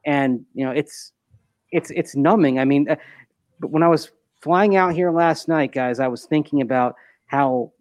and 0.06 0.46
you 0.54 0.66
know 0.66 0.72
it's 0.72 1.14
it's 1.72 1.92
it's 1.92 2.16
numbing. 2.16 2.60
I 2.60 2.66
mean, 2.66 2.90
uh, 2.90 2.98
when 3.62 3.84
I 3.84 3.88
was 3.88 4.12
flying 4.42 4.76
out 4.76 4.94
here 4.94 5.12
last 5.12 5.48
night, 5.48 5.72
guys, 5.72 6.00
I 6.00 6.08
was 6.08 6.26
thinking 6.26 6.62
about 6.62 6.96
how 7.28 7.72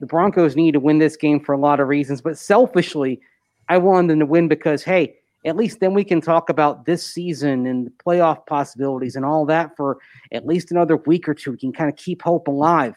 the 0.00 0.06
Broncos 0.06 0.56
need 0.56 0.72
to 0.72 0.80
win 0.80 0.98
this 0.98 1.16
game 1.16 1.40
for 1.40 1.52
a 1.52 1.58
lot 1.58 1.80
of 1.80 1.88
reasons, 1.88 2.20
but 2.20 2.38
selfishly 2.38 3.20
I 3.68 3.78
wanted 3.78 4.10
them 4.10 4.20
to 4.20 4.26
win 4.26 4.48
because, 4.48 4.82
hey, 4.82 5.16
at 5.44 5.56
least 5.56 5.80
then 5.80 5.94
we 5.94 6.04
can 6.04 6.20
talk 6.20 6.48
about 6.48 6.86
this 6.86 7.06
season 7.06 7.66
and 7.66 7.90
playoff 8.04 8.46
possibilities 8.46 9.14
and 9.14 9.24
all 9.24 9.44
that 9.46 9.76
for 9.76 9.98
at 10.32 10.46
least 10.46 10.70
another 10.70 10.96
week 10.96 11.28
or 11.28 11.34
two. 11.34 11.52
We 11.52 11.58
can 11.58 11.72
kind 11.72 11.90
of 11.90 11.96
keep 11.96 12.22
hope 12.22 12.48
alive. 12.48 12.94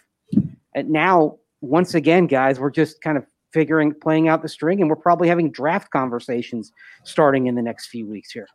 And 0.76 0.90
now, 0.90 1.38
once 1.62 1.94
again, 1.94 2.28
guys, 2.28 2.60
we're 2.60 2.72
just 2.72 3.02
kind 3.02 3.18
of 3.18 3.26
figuring, 3.52 3.94
playing 3.94 4.28
out 4.28 4.42
the 4.42 4.50
string, 4.50 4.80
and 4.80 4.90
we're 4.90 4.96
probably 4.96 5.28
having 5.28 5.52
draft 5.52 5.92
conversations 5.92 6.72
starting 7.04 7.48
in 7.48 7.56
the 7.56 7.62
next 7.62 7.88
few 7.88 8.08
weeks 8.08 8.32
here. 8.32 8.48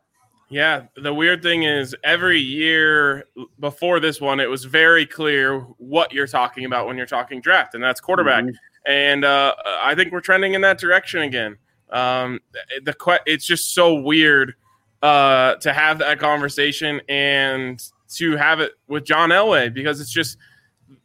Yeah, 0.53 0.83
the 0.95 1.11
weird 1.11 1.41
thing 1.41 1.63
is 1.63 1.95
every 2.03 2.39
year 2.39 3.25
before 3.59 3.99
this 3.99 4.21
one, 4.21 4.39
it 4.39 4.47
was 4.47 4.65
very 4.65 5.03
clear 5.03 5.61
what 5.79 6.13
you're 6.13 6.27
talking 6.27 6.65
about 6.65 6.85
when 6.85 6.95
you're 6.95 7.07
talking 7.07 7.41
draft, 7.41 7.73
and 7.73 7.83
that's 7.83 7.99
quarterback. 7.99 8.43
Mm-hmm. 8.43 8.55
And 8.85 9.25
uh, 9.25 9.55
I 9.65 9.95
think 9.95 10.11
we're 10.11 10.21
trending 10.21 10.53
in 10.53 10.61
that 10.61 10.77
direction 10.77 11.21
again. 11.21 11.57
Um, 11.89 12.39
the 12.83 13.19
it's 13.25 13.47
just 13.47 13.73
so 13.73 13.95
weird 13.95 14.53
uh, 15.01 15.55
to 15.55 15.73
have 15.73 15.97
that 15.97 16.19
conversation 16.19 17.01
and 17.09 17.81
to 18.17 18.37
have 18.37 18.59
it 18.59 18.73
with 18.87 19.05
John 19.05 19.29
Elway 19.29 19.73
because 19.73 19.99
it's 19.99 20.13
just 20.13 20.37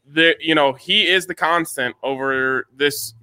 the 0.07 0.37
you 0.41 0.55
know 0.55 0.75
he 0.75 1.07
is 1.07 1.25
the 1.25 1.35
constant 1.35 1.97
over 2.03 2.67
this 2.77 3.15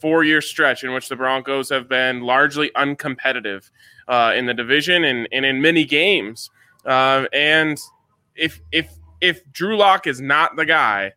four 0.00 0.24
year 0.24 0.40
stretch 0.40 0.84
in 0.84 0.92
which 0.92 1.08
the 1.08 1.16
Broncos 1.16 1.68
have 1.68 1.88
been 1.88 2.20
largely 2.20 2.70
uncompetitive 2.76 3.70
uh, 4.08 4.32
in 4.34 4.46
the 4.46 4.54
division 4.54 5.04
and, 5.04 5.28
and 5.32 5.44
in 5.44 5.60
many 5.60 5.84
games. 5.84 6.50
Uh, 6.84 7.26
and 7.32 7.78
if 8.34 8.60
if 8.72 8.92
if 9.20 9.50
Drew 9.52 9.76
Lock 9.76 10.06
is 10.06 10.20
not 10.20 10.56
the 10.56 10.64
guy, 10.64 11.12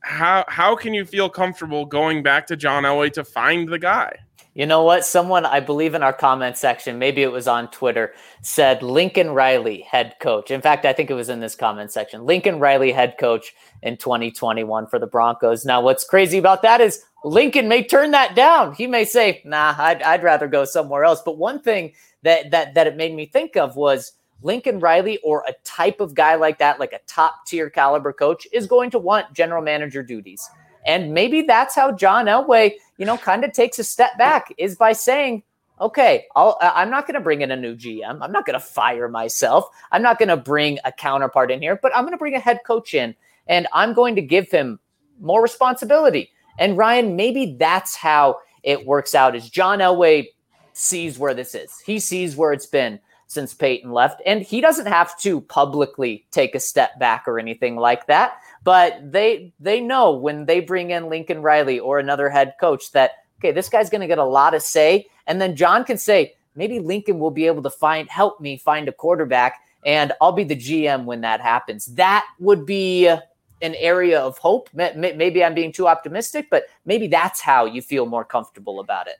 how 0.00 0.44
how 0.48 0.74
can 0.74 0.94
you 0.94 1.04
feel 1.04 1.28
comfortable 1.28 1.86
going 1.86 2.22
back 2.22 2.46
to 2.48 2.56
John 2.56 2.82
Elway 2.82 3.12
to 3.12 3.24
find 3.24 3.68
the 3.68 3.78
guy? 3.78 4.16
You 4.54 4.66
know 4.66 4.82
what? 4.82 5.06
Someone, 5.06 5.46
I 5.46 5.60
believe 5.60 5.94
in 5.94 6.02
our 6.02 6.12
comment 6.12 6.58
section, 6.58 6.98
maybe 6.98 7.22
it 7.22 7.32
was 7.32 7.48
on 7.48 7.70
Twitter, 7.70 8.12
said 8.42 8.82
Lincoln 8.82 9.30
Riley, 9.30 9.80
head 9.80 10.16
coach. 10.20 10.50
In 10.50 10.60
fact, 10.60 10.84
I 10.84 10.92
think 10.92 11.10
it 11.10 11.14
was 11.14 11.30
in 11.30 11.40
this 11.40 11.54
comment 11.54 11.90
section. 11.90 12.26
Lincoln 12.26 12.58
Riley, 12.58 12.92
head 12.92 13.16
coach 13.18 13.54
in 13.82 13.96
2021 13.96 14.88
for 14.88 14.98
the 14.98 15.06
Broncos. 15.06 15.64
Now, 15.64 15.80
what's 15.80 16.04
crazy 16.04 16.36
about 16.36 16.60
that 16.62 16.82
is 16.82 17.02
Lincoln 17.24 17.66
may 17.66 17.82
turn 17.82 18.10
that 18.10 18.34
down. 18.36 18.74
He 18.74 18.86
may 18.86 19.06
say, 19.06 19.40
nah, 19.46 19.74
I'd, 19.78 20.02
I'd 20.02 20.22
rather 20.22 20.48
go 20.48 20.66
somewhere 20.66 21.04
else. 21.04 21.22
But 21.24 21.38
one 21.38 21.62
thing 21.62 21.94
that, 22.22 22.50
that, 22.50 22.74
that 22.74 22.86
it 22.86 22.96
made 22.96 23.14
me 23.14 23.24
think 23.24 23.56
of 23.56 23.76
was 23.76 24.12
Lincoln 24.42 24.80
Riley 24.80 25.18
or 25.24 25.44
a 25.48 25.54
type 25.64 25.98
of 25.98 26.12
guy 26.12 26.34
like 26.34 26.58
that, 26.58 26.78
like 26.78 26.92
a 26.92 27.00
top 27.06 27.46
tier 27.46 27.70
caliber 27.70 28.12
coach, 28.12 28.46
is 28.52 28.66
going 28.66 28.90
to 28.90 28.98
want 28.98 29.32
general 29.32 29.62
manager 29.62 30.02
duties. 30.02 30.46
And 30.86 31.14
maybe 31.14 31.42
that's 31.42 31.74
how 31.74 31.92
John 31.92 32.26
Elway, 32.26 32.74
you 32.98 33.06
know, 33.06 33.16
kind 33.16 33.44
of 33.44 33.52
takes 33.52 33.78
a 33.78 33.84
step 33.84 34.16
back 34.18 34.52
is 34.58 34.76
by 34.76 34.92
saying, 34.92 35.42
okay, 35.80 36.26
I'll, 36.36 36.58
I'm 36.60 36.90
not 36.90 37.06
going 37.06 37.14
to 37.14 37.20
bring 37.20 37.40
in 37.40 37.50
a 37.50 37.56
new 37.56 37.74
GM. 37.74 38.18
I'm 38.20 38.32
not 38.32 38.46
going 38.46 38.58
to 38.58 38.64
fire 38.64 39.08
myself. 39.08 39.68
I'm 39.90 40.02
not 40.02 40.18
going 40.18 40.28
to 40.28 40.36
bring 40.36 40.78
a 40.84 40.92
counterpart 40.92 41.50
in 41.50 41.60
here, 41.60 41.78
but 41.80 41.94
I'm 41.94 42.02
going 42.02 42.12
to 42.12 42.18
bring 42.18 42.34
a 42.34 42.40
head 42.40 42.60
coach 42.66 42.94
in 42.94 43.14
and 43.46 43.66
I'm 43.72 43.92
going 43.92 44.14
to 44.16 44.22
give 44.22 44.50
him 44.50 44.78
more 45.20 45.42
responsibility. 45.42 46.30
And 46.58 46.76
Ryan, 46.76 47.16
maybe 47.16 47.56
that's 47.58 47.96
how 47.96 48.38
it 48.62 48.86
works 48.86 49.14
out 49.14 49.34
is 49.34 49.50
John 49.50 49.80
Elway 49.80 50.28
sees 50.72 51.18
where 51.18 51.34
this 51.34 51.54
is. 51.54 51.78
He 51.84 51.98
sees 51.98 52.36
where 52.36 52.52
it's 52.52 52.66
been 52.66 53.00
since 53.32 53.54
Peyton 53.54 53.92
left 53.92 54.20
and 54.26 54.42
he 54.42 54.60
doesn't 54.60 54.86
have 54.86 55.18
to 55.20 55.40
publicly 55.40 56.26
take 56.30 56.54
a 56.54 56.60
step 56.60 56.98
back 56.98 57.24
or 57.26 57.38
anything 57.38 57.76
like 57.76 58.06
that. 58.06 58.34
But 58.62 59.00
they 59.10 59.52
they 59.58 59.80
know 59.80 60.12
when 60.12 60.46
they 60.46 60.60
bring 60.60 60.90
in 60.90 61.08
Lincoln 61.08 61.42
Riley 61.42 61.80
or 61.80 61.98
another 61.98 62.28
head 62.28 62.54
coach 62.60 62.92
that 62.92 63.12
okay, 63.38 63.52
this 63.52 63.68
guy's 63.68 63.90
going 63.90 64.02
to 64.02 64.06
get 64.06 64.18
a 64.18 64.24
lot 64.24 64.54
of 64.54 64.62
say, 64.62 65.06
and 65.26 65.40
then 65.40 65.56
John 65.56 65.84
can 65.84 65.98
say 65.98 66.34
maybe 66.54 66.78
Lincoln 66.78 67.18
will 67.18 67.30
be 67.30 67.46
able 67.46 67.62
to 67.62 67.70
find 67.70 68.08
help 68.08 68.40
me 68.40 68.56
find 68.58 68.88
a 68.88 68.92
quarterback, 68.92 69.60
and 69.84 70.12
I'll 70.20 70.32
be 70.32 70.44
the 70.44 70.56
GM 70.56 71.04
when 71.04 71.22
that 71.22 71.40
happens. 71.40 71.86
That 71.86 72.24
would 72.38 72.66
be 72.66 73.08
an 73.08 73.74
area 73.76 74.20
of 74.20 74.38
hope. 74.38 74.68
Maybe 74.74 75.42
I'm 75.42 75.54
being 75.54 75.72
too 75.72 75.88
optimistic, 75.88 76.48
but 76.50 76.64
maybe 76.84 77.06
that's 77.06 77.40
how 77.40 77.64
you 77.64 77.80
feel 77.80 78.06
more 78.06 78.24
comfortable 78.24 78.80
about 78.80 79.06
it. 79.06 79.16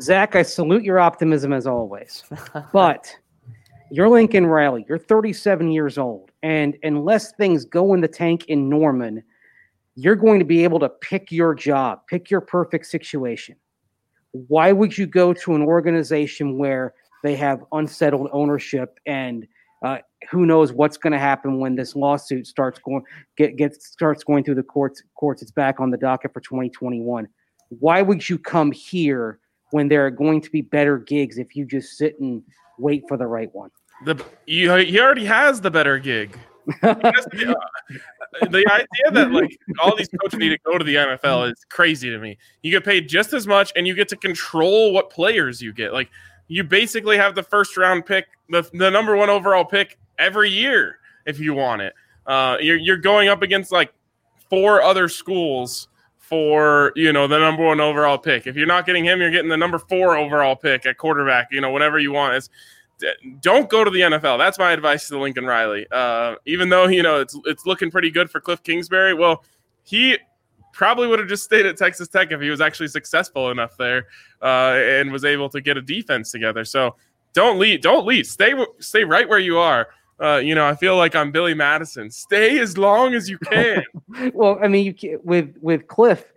Zach, 0.00 0.34
I 0.34 0.42
salute 0.42 0.82
your 0.82 0.98
optimism 0.98 1.52
as 1.52 1.66
always, 1.66 2.24
but 2.72 3.16
you're 3.94 4.08
Lincoln 4.08 4.46
Riley. 4.46 4.84
You're 4.88 4.98
37 4.98 5.70
years 5.70 5.98
old. 5.98 6.32
And 6.42 6.76
unless 6.82 7.32
things 7.34 7.64
go 7.64 7.94
in 7.94 8.00
the 8.00 8.08
tank 8.08 8.46
in 8.46 8.68
Norman, 8.68 9.22
you're 9.94 10.16
going 10.16 10.40
to 10.40 10.44
be 10.44 10.64
able 10.64 10.80
to 10.80 10.88
pick 10.88 11.30
your 11.30 11.54
job, 11.54 12.00
pick 12.08 12.28
your 12.28 12.40
perfect 12.40 12.86
situation. 12.86 13.54
Why 14.32 14.72
would 14.72 14.98
you 14.98 15.06
go 15.06 15.32
to 15.34 15.54
an 15.54 15.62
organization 15.62 16.58
where 16.58 16.94
they 17.22 17.36
have 17.36 17.62
unsettled 17.70 18.30
ownership 18.32 18.98
and 19.06 19.46
uh, 19.84 19.98
who 20.28 20.44
knows 20.44 20.72
what's 20.72 20.96
going 20.96 21.12
to 21.12 21.18
happen 21.18 21.60
when 21.60 21.76
this 21.76 21.94
lawsuit 21.94 22.48
starts 22.48 22.80
going 22.80 23.04
get 23.36 23.56
gets 23.56 23.86
starts 23.86 24.24
going 24.24 24.42
through 24.42 24.54
the 24.54 24.62
courts 24.62 25.02
courts 25.14 25.42
it's 25.42 25.50
back 25.50 25.78
on 25.78 25.90
the 25.90 25.96
docket 25.98 26.32
for 26.32 26.40
2021 26.40 27.28
why 27.68 28.00
would 28.00 28.26
you 28.26 28.38
come 28.38 28.72
here 28.72 29.40
when 29.72 29.88
there 29.88 30.06
are 30.06 30.10
going 30.10 30.40
to 30.40 30.50
be 30.50 30.62
better 30.62 30.96
gigs 30.96 31.36
if 31.36 31.54
you 31.54 31.66
just 31.66 31.98
sit 31.98 32.18
and 32.18 32.42
wait 32.78 33.04
for 33.06 33.18
the 33.18 33.26
right 33.26 33.54
one 33.54 33.70
the 34.04 34.24
you, 34.46 34.72
he 34.74 34.98
already 35.00 35.24
has 35.24 35.60
the 35.60 35.70
better 35.70 35.98
gig 35.98 36.38
the, 36.66 38.64
idea 38.70 39.10
that 39.12 39.30
like 39.30 39.58
all 39.82 39.96
these 39.96 40.08
coaches 40.20 40.38
need 40.38 40.50
to 40.50 40.58
go 40.64 40.78
to 40.78 40.84
the 40.84 40.94
NFL 40.94 41.52
is 41.52 41.64
crazy 41.70 42.10
to 42.10 42.18
me. 42.18 42.38
You 42.62 42.70
get 42.70 42.84
paid 42.84 43.08
just 43.08 43.32
as 43.32 43.46
much, 43.46 43.72
and 43.76 43.86
you 43.86 43.94
get 43.94 44.08
to 44.08 44.16
control 44.16 44.92
what 44.92 45.10
players 45.10 45.60
you 45.60 45.72
get. 45.72 45.92
Like 45.92 46.10
you 46.48 46.64
basically 46.64 47.16
have 47.16 47.34
the 47.34 47.42
first 47.42 47.76
round 47.76 48.06
pick, 48.06 48.26
the, 48.48 48.68
the 48.72 48.90
number 48.90 49.16
one 49.16 49.30
overall 49.30 49.64
pick 49.64 49.98
every 50.18 50.50
year 50.50 50.98
if 51.26 51.38
you 51.38 51.54
want 51.54 51.82
it. 51.82 51.94
Uh, 52.26 52.56
you're 52.60 52.78
you're 52.78 52.96
going 52.96 53.28
up 53.28 53.42
against 53.42 53.70
like 53.70 53.92
four 54.48 54.82
other 54.82 55.08
schools 55.08 55.88
for 56.18 56.92
you 56.96 57.12
know 57.12 57.26
the 57.26 57.38
number 57.38 57.64
one 57.64 57.80
overall 57.80 58.18
pick. 58.18 58.46
If 58.46 58.56
you're 58.56 58.66
not 58.66 58.86
getting 58.86 59.04
him, 59.04 59.20
you're 59.20 59.30
getting 59.30 59.50
the 59.50 59.56
number 59.56 59.78
four 59.78 60.16
overall 60.16 60.56
pick 60.56 60.86
at 60.86 60.96
quarterback. 60.96 61.48
You 61.50 61.60
know 61.60 61.70
whatever 61.70 61.98
you 61.98 62.12
want. 62.12 62.34
It's 62.34 62.48
don't 63.40 63.68
go 63.68 63.84
to 63.84 63.90
the 63.90 64.00
NFL. 64.00 64.38
That's 64.38 64.58
my 64.58 64.72
advice 64.72 65.08
to 65.08 65.18
Lincoln 65.18 65.46
Riley. 65.46 65.86
Uh, 65.90 66.36
even 66.46 66.68
though 66.68 66.86
you 66.86 67.02
know 67.02 67.20
it's 67.20 67.38
it's 67.44 67.66
looking 67.66 67.90
pretty 67.90 68.10
good 68.10 68.30
for 68.30 68.40
Cliff 68.40 68.62
Kingsbury. 68.62 69.14
Well, 69.14 69.44
he 69.82 70.18
probably 70.72 71.06
would 71.06 71.18
have 71.18 71.28
just 71.28 71.44
stayed 71.44 71.66
at 71.66 71.76
Texas 71.76 72.08
Tech 72.08 72.32
if 72.32 72.40
he 72.40 72.50
was 72.50 72.60
actually 72.60 72.88
successful 72.88 73.50
enough 73.50 73.76
there 73.76 74.08
uh, 74.42 74.74
and 74.74 75.12
was 75.12 75.24
able 75.24 75.48
to 75.48 75.60
get 75.60 75.76
a 75.76 75.82
defense 75.82 76.30
together. 76.30 76.64
So 76.64 76.96
don't 77.32 77.58
leave. 77.58 77.80
Don't 77.80 78.06
leave. 78.06 78.26
Stay 78.26 78.54
stay 78.78 79.04
right 79.04 79.28
where 79.28 79.38
you 79.38 79.58
are. 79.58 79.88
Uh, 80.20 80.36
you 80.36 80.54
know, 80.54 80.66
I 80.66 80.76
feel 80.76 80.96
like 80.96 81.16
I'm 81.16 81.32
Billy 81.32 81.54
Madison. 81.54 82.10
Stay 82.10 82.60
as 82.60 82.78
long 82.78 83.14
as 83.14 83.28
you 83.28 83.38
can. 83.38 83.82
well, 84.32 84.58
I 84.62 84.68
mean, 84.68 84.94
you 85.00 85.20
with 85.24 85.56
with 85.60 85.88
Cliff, 85.88 86.32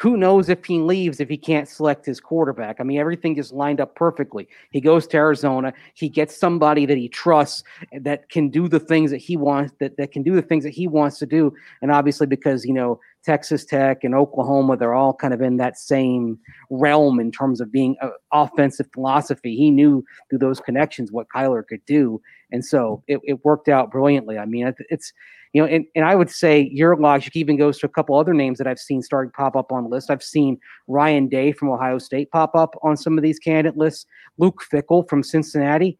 who 0.00 0.16
knows 0.16 0.48
if 0.48 0.64
he 0.64 0.78
leaves 0.78 1.20
if 1.20 1.28
he 1.28 1.36
can't 1.36 1.68
select 1.68 2.06
his 2.06 2.20
quarterback? 2.20 2.76
I 2.80 2.84
mean, 2.84 2.98
everything 2.98 3.36
is 3.36 3.52
lined 3.52 3.82
up 3.82 3.94
perfectly. 3.94 4.48
He 4.70 4.80
goes 4.80 5.06
to 5.08 5.18
Arizona. 5.18 5.74
He 5.92 6.08
gets 6.08 6.34
somebody 6.34 6.86
that 6.86 6.96
he 6.96 7.06
trusts 7.06 7.62
that 7.92 8.30
can 8.30 8.48
do 8.48 8.66
the 8.66 8.80
things 8.80 9.10
that 9.10 9.18
he 9.18 9.36
wants 9.36 9.74
that, 9.78 9.98
that 9.98 10.10
can 10.10 10.22
do 10.22 10.34
the 10.34 10.42
things 10.42 10.64
that 10.64 10.70
he 10.70 10.88
wants 10.88 11.18
to 11.18 11.26
do. 11.26 11.52
And 11.82 11.92
obviously, 11.92 12.26
because 12.26 12.64
you 12.64 12.72
know 12.72 12.98
Texas 13.24 13.66
Tech 13.66 14.02
and 14.02 14.14
Oklahoma, 14.14 14.78
they're 14.78 14.94
all 14.94 15.12
kind 15.12 15.34
of 15.34 15.42
in 15.42 15.58
that 15.58 15.78
same 15.78 16.38
realm 16.70 17.20
in 17.20 17.30
terms 17.30 17.60
of 17.60 17.70
being 17.70 17.96
uh, 18.00 18.08
offensive 18.32 18.88
philosophy. 18.94 19.54
He 19.54 19.70
knew 19.70 20.02
through 20.30 20.38
those 20.38 20.60
connections 20.60 21.12
what 21.12 21.26
Kyler 21.28 21.66
could 21.66 21.84
do, 21.84 22.22
and 22.50 22.64
so 22.64 23.02
it, 23.06 23.20
it 23.24 23.44
worked 23.44 23.68
out 23.68 23.90
brilliantly. 23.90 24.38
I 24.38 24.46
mean, 24.46 24.72
it's 24.88 25.12
you 25.52 25.62
know, 25.62 25.68
and, 25.68 25.84
and 25.94 26.04
I 26.04 26.14
would 26.14 26.30
say 26.30 26.70
your 26.72 26.96
logic 26.96 27.34
even 27.34 27.56
goes 27.56 27.78
to 27.78 27.86
a 27.86 27.88
couple 27.88 28.16
other 28.16 28.34
names 28.34 28.58
that 28.58 28.66
I've 28.66 28.78
seen 28.78 29.02
starting 29.02 29.32
pop 29.32 29.56
up 29.56 29.72
on 29.72 29.90
lists. 29.90 30.10
I've 30.10 30.22
seen 30.22 30.58
Ryan 30.86 31.28
Day 31.28 31.52
from 31.52 31.70
Ohio 31.70 31.98
State 31.98 32.30
pop 32.30 32.54
up 32.54 32.76
on 32.82 32.96
some 32.96 33.18
of 33.18 33.22
these 33.22 33.38
candidate 33.38 33.76
lists. 33.76 34.06
Luke 34.38 34.62
Fickell 34.72 35.08
from 35.08 35.22
Cincinnati. 35.22 35.98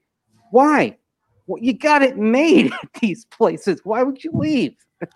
Why? 0.52 0.96
Well, 1.46 1.60
you 1.60 1.72
got 1.72 2.02
it 2.02 2.16
made 2.16 2.72
at 2.82 2.92
these 3.00 3.24
places. 3.26 3.80
Why 3.82 4.02
would 4.02 4.22
you 4.22 4.30
leave? 4.32 4.74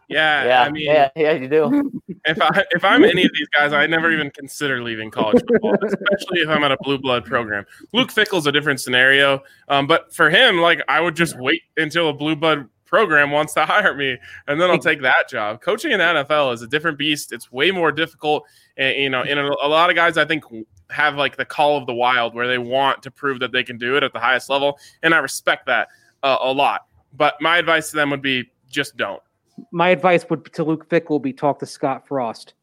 Yeah, 0.09 0.47
yeah, 0.47 0.63
I 0.63 0.71
mean, 0.71 0.85
yeah, 0.87 1.11
yeah, 1.15 1.33
you 1.33 1.47
do. 1.47 2.01
If 2.25 2.41
I 2.41 2.65
if 2.71 2.83
I'm 2.85 3.05
any 3.05 3.25
of 3.25 3.31
these 3.35 3.49
guys, 3.49 3.75
I 3.75 3.87
never 3.87 4.11
even 4.11 4.31
consider 4.31 4.83
leaving 4.83 5.11
college 5.11 5.43
football, 5.47 5.75
especially 5.85 6.41
if 6.41 6.49
I'm 6.49 6.65
at 6.65 6.73
a 6.73 6.79
blue 6.81 6.97
blood 6.97 7.27
program. 7.27 7.67
Luke 7.93 8.11
Fickell's 8.11 8.47
a 8.47 8.53
different 8.53 8.81
scenario, 8.81 9.43
um, 9.69 9.87
but 9.87 10.15
for 10.15 10.31
him, 10.31 10.59
like 10.59 10.81
I 10.89 11.03
would 11.03 11.15
just 11.15 11.39
wait 11.39 11.61
until 11.77 12.09
a 12.09 12.15
blue 12.15 12.35
blood 12.35 12.67
program 12.95 13.31
wants 13.31 13.55
to 13.55 13.67
hire 13.67 13.95
me, 13.95 14.17
and 14.47 14.61
then 14.61 14.71
I'll 14.71 14.79
take 14.79 15.03
that 15.03 15.29
job. 15.29 15.61
Coaching 15.61 15.91
in 15.91 15.99
the 15.99 16.05
NFL 16.05 16.55
is 16.55 16.63
a 16.63 16.67
different 16.67 16.97
beast. 16.97 17.33
It's 17.33 17.51
way 17.51 17.71
more 17.71 17.91
difficult, 17.91 18.45
and 18.77 18.97
you 18.97 19.11
know, 19.11 19.23
and 19.23 19.39
a 19.39 19.69
lot 19.69 19.91
of 19.91 19.97
guys 19.97 20.17
I 20.17 20.25
think 20.25 20.45
have 20.91 21.17
like 21.17 21.37
the 21.37 21.45
call 21.45 21.77
of 21.77 21.87
the 21.87 21.95
wild 21.95 22.35
where 22.35 22.47
they 22.47 22.59
want 22.59 23.03
to 23.03 23.11
prove 23.11 23.41
that 23.41 23.53
they 23.53 23.65
can 23.65 23.79
do 23.79 23.97
it 23.97 24.03
at 24.03 24.13
the 24.13 24.21
highest 24.21 24.49
level, 24.49 24.79
and 25.03 25.13
I 25.13 25.19
respect 25.19 25.67
that 25.67 25.89
uh, 26.23 26.39
a 26.41 26.53
lot. 26.53 26.87
But 27.17 27.35
my 27.41 27.59
advice 27.59 27.91
to 27.91 27.97
them 27.97 28.11
would 28.11 28.23
be 28.23 28.51
just 28.71 28.97
don't 28.97 29.23
my 29.71 29.89
advice 29.89 30.29
would 30.31 30.53
to 30.53 30.65
Luke 30.65 30.89
Fickell 30.89 31.21
be 31.21 31.33
talk 31.33 31.59
to 31.61 31.67
Scott 31.67 32.07
Frost 32.07 32.55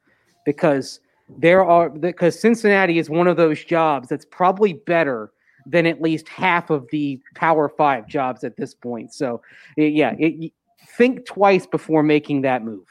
because 0.45 0.99
there 1.37 1.63
are 1.63 1.89
because 1.89 2.39
Cincinnati 2.39 2.99
is 2.99 3.09
one 3.09 3.27
of 3.27 3.37
those 3.37 3.63
jobs 3.63 4.09
that's 4.09 4.25
probably 4.25 4.73
better 4.73 5.31
than 5.65 5.85
at 5.85 6.01
least 6.01 6.27
half 6.27 6.69
of 6.69 6.87
the 6.91 7.19
Power 7.35 7.69
Five 7.69 8.07
jobs 8.07 8.43
at 8.43 8.57
this 8.57 8.73
point. 8.73 9.13
So, 9.13 9.41
yeah, 9.77 10.15
it, 10.17 10.51
think 10.97 11.25
twice 11.25 11.65
before 11.65 12.03
making 12.03 12.41
that 12.41 12.63
move. 12.63 12.85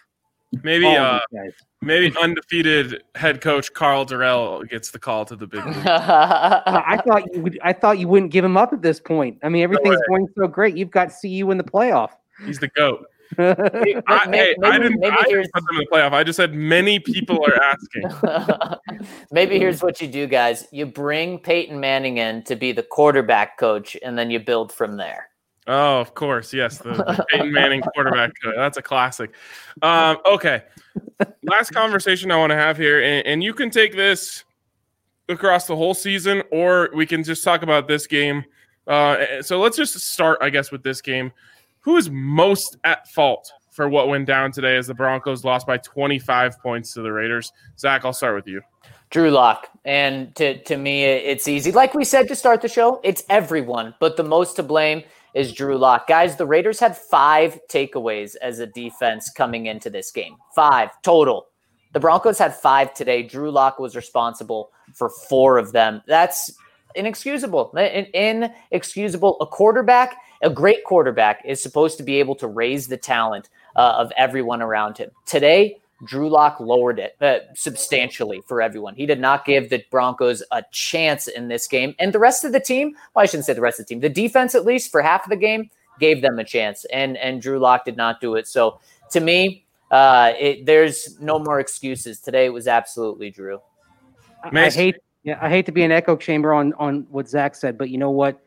Maybe, 0.64 0.86
uh, 0.86 1.20
maybe 1.80 2.12
undefeated 2.20 3.04
head 3.14 3.40
coach 3.40 3.72
Karl 3.72 4.04
Dorrell 4.04 4.68
gets 4.68 4.90
the 4.90 4.98
call 4.98 5.24
to 5.26 5.36
the 5.36 5.46
big 5.46 5.64
league. 5.64 5.76
I 5.86 7.00
thought 7.06 7.32
you 7.32 7.40
would. 7.40 7.58
I 7.62 7.72
thought 7.72 7.98
you 7.98 8.08
wouldn't 8.08 8.32
give 8.32 8.44
him 8.44 8.56
up 8.56 8.72
at 8.72 8.82
this 8.82 8.98
point. 8.98 9.38
I 9.44 9.48
mean, 9.48 9.62
everything's 9.62 10.00
no 10.08 10.16
going 10.16 10.28
so 10.36 10.48
great. 10.48 10.76
You've 10.76 10.90
got 10.90 11.12
CU 11.20 11.50
in 11.52 11.58
the 11.58 11.64
playoff. 11.64 12.10
He's 12.44 12.58
the 12.58 12.68
goat. 12.68 13.06
I, 13.38 14.26
maybe, 14.26 14.56
I 14.64 14.78
didn't, 14.78 14.98
maybe 14.98 15.16
I 15.16 15.22
didn't 15.22 15.52
put 15.52 15.64
them 15.66 15.76
in 15.76 15.78
the 15.78 15.86
playoff. 15.92 16.12
I 16.12 16.24
just 16.24 16.36
said 16.36 16.52
many 16.52 16.98
people 16.98 17.44
are 17.46 17.62
asking. 17.62 19.06
maybe 19.30 19.58
here's 19.58 19.82
what 19.82 20.00
you 20.00 20.08
do, 20.08 20.26
guys. 20.26 20.66
You 20.72 20.86
bring 20.86 21.38
Peyton 21.38 21.78
Manning 21.78 22.18
in 22.18 22.42
to 22.44 22.56
be 22.56 22.72
the 22.72 22.82
quarterback 22.82 23.56
coach, 23.56 23.96
and 24.02 24.18
then 24.18 24.30
you 24.30 24.40
build 24.40 24.72
from 24.72 24.96
there. 24.96 25.28
Oh, 25.66 26.00
of 26.00 26.14
course, 26.14 26.52
yes, 26.52 26.78
the, 26.78 26.92
the 26.92 27.26
Peyton 27.30 27.52
Manning 27.52 27.82
quarterback. 27.82 28.32
That's 28.56 28.78
a 28.78 28.82
classic. 28.82 29.32
Um, 29.82 30.18
okay, 30.26 30.64
last 31.44 31.70
conversation 31.70 32.32
I 32.32 32.36
want 32.36 32.50
to 32.50 32.56
have 32.56 32.76
here, 32.76 33.00
and, 33.02 33.24
and 33.26 33.44
you 33.44 33.54
can 33.54 33.70
take 33.70 33.94
this 33.94 34.44
across 35.28 35.66
the 35.66 35.76
whole 35.76 35.94
season, 35.94 36.42
or 36.50 36.90
we 36.94 37.06
can 37.06 37.22
just 37.22 37.44
talk 37.44 37.62
about 37.62 37.86
this 37.86 38.08
game. 38.08 38.44
Uh, 38.88 39.40
so 39.42 39.60
let's 39.60 39.76
just 39.76 39.94
start, 40.00 40.38
I 40.40 40.50
guess, 40.50 40.72
with 40.72 40.82
this 40.82 41.00
game 41.00 41.30
who 41.80 41.96
is 41.96 42.10
most 42.10 42.76
at 42.84 43.08
fault 43.08 43.52
for 43.70 43.88
what 43.88 44.08
went 44.08 44.26
down 44.26 44.52
today 44.52 44.76
as 44.76 44.86
the 44.86 44.94
Broncos 44.94 45.44
lost 45.44 45.66
by 45.66 45.78
25 45.78 46.60
points 46.60 46.94
to 46.94 47.02
the 47.02 47.12
Raiders? 47.12 47.52
Zach, 47.78 48.04
I'll 48.04 48.12
start 48.12 48.34
with 48.34 48.46
you. 48.46 48.60
Drew 49.10 49.30
Lock. 49.30 49.68
And 49.84 50.34
to, 50.36 50.62
to 50.64 50.76
me, 50.76 51.04
it's 51.04 51.48
easy. 51.48 51.72
Like 51.72 51.94
we 51.94 52.04
said 52.04 52.28
to 52.28 52.36
start 52.36 52.62
the 52.62 52.68
show, 52.68 53.00
it's 53.02 53.24
everyone, 53.28 53.94
but 53.98 54.16
the 54.16 54.22
most 54.22 54.56
to 54.56 54.62
blame 54.62 55.02
is 55.34 55.52
Drew 55.52 55.76
Lock. 55.76 56.06
Guys, 56.06 56.36
the 56.36 56.46
Raiders 56.46 56.78
had 56.78 56.96
five 56.96 57.58
takeaways 57.68 58.36
as 58.40 58.58
a 58.58 58.66
defense 58.66 59.30
coming 59.30 59.66
into 59.66 59.90
this 59.90 60.10
game. 60.10 60.36
Five 60.54 60.90
total. 61.02 61.46
The 61.92 62.00
Broncos 62.00 62.38
had 62.38 62.54
five 62.54 62.94
today. 62.94 63.22
Drew 63.24 63.50
Lock 63.50 63.78
was 63.78 63.96
responsible 63.96 64.70
for 64.94 65.08
four 65.08 65.58
of 65.58 65.72
them. 65.72 66.02
That's 66.06 66.52
inexcusable. 66.94 67.72
Inexcusable. 67.76 69.40
A 69.40 69.46
quarterback 69.46 70.16
a 70.42 70.50
great 70.50 70.84
quarterback 70.84 71.42
is 71.44 71.62
supposed 71.62 71.96
to 71.98 72.02
be 72.02 72.18
able 72.18 72.34
to 72.36 72.46
raise 72.46 72.88
the 72.88 72.96
talent 72.96 73.48
uh, 73.76 73.94
of 73.98 74.12
everyone 74.16 74.62
around 74.62 74.98
him. 74.98 75.10
Today, 75.26 75.78
Drew 76.04 76.30
Lock 76.30 76.60
lowered 76.60 76.98
it 76.98 77.16
uh, 77.20 77.40
substantially 77.54 78.40
for 78.46 78.62
everyone. 78.62 78.94
He 78.94 79.04
did 79.04 79.20
not 79.20 79.44
give 79.44 79.68
the 79.68 79.84
Broncos 79.90 80.42
a 80.50 80.64
chance 80.72 81.28
in 81.28 81.48
this 81.48 81.66
game. 81.66 81.94
And 81.98 82.12
the 82.12 82.18
rest 82.18 82.44
of 82.44 82.52
the 82.52 82.60
team, 82.60 82.94
well, 83.14 83.22
I 83.22 83.26
shouldn't 83.26 83.44
say 83.44 83.52
the 83.52 83.60
rest 83.60 83.80
of 83.80 83.86
the 83.86 83.90
team, 83.90 84.00
the 84.00 84.08
defense, 84.08 84.54
at 84.54 84.64
least 84.64 84.90
for 84.90 85.02
half 85.02 85.24
of 85.24 85.30
the 85.30 85.36
game, 85.36 85.70
gave 85.98 86.22
them 86.22 86.38
a 86.38 86.44
chance. 86.44 86.86
And, 86.86 87.18
and 87.18 87.42
Drew 87.42 87.58
Lock 87.58 87.84
did 87.84 87.96
not 87.96 88.20
do 88.20 88.34
it. 88.36 88.48
So 88.48 88.80
to 89.10 89.20
me, 89.20 89.66
uh, 89.90 90.32
it, 90.38 90.64
there's 90.64 91.20
no 91.20 91.38
more 91.38 91.60
excuses. 91.60 92.20
Today 92.20 92.46
it 92.46 92.52
was 92.52 92.66
absolutely 92.66 93.30
Drew. 93.30 93.60
I 94.42 94.70
hate, 94.70 94.96
yeah, 95.22 95.38
I 95.42 95.50
hate 95.50 95.66
to 95.66 95.72
be 95.72 95.82
an 95.82 95.92
echo 95.92 96.16
chamber 96.16 96.54
on, 96.54 96.72
on 96.74 97.06
what 97.10 97.28
Zach 97.28 97.54
said, 97.54 97.76
but 97.76 97.90
you 97.90 97.98
know 97.98 98.10
what? 98.10 98.40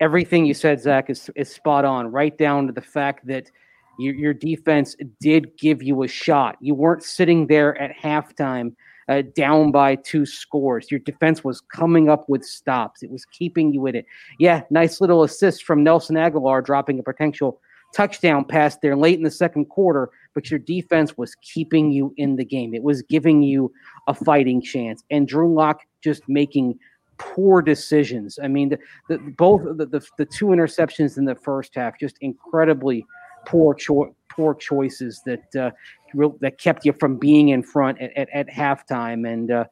Everything 0.00 0.46
you 0.46 0.54
said, 0.54 0.80
Zach, 0.80 1.10
is, 1.10 1.30
is 1.36 1.52
spot 1.52 1.84
on, 1.84 2.06
right 2.08 2.36
down 2.36 2.66
to 2.66 2.72
the 2.72 2.80
fact 2.80 3.26
that 3.26 3.50
your, 3.98 4.14
your 4.14 4.34
defense 4.34 4.96
did 5.20 5.56
give 5.58 5.82
you 5.82 6.02
a 6.02 6.08
shot. 6.08 6.56
You 6.60 6.74
weren't 6.74 7.02
sitting 7.02 7.46
there 7.46 7.76
at 7.80 7.96
halftime 7.96 8.74
uh, 9.08 9.22
down 9.34 9.72
by 9.72 9.96
two 9.96 10.24
scores. 10.24 10.90
Your 10.90 11.00
defense 11.00 11.42
was 11.42 11.60
coming 11.60 12.08
up 12.08 12.28
with 12.28 12.44
stops, 12.44 13.02
it 13.02 13.10
was 13.10 13.24
keeping 13.24 13.72
you 13.72 13.86
in 13.86 13.96
it. 13.96 14.06
Yeah, 14.38 14.62
nice 14.70 15.00
little 15.00 15.22
assist 15.22 15.64
from 15.64 15.82
Nelson 15.82 16.16
Agholor 16.16 16.64
dropping 16.64 16.98
a 16.98 17.02
potential 17.02 17.60
touchdown 17.94 18.44
pass 18.44 18.76
there 18.78 18.96
late 18.96 19.16
in 19.16 19.24
the 19.24 19.30
second 19.30 19.66
quarter, 19.66 20.10
but 20.34 20.50
your 20.50 20.60
defense 20.60 21.16
was 21.16 21.34
keeping 21.36 21.90
you 21.90 22.12
in 22.18 22.36
the 22.36 22.44
game. 22.44 22.74
It 22.74 22.82
was 22.82 23.02
giving 23.02 23.42
you 23.42 23.72
a 24.06 24.14
fighting 24.14 24.60
chance. 24.60 25.02
And 25.10 25.26
Drew 25.26 25.54
Lock 25.54 25.80
just 26.04 26.22
making 26.28 26.78
poor 27.18 27.60
decisions. 27.60 28.38
I 28.42 28.48
mean, 28.48 28.70
the, 28.70 28.78
the 29.08 29.18
both 29.18 29.62
the, 29.76 29.86
the, 29.86 30.06
the 30.16 30.24
two 30.24 30.46
interceptions 30.46 31.18
in 31.18 31.24
the 31.24 31.34
first 31.34 31.74
half, 31.74 31.98
just 31.98 32.16
incredibly 32.20 33.04
poor 33.46 33.74
cho- 33.74 34.14
poor 34.28 34.54
choices 34.54 35.20
that 35.26 35.56
uh, 35.56 35.70
real, 36.14 36.36
that 36.40 36.58
kept 36.58 36.84
you 36.84 36.92
from 36.92 37.16
being 37.16 37.50
in 37.50 37.62
front 37.62 38.00
at, 38.00 38.16
at, 38.16 38.28
at 38.32 38.48
halftime. 38.48 39.30
And 39.30 39.50
uh, 39.50 39.64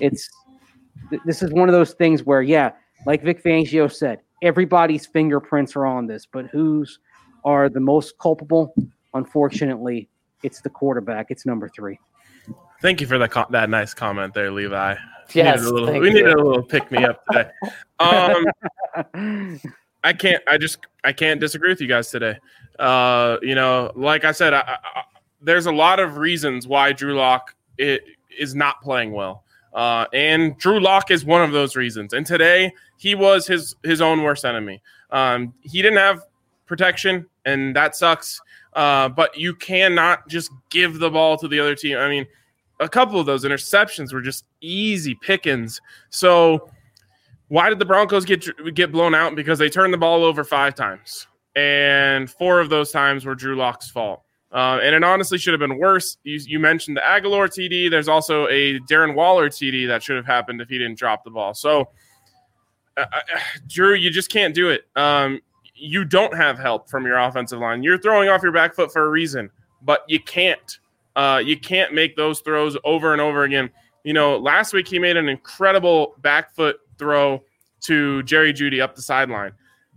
it's 0.00 0.30
this 1.24 1.42
is 1.42 1.52
one 1.52 1.68
of 1.68 1.74
those 1.74 1.92
things 1.94 2.24
where, 2.24 2.42
yeah, 2.42 2.72
like 3.06 3.22
Vic 3.22 3.42
Fangio 3.42 3.90
said, 3.92 4.20
everybody's 4.42 5.06
fingerprints 5.06 5.76
are 5.76 5.86
on 5.86 6.06
this, 6.06 6.26
but 6.26 6.46
whose 6.46 6.98
are 7.44 7.68
the 7.68 7.80
most 7.80 8.18
culpable. 8.18 8.74
Unfortunately, 9.14 10.08
it's 10.42 10.60
the 10.60 10.70
quarterback. 10.70 11.26
It's 11.30 11.46
number 11.46 11.68
three. 11.68 11.98
Thank 12.80 13.00
you 13.00 13.06
for 13.06 13.18
that 13.18 13.32
that 13.50 13.70
nice 13.70 13.92
comment 13.94 14.34
there, 14.34 14.50
Levi. 14.50 14.94
Yes, 15.34 15.60
we 15.60 15.70
needed 15.72 15.72
a 15.72 15.72
little, 15.74 16.00
we 16.00 16.10
needed 16.10 16.32
a 16.32 16.42
little 16.42 16.62
pick 16.62 16.90
me 16.90 17.04
up 17.04 17.22
today. 17.30 17.50
Um, 18.00 19.60
I 20.04 20.12
can't. 20.12 20.42
I 20.46 20.56
just 20.58 20.78
I 21.02 21.12
can't 21.12 21.40
disagree 21.40 21.68
with 21.70 21.80
you 21.80 21.88
guys 21.88 22.10
today. 22.10 22.38
Uh, 22.78 23.38
you 23.42 23.54
know, 23.56 23.90
like 23.96 24.24
I 24.24 24.30
said, 24.32 24.54
I, 24.54 24.60
I, 24.60 24.76
I- 25.00 25.02
there's 25.40 25.66
a 25.66 25.72
lot 25.72 26.00
of 26.00 26.16
reasons 26.16 26.66
why 26.66 26.92
Drew 26.92 27.14
Lock 27.16 27.54
is 27.78 28.54
not 28.54 28.80
playing 28.82 29.12
well, 29.12 29.44
uh, 29.74 30.06
and 30.12 30.56
Drew 30.58 30.80
Lock 30.80 31.10
is 31.10 31.24
one 31.24 31.42
of 31.42 31.52
those 31.52 31.74
reasons. 31.76 32.12
And 32.12 32.24
today 32.26 32.72
he 32.96 33.14
was 33.16 33.46
his 33.46 33.74
his 33.82 34.00
own 34.00 34.22
worst 34.22 34.44
enemy. 34.44 34.80
Um, 35.10 35.54
he 35.62 35.82
didn't 35.82 35.98
have 35.98 36.22
protection, 36.68 37.26
and 37.44 37.74
that 37.74 37.96
sucks. 37.96 38.40
Uh, 38.74 39.08
but 39.08 39.36
you 39.36 39.54
cannot 39.54 40.28
just 40.28 40.50
give 40.70 40.98
the 40.98 41.10
ball 41.10 41.36
to 41.38 41.48
the 41.48 41.58
other 41.58 41.74
team. 41.74 41.96
I 41.96 42.08
mean, 42.08 42.26
a 42.80 42.88
couple 42.88 43.18
of 43.18 43.26
those 43.26 43.44
interceptions 43.44 44.12
were 44.12 44.20
just 44.20 44.44
easy 44.60 45.16
pickings. 45.16 45.80
So 46.10 46.70
why 47.48 47.68
did 47.70 47.78
the 47.78 47.84
Broncos 47.84 48.24
get 48.24 48.46
get 48.74 48.92
blown 48.92 49.14
out? 49.14 49.34
Because 49.34 49.58
they 49.58 49.68
turned 49.68 49.92
the 49.92 49.98
ball 49.98 50.22
over 50.24 50.44
five 50.44 50.74
times, 50.74 51.26
and 51.56 52.30
four 52.30 52.60
of 52.60 52.68
those 52.68 52.92
times 52.92 53.24
were 53.24 53.34
Drew 53.34 53.56
Lock's 53.56 53.90
fault. 53.90 54.22
Uh, 54.50 54.78
and 54.82 54.94
it 54.94 55.04
honestly 55.04 55.36
should 55.36 55.52
have 55.52 55.60
been 55.60 55.78
worse. 55.78 56.16
You, 56.22 56.40
you 56.46 56.58
mentioned 56.58 56.96
the 56.96 57.02
Agholor 57.02 57.48
TD. 57.48 57.90
There's 57.90 58.08
also 58.08 58.48
a 58.48 58.78
Darren 58.80 59.14
Waller 59.14 59.50
TD 59.50 59.86
that 59.88 60.02
should 60.02 60.16
have 60.16 60.24
happened 60.24 60.62
if 60.62 60.70
he 60.70 60.78
didn't 60.78 60.98
drop 60.98 61.22
the 61.22 61.30
ball. 61.30 61.52
So, 61.52 61.90
uh, 62.96 63.04
uh, 63.12 63.20
Drew, 63.66 63.94
you 63.94 64.10
just 64.10 64.30
can't 64.30 64.54
do 64.54 64.70
it. 64.70 64.84
Um, 64.96 65.40
you 65.78 66.04
don't 66.04 66.34
have 66.36 66.58
help 66.58 66.88
from 66.88 67.06
your 67.06 67.18
offensive 67.18 67.58
line. 67.58 67.82
You're 67.82 67.98
throwing 67.98 68.28
off 68.28 68.42
your 68.42 68.52
back 68.52 68.74
foot 68.74 68.92
for 68.92 69.04
a 69.04 69.08
reason, 69.08 69.50
but 69.82 70.04
you 70.08 70.20
can't. 70.20 70.78
Uh, 71.16 71.42
you 71.44 71.58
can't 71.58 71.92
make 71.92 72.14
those 72.14 72.40
throws 72.40 72.76
over 72.84 73.12
and 73.12 73.20
over 73.20 73.42
again. 73.42 73.70
You 74.04 74.12
know, 74.12 74.36
last 74.36 74.72
week 74.72 74.86
he 74.86 74.98
made 74.98 75.16
an 75.16 75.28
incredible 75.28 76.14
back 76.18 76.54
foot 76.54 76.76
throw 76.96 77.42
to 77.80 78.22
Jerry 78.22 78.52
Jeudy 78.52 78.80
up 78.80 78.94
the 78.94 79.02
sideline. 79.02 79.52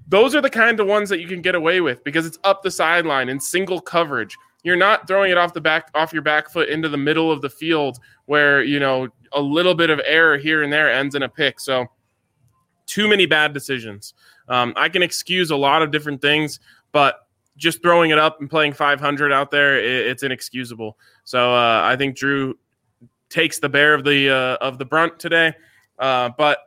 Those 0.08 0.34
are 0.36 0.42
the 0.42 0.50
kind 0.50 0.80
of 0.80 0.88
ones 0.88 1.10
that 1.10 1.20
you 1.20 1.28
can 1.28 1.42
get 1.42 1.56
away 1.56 1.80
with 1.80 2.04
because 2.04 2.26
it's 2.26 2.40
up 2.44 2.64
the 2.64 2.72
sideline 2.72 3.30
in 3.30 3.40
single 3.40 3.80
coverage. 3.80 4.36
You're 4.64 4.76
not 4.76 5.08
throwing 5.08 5.32
it 5.32 5.38
off 5.38 5.54
the 5.54 5.62
back 5.62 5.90
off 5.96 6.14
your 6.14 6.22
back 6.22 6.50
foot 6.50 6.70
into 6.70 6.90
the 6.90 6.98
middle 6.98 7.32
of 7.32 7.42
the 7.42 7.50
field 7.50 8.00
where, 8.26 8.64
you 8.64 8.80
know, 8.80 9.08
a 9.34 9.42
little 9.42 9.74
bit 9.74 9.90
of 9.90 10.02
error 10.06 10.38
here 10.38 10.64
and 10.64 10.72
there 10.72 10.92
ends 10.92 11.16
in 11.16 11.24
a 11.24 11.30
pick. 11.30 11.60
So 11.60 11.88
too 12.86 13.08
many 13.08 13.26
bad 13.26 13.54
decisions. 13.54 14.14
Um, 14.48 14.74
I 14.76 14.89
can 14.89 15.04
excuse 15.04 15.52
a 15.52 15.56
lot 15.56 15.82
of 15.82 15.92
different 15.92 16.22
things, 16.22 16.60
but 16.92 17.28
just 17.58 17.82
throwing 17.82 18.12
it 18.12 18.18
up 18.18 18.39
and 18.39 18.50
playing 18.50 18.74
500 18.74 19.32
out 19.32 19.52
there, 19.52 19.78
it, 19.78 20.08
it's 20.08 20.24
inexcusable. 20.24 20.98
So 21.24 21.54
uh, 21.54 21.82
I 21.84 21.96
think 21.96 22.18
Drew 22.18 22.58
takes 23.30 23.60
the 23.60 23.70
bear 23.70 23.94
of 23.94 24.04
the 24.04 24.30
uh, 24.30 24.66
of 24.66 24.78
the 24.78 24.86
brunt 24.86 25.20
today. 25.20 25.54
Uh, 25.98 26.30
but 26.38 26.58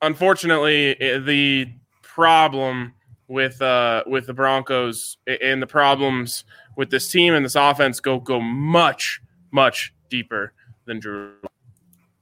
unfortunately, 0.00 0.94
the 0.94 1.72
problem 2.02 2.94
with 3.28 3.60
uh, 3.62 4.04
with 4.06 4.26
the 4.26 4.34
Broncos 4.34 5.16
and 5.26 5.62
the 5.62 5.66
problems 5.66 6.44
with 6.76 6.90
this 6.90 7.10
team 7.10 7.34
and 7.34 7.44
this 7.44 7.56
offense 7.56 8.00
go 8.00 8.18
go 8.18 8.40
much 8.40 9.20
much 9.50 9.94
deeper 10.08 10.52
than 10.84 11.00
Drew. 11.00 11.32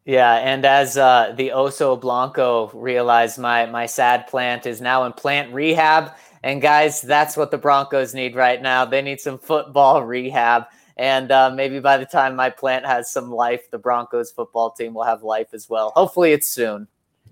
Yeah, 0.04 0.34
and 0.34 0.64
as 0.64 0.96
uh, 0.96 1.34
the 1.36 1.50
Oso 1.50 2.00
Blanco 2.00 2.70
realized, 2.72 3.38
my 3.38 3.66
my 3.66 3.86
sad 3.86 4.26
plant 4.26 4.66
is 4.66 4.80
now 4.80 5.04
in 5.04 5.12
plant 5.12 5.52
rehab. 5.52 6.12
And 6.42 6.62
guys, 6.62 7.02
that's 7.02 7.36
what 7.36 7.50
the 7.50 7.58
Broncos 7.58 8.14
need 8.14 8.34
right 8.34 8.62
now. 8.62 8.86
They 8.86 9.02
need 9.02 9.20
some 9.20 9.38
football 9.38 10.02
rehab. 10.02 10.64
And 10.96 11.30
uh, 11.30 11.50
maybe 11.50 11.80
by 11.80 11.98
the 11.98 12.06
time 12.06 12.34
my 12.34 12.50
plant 12.50 12.86
has 12.86 13.10
some 13.10 13.30
life, 13.30 13.70
the 13.70 13.78
Broncos 13.78 14.30
football 14.30 14.70
team 14.70 14.94
will 14.94 15.04
have 15.04 15.22
life 15.22 15.48
as 15.52 15.68
well. 15.68 15.92
Hopefully, 15.94 16.32
it's 16.32 16.48
soon. 16.48 16.88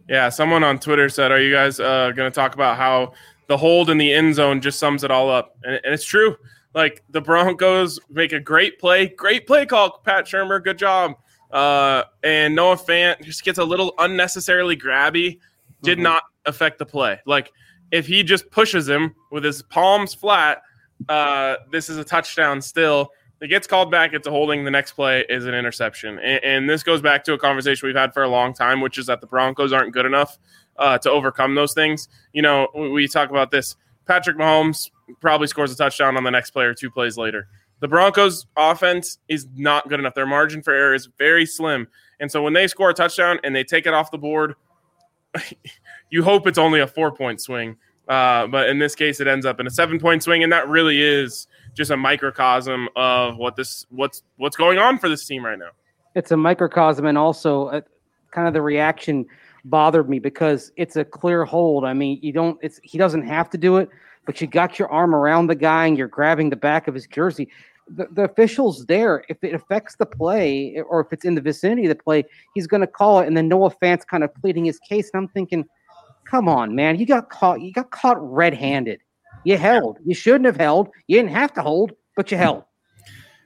Yeah, 0.08 0.28
someone 0.28 0.64
on 0.64 0.78
Twitter 0.78 1.08
said, 1.08 1.32
"Are 1.32 1.40
you 1.40 1.52
guys 1.52 1.80
uh, 1.80 2.12
going 2.12 2.30
to 2.30 2.34
talk 2.34 2.54
about 2.54 2.76
how 2.76 3.12
the 3.46 3.56
hold 3.56 3.90
in 3.90 3.98
the 3.98 4.12
end 4.12 4.34
zone 4.34 4.60
just 4.60 4.78
sums 4.78 5.04
it 5.04 5.10
all 5.10 5.30
up?" 5.30 5.56
And, 5.64 5.80
and 5.84 5.94
it's 5.94 6.04
true. 6.04 6.36
Like 6.74 7.02
the 7.10 7.20
Broncos 7.20 7.98
make 8.10 8.32
a 8.32 8.40
great 8.40 8.78
play, 8.78 9.08
great 9.08 9.46
play 9.46 9.66
call, 9.66 9.98
Pat 10.04 10.26
Shurmur, 10.26 10.62
good 10.62 10.78
job. 10.78 11.16
Uh, 11.50 12.04
and 12.22 12.54
Noah 12.54 12.76
Fant 12.76 13.22
just 13.22 13.44
gets 13.44 13.58
a 13.58 13.64
little 13.64 13.94
unnecessarily 13.98 14.76
grabby. 14.76 15.38
Did 15.82 15.98
Mhm. 15.98 16.02
not 16.02 16.22
affect 16.46 16.78
the 16.78 16.86
play. 16.86 17.20
Like 17.26 17.52
if 17.90 18.06
he 18.06 18.22
just 18.22 18.50
pushes 18.50 18.88
him 18.88 19.14
with 19.30 19.44
his 19.44 19.62
palms 19.62 20.12
flat, 20.14 20.62
uh, 21.08 21.56
this 21.70 21.88
is 21.88 21.96
a 21.96 22.04
touchdown 22.04 22.60
still. 22.60 23.12
It 23.40 23.48
gets 23.48 23.68
called 23.68 23.90
back. 23.90 24.12
It's 24.14 24.26
a 24.26 24.30
holding. 24.30 24.64
The 24.64 24.70
next 24.70 24.92
play 24.92 25.24
is 25.28 25.46
an 25.46 25.54
interception. 25.54 26.18
And, 26.18 26.42
and 26.42 26.68
this 26.70 26.82
goes 26.82 27.00
back 27.00 27.22
to 27.24 27.34
a 27.34 27.38
conversation 27.38 27.86
we've 27.86 27.94
had 27.96 28.12
for 28.12 28.24
a 28.24 28.28
long 28.28 28.52
time, 28.52 28.80
which 28.80 28.98
is 28.98 29.06
that 29.06 29.20
the 29.20 29.28
Broncos 29.28 29.72
aren't 29.72 29.92
good 29.92 30.06
enough 30.06 30.38
uh, 30.76 30.98
to 30.98 31.10
overcome 31.10 31.54
those 31.54 31.72
things. 31.72 32.08
You 32.32 32.42
know, 32.42 32.66
we, 32.74 32.90
we 32.90 33.08
talk 33.08 33.30
about 33.30 33.50
this. 33.52 33.76
Patrick 34.06 34.36
Mahomes 34.36 34.90
probably 35.20 35.46
scores 35.46 35.70
a 35.70 35.76
touchdown 35.76 36.16
on 36.16 36.24
the 36.24 36.30
next 36.30 36.50
play 36.50 36.64
or 36.64 36.74
two 36.74 36.90
plays 36.90 37.16
later. 37.16 37.46
The 37.80 37.88
Broncos' 37.88 38.46
offense 38.56 39.18
is 39.28 39.46
not 39.54 39.88
good 39.88 40.00
enough. 40.00 40.14
Their 40.14 40.26
margin 40.26 40.62
for 40.62 40.72
error 40.72 40.94
is 40.94 41.08
very 41.18 41.46
slim. 41.46 41.86
And 42.20 42.30
so 42.30 42.42
when 42.42 42.52
they 42.52 42.66
score 42.66 42.90
a 42.90 42.94
touchdown 42.94 43.38
and 43.44 43.54
they 43.54 43.64
take 43.64 43.86
it 43.86 43.94
off 43.94 44.10
the 44.10 44.18
board, 44.18 44.54
you 46.10 46.22
hope 46.22 46.46
it's 46.46 46.58
only 46.58 46.80
a 46.80 46.86
four 46.86 47.12
point 47.12 47.40
swing. 47.40 47.76
Uh, 48.08 48.46
but 48.46 48.68
in 48.68 48.78
this 48.78 48.94
case, 48.94 49.20
it 49.20 49.26
ends 49.26 49.44
up 49.44 49.60
in 49.60 49.66
a 49.66 49.70
seven 49.70 50.00
point 50.00 50.22
swing, 50.22 50.42
and 50.42 50.50
that 50.50 50.66
really 50.68 51.00
is 51.00 51.46
just 51.74 51.90
a 51.90 51.96
microcosm 51.96 52.88
of 52.96 53.36
what 53.36 53.54
this 53.54 53.86
what's 53.90 54.22
what's 54.38 54.56
going 54.56 54.78
on 54.78 54.98
for 54.98 55.08
this 55.08 55.26
team 55.26 55.44
right 55.44 55.58
now. 55.58 55.70
It's 56.14 56.30
a 56.30 56.36
microcosm, 56.36 57.04
and 57.04 57.18
also 57.18 57.66
uh, 57.68 57.80
kind 58.30 58.48
of 58.48 58.54
the 58.54 58.62
reaction 58.62 59.26
bothered 59.66 60.08
me 60.08 60.18
because 60.18 60.72
it's 60.76 60.96
a 60.96 61.04
clear 61.04 61.44
hold. 61.44 61.84
I 61.84 61.92
mean, 61.92 62.18
you 62.22 62.32
don't. 62.32 62.58
It's 62.62 62.80
he 62.82 62.96
doesn't 62.96 63.26
have 63.26 63.50
to 63.50 63.58
do 63.58 63.76
it, 63.76 63.90
but 64.28 64.42
you 64.42 64.46
got 64.46 64.78
your 64.78 64.90
arm 64.92 65.14
around 65.14 65.46
the 65.46 65.54
guy 65.54 65.86
and 65.86 65.96
you're 65.96 66.06
grabbing 66.06 66.50
the 66.50 66.54
back 66.56 66.86
of 66.86 66.92
his 66.92 67.06
jersey. 67.06 67.48
The, 67.88 68.08
the 68.12 68.24
official's 68.24 68.84
there. 68.84 69.24
If 69.30 69.42
it 69.42 69.54
affects 69.54 69.96
the 69.96 70.04
play, 70.04 70.74
eh, 70.76 70.82
or 70.82 71.00
if 71.00 71.14
it's 71.14 71.24
in 71.24 71.34
the 71.34 71.40
vicinity 71.40 71.86
of 71.86 71.96
the 71.96 72.02
play, 72.04 72.24
he's 72.54 72.66
going 72.66 72.82
to 72.82 72.86
call 72.86 73.20
it. 73.20 73.26
And 73.26 73.34
then 73.34 73.48
Noah 73.48 73.70
Fant's 73.70 74.04
kind 74.04 74.22
of 74.22 74.34
pleading 74.34 74.66
his 74.66 74.78
case. 74.80 75.08
And 75.14 75.22
I'm 75.22 75.28
thinking, 75.28 75.64
come 76.26 76.46
on, 76.46 76.74
man, 76.74 76.98
you 76.98 77.06
got 77.06 77.30
caught. 77.30 77.62
You 77.62 77.72
got 77.72 77.90
caught 77.90 78.18
red-handed. 78.20 79.00
You 79.44 79.56
held. 79.56 79.96
You 80.04 80.14
shouldn't 80.14 80.44
have 80.44 80.58
held. 80.58 80.90
You 81.06 81.16
didn't 81.16 81.32
have 81.32 81.54
to 81.54 81.62
hold, 81.62 81.92
but 82.14 82.30
you 82.30 82.36
held. 82.36 82.64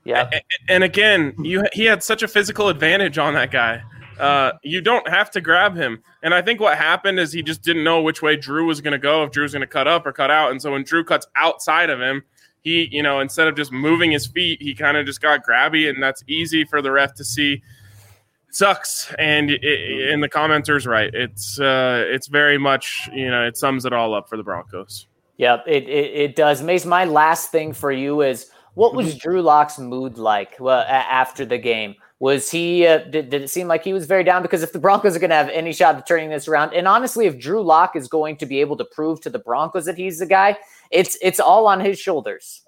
Yeah. 0.05 0.30
A- 0.33 0.43
And 0.68 0.83
again, 0.83 1.33
you 1.39 1.62
he 1.72 1.85
had 1.85 2.03
such 2.03 2.24
a 2.24 2.28
physical 2.28 2.68
advantage 2.68 3.18
on 3.18 3.35
that 3.35 3.53
guy. 3.53 3.85
Uh, 4.18 4.52
you 4.62 4.80
don't 4.80 5.08
have 5.08 5.30
to 5.32 5.40
grab 5.40 5.74
him. 5.76 6.02
And 6.22 6.32
I 6.34 6.42
think 6.42 6.60
what 6.60 6.76
happened 6.78 7.18
is 7.18 7.32
he 7.32 7.42
just 7.42 7.62
didn't 7.62 7.84
know 7.84 8.00
which 8.02 8.22
way 8.22 8.36
Drew 8.36 8.66
was 8.66 8.80
going 8.80 8.92
to 8.92 8.98
go, 8.98 9.24
if 9.24 9.32
Drew 9.32 9.42
was 9.42 9.52
going 9.52 9.60
to 9.62 9.66
cut 9.66 9.88
up 9.88 10.06
or 10.06 10.12
cut 10.12 10.30
out. 10.30 10.50
And 10.50 10.60
so 10.60 10.72
when 10.72 10.84
Drew 10.84 11.04
cuts 11.04 11.26
outside 11.34 11.90
of 11.90 12.00
him, 12.00 12.22
he, 12.62 12.88
you 12.92 13.02
know, 13.02 13.18
instead 13.20 13.48
of 13.48 13.56
just 13.56 13.72
moving 13.72 14.12
his 14.12 14.26
feet, 14.26 14.62
he 14.62 14.74
kind 14.74 14.96
of 14.96 15.04
just 15.04 15.20
got 15.20 15.44
grabby, 15.44 15.88
and 15.90 16.00
that's 16.00 16.22
easy 16.28 16.64
for 16.64 16.80
the 16.80 16.92
ref 16.92 17.12
to 17.14 17.24
see. 17.24 17.54
It 18.48 18.54
sucks, 18.54 19.12
and 19.18 19.50
it, 19.50 19.64
it- 19.64 20.10
and 20.12 20.22
the 20.22 20.28
commenter's 20.28 20.86
right. 20.86 21.10
It's 21.12 21.58
uh, 21.58 22.04
it's 22.06 22.28
very 22.28 22.58
much 22.58 23.08
you 23.12 23.28
know 23.30 23.44
it 23.44 23.56
sums 23.56 23.84
it 23.84 23.92
all 23.92 24.14
up 24.14 24.28
for 24.28 24.36
the 24.36 24.44
Broncos. 24.44 25.08
Yep, 25.38 25.64
it, 25.66 25.88
it, 25.88 26.14
it 26.14 26.36
does. 26.36 26.62
Mace, 26.62 26.84
my 26.86 27.04
last 27.04 27.50
thing 27.50 27.72
for 27.72 27.90
you 27.90 28.20
is 28.20 28.48
what 28.74 28.94
was 28.94 29.16
Drew 29.18 29.42
Lock's 29.42 29.78
mood 29.80 30.16
like 30.16 30.54
well, 30.60 30.84
after 30.86 31.44
the 31.44 31.58
game? 31.58 31.96
Was 32.22 32.52
he, 32.52 32.86
uh, 32.86 32.98
did, 32.98 33.30
did 33.30 33.42
it 33.42 33.50
seem 33.50 33.66
like 33.66 33.82
he 33.82 33.92
was 33.92 34.06
very 34.06 34.22
down? 34.22 34.42
Because 34.42 34.62
if 34.62 34.72
the 34.72 34.78
Broncos 34.78 35.16
are 35.16 35.18
going 35.18 35.30
to 35.30 35.34
have 35.34 35.48
any 35.48 35.72
shot 35.72 35.96
at 35.96 36.06
turning 36.06 36.30
this 36.30 36.46
around, 36.46 36.72
and 36.72 36.86
honestly, 36.86 37.26
if 37.26 37.36
Drew 37.36 37.60
Lock 37.60 37.96
is 37.96 38.06
going 38.06 38.36
to 38.36 38.46
be 38.46 38.60
able 38.60 38.76
to 38.76 38.84
prove 38.84 39.20
to 39.22 39.28
the 39.28 39.40
Broncos 39.40 39.86
that 39.86 39.96
he's 39.96 40.20
the 40.20 40.26
guy, 40.26 40.56
it's 40.92 41.18
it's 41.20 41.40
all 41.40 41.66
on 41.66 41.80
his 41.80 41.98
shoulders. 41.98 42.62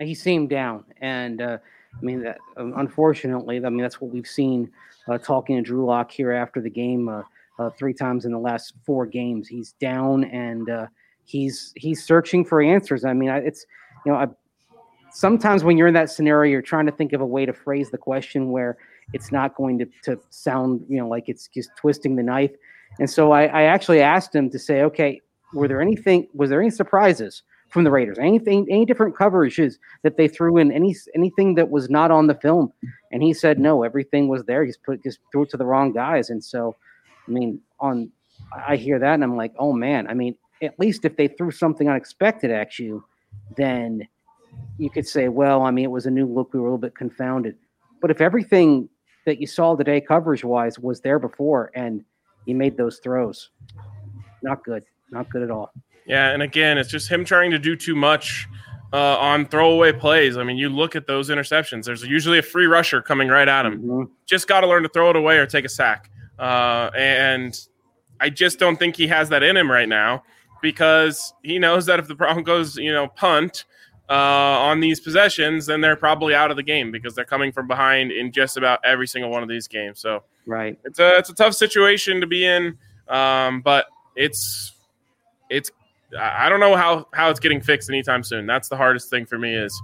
he 0.00 0.14
seemed 0.14 0.48
down, 0.48 0.84
and 1.02 1.42
uh, 1.42 1.58
I 1.94 2.02
mean, 2.02 2.22
that, 2.22 2.38
unfortunately, 2.56 3.58
I 3.58 3.68
mean 3.68 3.82
that's 3.82 4.00
what 4.00 4.10
we've 4.10 4.26
seen. 4.26 4.70
Uh, 5.06 5.18
talking 5.18 5.56
to 5.56 5.60
Drew 5.60 5.84
Lock 5.84 6.10
here 6.10 6.32
after 6.32 6.62
the 6.62 6.70
game, 6.70 7.10
uh, 7.10 7.24
uh, 7.58 7.68
three 7.78 7.92
times 7.92 8.24
in 8.24 8.32
the 8.32 8.38
last 8.38 8.72
four 8.86 9.04
games, 9.04 9.48
he's 9.48 9.72
down 9.72 10.24
and 10.24 10.70
uh, 10.70 10.86
he's 11.26 11.74
he's 11.76 12.02
searching 12.02 12.42
for 12.42 12.62
answers. 12.62 13.04
I 13.04 13.12
mean, 13.12 13.28
it's 13.28 13.66
you 14.06 14.12
know, 14.12 14.18
I, 14.18 14.28
sometimes 15.12 15.62
when 15.62 15.76
you're 15.76 15.88
in 15.88 15.94
that 15.94 16.08
scenario, 16.08 16.50
you're 16.50 16.62
trying 16.62 16.86
to 16.86 16.92
think 16.92 17.12
of 17.12 17.20
a 17.20 17.26
way 17.26 17.44
to 17.44 17.52
phrase 17.52 17.90
the 17.90 17.98
question 17.98 18.50
where 18.50 18.78
it's 19.12 19.30
not 19.30 19.54
going 19.54 19.78
to, 19.78 19.86
to 20.04 20.18
sound 20.30 20.84
you 20.88 20.98
know 20.98 21.08
like 21.08 21.28
it's 21.28 21.48
just 21.48 21.70
twisting 21.76 22.16
the 22.16 22.22
knife. 22.22 22.52
And 22.98 23.10
so 23.10 23.32
I, 23.32 23.46
I 23.46 23.62
actually 23.62 24.00
asked 24.00 24.34
him 24.34 24.50
to 24.50 24.58
say, 24.58 24.82
okay, 24.82 25.20
were 25.52 25.66
there 25.66 25.80
anything? 25.80 26.28
Was 26.34 26.50
there 26.50 26.60
any 26.60 26.70
surprises? 26.70 27.42
from 27.74 27.82
the 27.82 27.90
Raiders. 27.90 28.18
Anything, 28.20 28.68
any 28.70 28.84
different 28.84 29.16
coverages 29.16 29.78
that 30.04 30.16
they 30.16 30.28
threw 30.28 30.58
in, 30.58 30.70
any 30.70 30.94
anything 31.16 31.56
that 31.56 31.70
was 31.70 31.90
not 31.90 32.12
on 32.12 32.28
the 32.28 32.34
film, 32.36 32.72
and 33.10 33.20
he 33.20 33.34
said 33.34 33.58
no, 33.58 33.82
everything 33.82 34.28
was 34.28 34.44
there. 34.44 34.64
He's 34.64 34.76
put 34.76 35.02
just 35.02 35.18
threw 35.32 35.42
it 35.42 35.50
to 35.50 35.56
the 35.56 35.66
wrong 35.66 35.92
guys, 35.92 36.30
and 36.30 36.42
so, 36.42 36.76
I 37.26 37.32
mean, 37.32 37.60
on 37.80 38.12
I 38.54 38.76
hear 38.76 39.00
that 39.00 39.14
and 39.14 39.24
I'm 39.24 39.36
like, 39.36 39.52
oh 39.58 39.72
man, 39.72 40.06
I 40.06 40.14
mean, 40.14 40.36
at 40.62 40.78
least 40.78 41.04
if 41.04 41.16
they 41.16 41.26
threw 41.26 41.50
something 41.50 41.88
unexpected 41.88 42.52
at 42.52 42.78
you, 42.78 43.04
then 43.56 44.06
you 44.78 44.88
could 44.88 45.06
say, 45.06 45.28
well, 45.28 45.62
I 45.62 45.72
mean, 45.72 45.84
it 45.84 45.90
was 45.90 46.06
a 46.06 46.10
new 46.10 46.26
look. 46.26 46.52
We 46.52 46.60
were 46.60 46.66
a 46.66 46.70
little 46.70 46.78
bit 46.78 46.94
confounded. 46.94 47.56
But 48.00 48.10
if 48.10 48.20
everything 48.20 48.88
that 49.26 49.40
you 49.40 49.46
saw 49.46 49.74
today, 49.74 50.00
coverage 50.00 50.44
wise, 50.44 50.78
was 50.78 51.00
there 51.00 51.18
before 51.18 51.70
and 51.74 52.04
he 52.46 52.54
made 52.54 52.76
those 52.76 52.98
throws, 52.98 53.50
not 54.42 54.62
good. 54.64 54.84
Not 55.10 55.30
good 55.30 55.42
at 55.42 55.50
all. 55.50 55.72
Yeah. 56.06 56.30
And 56.30 56.42
again, 56.42 56.76
it's 56.76 56.90
just 56.90 57.10
him 57.10 57.24
trying 57.24 57.50
to 57.52 57.58
do 57.58 57.76
too 57.76 57.94
much 57.94 58.46
uh, 58.92 59.16
on 59.18 59.46
throwaway 59.46 59.92
plays. 59.92 60.36
I 60.36 60.44
mean, 60.44 60.56
you 60.56 60.68
look 60.68 60.96
at 60.96 61.06
those 61.06 61.30
interceptions, 61.30 61.84
there's 61.84 62.02
usually 62.02 62.38
a 62.38 62.42
free 62.42 62.66
rusher 62.66 63.00
coming 63.00 63.28
right 63.28 63.48
at 63.48 63.64
him. 63.66 63.82
Mm-hmm. 63.82 64.02
Just 64.26 64.48
got 64.48 64.60
to 64.60 64.66
learn 64.66 64.82
to 64.82 64.88
throw 64.88 65.10
it 65.10 65.16
away 65.16 65.38
or 65.38 65.46
take 65.46 65.64
a 65.64 65.68
sack. 65.68 66.10
Uh, 66.38 66.90
and 66.96 67.58
I 68.20 68.30
just 68.30 68.58
don't 68.58 68.76
think 68.76 68.96
he 68.96 69.06
has 69.08 69.28
that 69.30 69.42
in 69.42 69.56
him 69.56 69.70
right 69.70 69.88
now 69.88 70.24
because 70.62 71.34
he 71.42 71.58
knows 71.58 71.86
that 71.86 71.98
if 71.98 72.08
the 72.08 72.14
Broncos, 72.14 72.76
you 72.76 72.92
know, 72.92 73.08
punt 73.08 73.64
uh, 74.08 74.12
on 74.12 74.80
these 74.80 75.00
possessions, 75.00 75.66
then 75.66 75.80
they're 75.80 75.96
probably 75.96 76.34
out 76.34 76.50
of 76.50 76.56
the 76.56 76.62
game 76.62 76.90
because 76.90 77.14
they're 77.14 77.24
coming 77.24 77.52
from 77.52 77.66
behind 77.66 78.12
in 78.12 78.32
just 78.32 78.56
about 78.56 78.80
every 78.84 79.06
single 79.06 79.30
one 79.30 79.42
of 79.42 79.48
these 79.48 79.66
games. 79.66 80.00
So, 80.00 80.24
right, 80.46 80.78
it's 80.84 80.98
a 80.98 81.16
it's 81.16 81.30
a 81.30 81.34
tough 81.34 81.54
situation 81.54 82.20
to 82.20 82.26
be 82.26 82.44
in, 82.44 82.76
um, 83.08 83.62
but 83.62 83.86
it's 84.16 84.72
it's 85.50 85.70
I 86.18 86.48
don't 86.48 86.60
know 86.60 86.76
how 86.76 87.08
how 87.14 87.30
it's 87.30 87.40
getting 87.40 87.60
fixed 87.60 87.88
anytime 87.88 88.22
soon. 88.22 88.46
That's 88.46 88.68
the 88.68 88.76
hardest 88.76 89.10
thing 89.10 89.26
for 89.26 89.38
me 89.38 89.54
is 89.54 89.82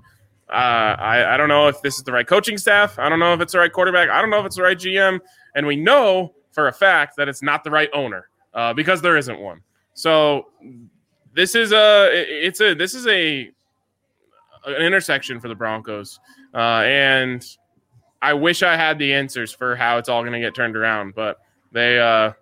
uh, 0.51 0.97
I 0.99 1.35
I 1.35 1.37
don't 1.37 1.49
know 1.49 1.69
if 1.69 1.81
this 1.83 1.97
is 1.97 2.03
the 2.03 2.13
right 2.13 2.27
coaching 2.27 2.59
staff. 2.59 2.99
I 2.99 3.09
don't 3.09 3.21
know 3.21 3.33
if 3.33 3.41
it's 3.41 3.53
the 3.53 3.59
right 3.59 3.73
quarterback. 3.73 4.11
I 4.11 4.21
don't 4.21 4.31
know 4.31 4.41
if 4.41 4.47
it's 4.47 4.57
the 4.57 4.63
right 4.63 4.79
GM. 4.79 5.21
And 5.55 5.67
we 5.67 5.77
know 5.77 6.35
for 6.53 6.69
a 6.69 6.73
fact 6.73 7.17
that 7.17 7.29
it's 7.29 7.43
not 7.43 7.65
the 7.65 7.71
right 7.71 7.89
owner 7.93 8.29
uh, 8.55 8.73
because 8.73 9.01
there 9.01 9.17
isn't 9.17 9.39
one. 9.41 9.61
So 9.95 10.49
this 11.35 11.55
is 11.55 11.73
a 11.73 12.11
it's 12.13 12.61
a 12.61 12.75
this 12.75 12.95
is 12.95 13.07
a 13.07 13.51
an 14.65 14.83
intersection 14.83 15.41
for 15.41 15.49
the 15.49 15.55
Broncos, 15.55 16.21
uh, 16.55 16.83
and 16.85 17.45
I 18.23 18.35
wish 18.35 18.63
I 18.63 18.77
had 18.77 18.99
the 18.99 19.13
answers 19.15 19.53
for 19.53 19.75
how 19.77 19.99
it's 19.99 20.09
all 20.09 20.23
going 20.23 20.33
to 20.33 20.41
get 20.41 20.55
turned 20.55 20.77
around, 20.77 21.15
but 21.15 21.39
they 21.73 21.99
uh, 21.99 22.33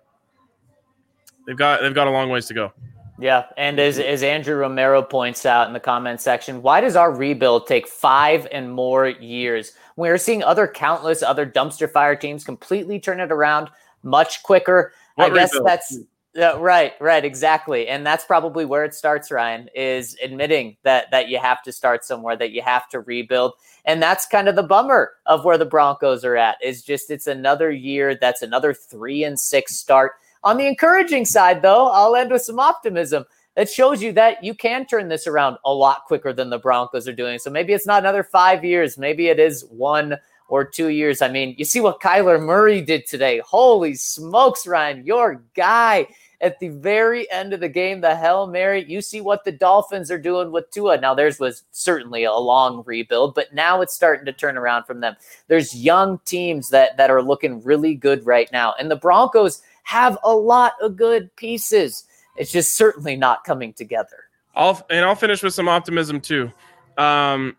they've 1.47 1.57
got 1.57 1.81
they've 1.81 1.93
got 1.93 2.07
a 2.07 2.11
long 2.11 2.29
ways 2.29 2.47
to 2.47 2.53
go. 2.53 2.73
Yeah, 3.19 3.45
and 3.57 3.79
as 3.79 3.99
as 3.99 4.23
Andrew 4.23 4.55
Romero 4.55 5.01
points 5.01 5.45
out 5.45 5.67
in 5.67 5.73
the 5.73 5.79
comment 5.79 6.21
section, 6.21 6.61
why 6.61 6.79
does 6.81 6.95
our 6.95 7.13
rebuild 7.13 7.67
take 7.67 7.87
five 7.87 8.47
and 8.51 8.71
more 8.71 9.07
years? 9.07 9.73
We're 9.97 10.17
seeing 10.17 10.43
other 10.43 10.67
countless 10.67 11.21
other 11.21 11.45
dumpster 11.45 11.91
fire 11.91 12.15
teams 12.15 12.43
completely 12.43 12.99
turn 12.99 13.19
it 13.19 13.31
around 13.31 13.69
much 14.03 14.41
quicker. 14.43 14.93
What 15.15 15.31
I 15.31 15.35
guess 15.35 15.53
rebuild? 15.53 15.67
that's 15.67 15.99
uh, 16.37 16.59
right, 16.59 16.93
right, 16.99 17.23
exactly, 17.23 17.87
and 17.87 18.05
that's 18.05 18.25
probably 18.25 18.65
where 18.65 18.83
it 18.83 18.93
starts. 18.93 19.31
Ryan 19.31 19.69
is 19.73 20.17
admitting 20.21 20.77
that 20.83 21.09
that 21.11 21.29
you 21.29 21.39
have 21.39 21.63
to 21.63 21.71
start 21.71 22.03
somewhere, 22.03 22.35
that 22.35 22.51
you 22.51 22.61
have 22.61 22.87
to 22.89 22.99
rebuild, 22.99 23.53
and 23.85 24.01
that's 24.01 24.25
kind 24.25 24.47
of 24.47 24.55
the 24.55 24.63
bummer 24.63 25.13
of 25.25 25.45
where 25.45 25.57
the 25.57 25.65
Broncos 25.65 26.23
are 26.25 26.35
at. 26.35 26.57
Is 26.63 26.83
just 26.83 27.09
it's 27.09 27.27
another 27.27 27.71
year 27.71 28.15
that's 28.15 28.41
another 28.41 28.73
three 28.73 29.23
and 29.23 29.39
six 29.39 29.75
start 29.75 30.13
on 30.43 30.57
the 30.57 30.67
encouraging 30.67 31.25
side, 31.25 31.61
though, 31.61 31.89
I'll 31.89 32.15
end 32.15 32.31
with 32.31 32.41
some 32.41 32.59
optimism. 32.59 33.25
That 33.55 33.69
shows 33.69 34.01
you 34.01 34.13
that 34.13 34.41
you 34.41 34.53
can 34.53 34.85
turn 34.85 35.09
this 35.09 35.27
around 35.27 35.57
a 35.65 35.73
lot 35.73 36.05
quicker 36.05 36.31
than 36.31 36.49
the 36.49 36.59
Broncos 36.59 37.09
are 37.09 37.13
doing. 37.13 37.39
So 37.39 37.49
maybe 37.49 37.73
it's 37.73 37.87
not 37.87 38.03
another 38.03 38.23
five 38.23 38.63
years. 38.63 38.97
Maybe 38.97 39.27
it 39.27 39.37
is 39.37 39.65
one 39.65 40.15
or 40.49 40.65
two 40.65 40.89
years. 40.89 41.21
I 41.21 41.29
mean, 41.29 41.55
you 41.57 41.63
see 41.63 41.79
what 41.79 42.01
Kyler 42.01 42.41
Murray 42.41 42.81
did 42.81 43.07
today. 43.07 43.39
Holy 43.45 43.93
smokes, 43.93 44.67
Ryan, 44.67 45.05
your 45.05 45.43
guy 45.55 46.07
at 46.41 46.59
the 46.59 46.69
very 46.69 47.29
end 47.31 47.53
of 47.53 47.59
the 47.59 47.69
game, 47.69 48.01
the 48.01 48.15
Hail 48.15 48.47
Mary. 48.47 48.83
You 48.85 49.01
see 49.01 49.21
what 49.21 49.43
the 49.43 49.51
Dolphins 49.51 50.09
are 50.09 50.19
doing 50.19 50.51
with 50.51 50.71
Tua. 50.71 50.99
Now, 50.99 51.13
theirs 51.13 51.39
was 51.39 51.63
certainly 51.71 52.23
a 52.23 52.33
long 52.33 52.83
rebuild, 52.85 53.35
but 53.35 53.53
now 53.53 53.81
it's 53.81 53.93
starting 53.93 54.25
to 54.25 54.33
turn 54.33 54.57
around 54.57 54.85
from 54.85 55.01
them. 55.01 55.15
There's 55.47 55.75
young 55.75 56.19
teams 56.25 56.69
that, 56.69 56.97
that 56.97 57.11
are 57.11 57.21
looking 57.21 57.61
really 57.63 57.93
good 57.93 58.25
right 58.25 58.49
now. 58.51 58.73
And 58.79 58.89
the 58.89 58.95
Broncos 58.95 59.61
have 59.83 60.17
a 60.23 60.33
lot 60.33 60.73
of 60.81 60.95
good 60.95 61.35
pieces. 61.35 62.05
It's 62.37 62.51
just 62.51 62.75
certainly 62.75 63.15
not 63.15 63.43
coming 63.43 63.73
together. 63.73 64.25
I'll 64.55 64.85
and 64.89 65.05
I'll 65.05 65.15
finish 65.15 65.43
with 65.43 65.53
some 65.53 65.67
optimism 65.67 66.19
too. 66.19 66.51
Um, 66.97 67.55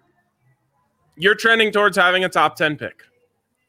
you're 1.20 1.34
trending 1.34 1.70
towards 1.70 1.98
having 1.98 2.24
a 2.24 2.28
top 2.28 2.56
10 2.56 2.76
pick. 2.76 3.02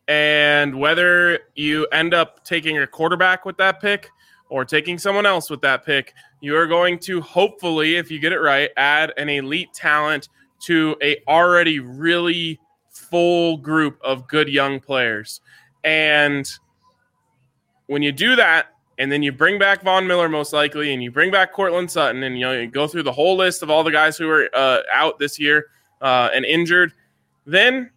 And 0.07 0.79
whether 0.79 1.39
you 1.55 1.85
end 1.87 2.13
up 2.13 2.43
taking 2.45 2.77
a 2.77 2.87
quarterback 2.87 3.45
with 3.45 3.57
that 3.57 3.81
pick 3.81 4.09
or 4.49 4.63
taking 4.63 4.97
someone 4.97 5.25
else 5.25 5.49
with 5.49 5.61
that 5.61 5.85
pick, 5.85 6.13
you 6.39 6.55
are 6.55 6.65
going 6.65 6.97
to 6.99 7.19
hopefully, 7.19 7.97
if 7.97 8.09
you 8.09 8.19
get 8.19 8.31
it 8.31 8.39
right, 8.39 8.69
add 8.77 9.13
an 9.17 9.27
elite 9.27 9.73
talent 9.73 10.29
to 10.61 10.95
a 11.03 11.17
already 11.27 11.79
really 11.79 12.57
full 12.89 13.57
group 13.57 13.99
of 14.01 14.27
good 14.29 14.47
young 14.47 14.79
players. 14.79 15.41
And 15.83 16.49
when 17.87 18.01
you 18.01 18.13
do 18.13 18.37
that, 18.37 18.67
and 18.97 19.11
then 19.11 19.23
you 19.23 19.31
bring 19.31 19.59
back 19.59 19.83
Von 19.83 20.07
Miller 20.07 20.29
most 20.29 20.53
likely, 20.53 20.93
and 20.93 21.03
you 21.03 21.11
bring 21.11 21.31
back 21.31 21.51
Courtland 21.53 21.91
Sutton, 21.91 22.23
and 22.23 22.37
you 22.37 22.45
know 22.45 22.53
you 22.53 22.67
go 22.67 22.87
through 22.87 23.03
the 23.03 23.11
whole 23.11 23.35
list 23.35 23.63
of 23.63 23.69
all 23.69 23.83
the 23.83 23.91
guys 23.91 24.17
who 24.17 24.29
are 24.29 24.47
uh, 24.53 24.81
out 24.93 25.17
this 25.19 25.39
year 25.39 25.67
uh, 26.01 26.29
and 26.33 26.45
injured, 26.45 26.93
then 27.51 27.91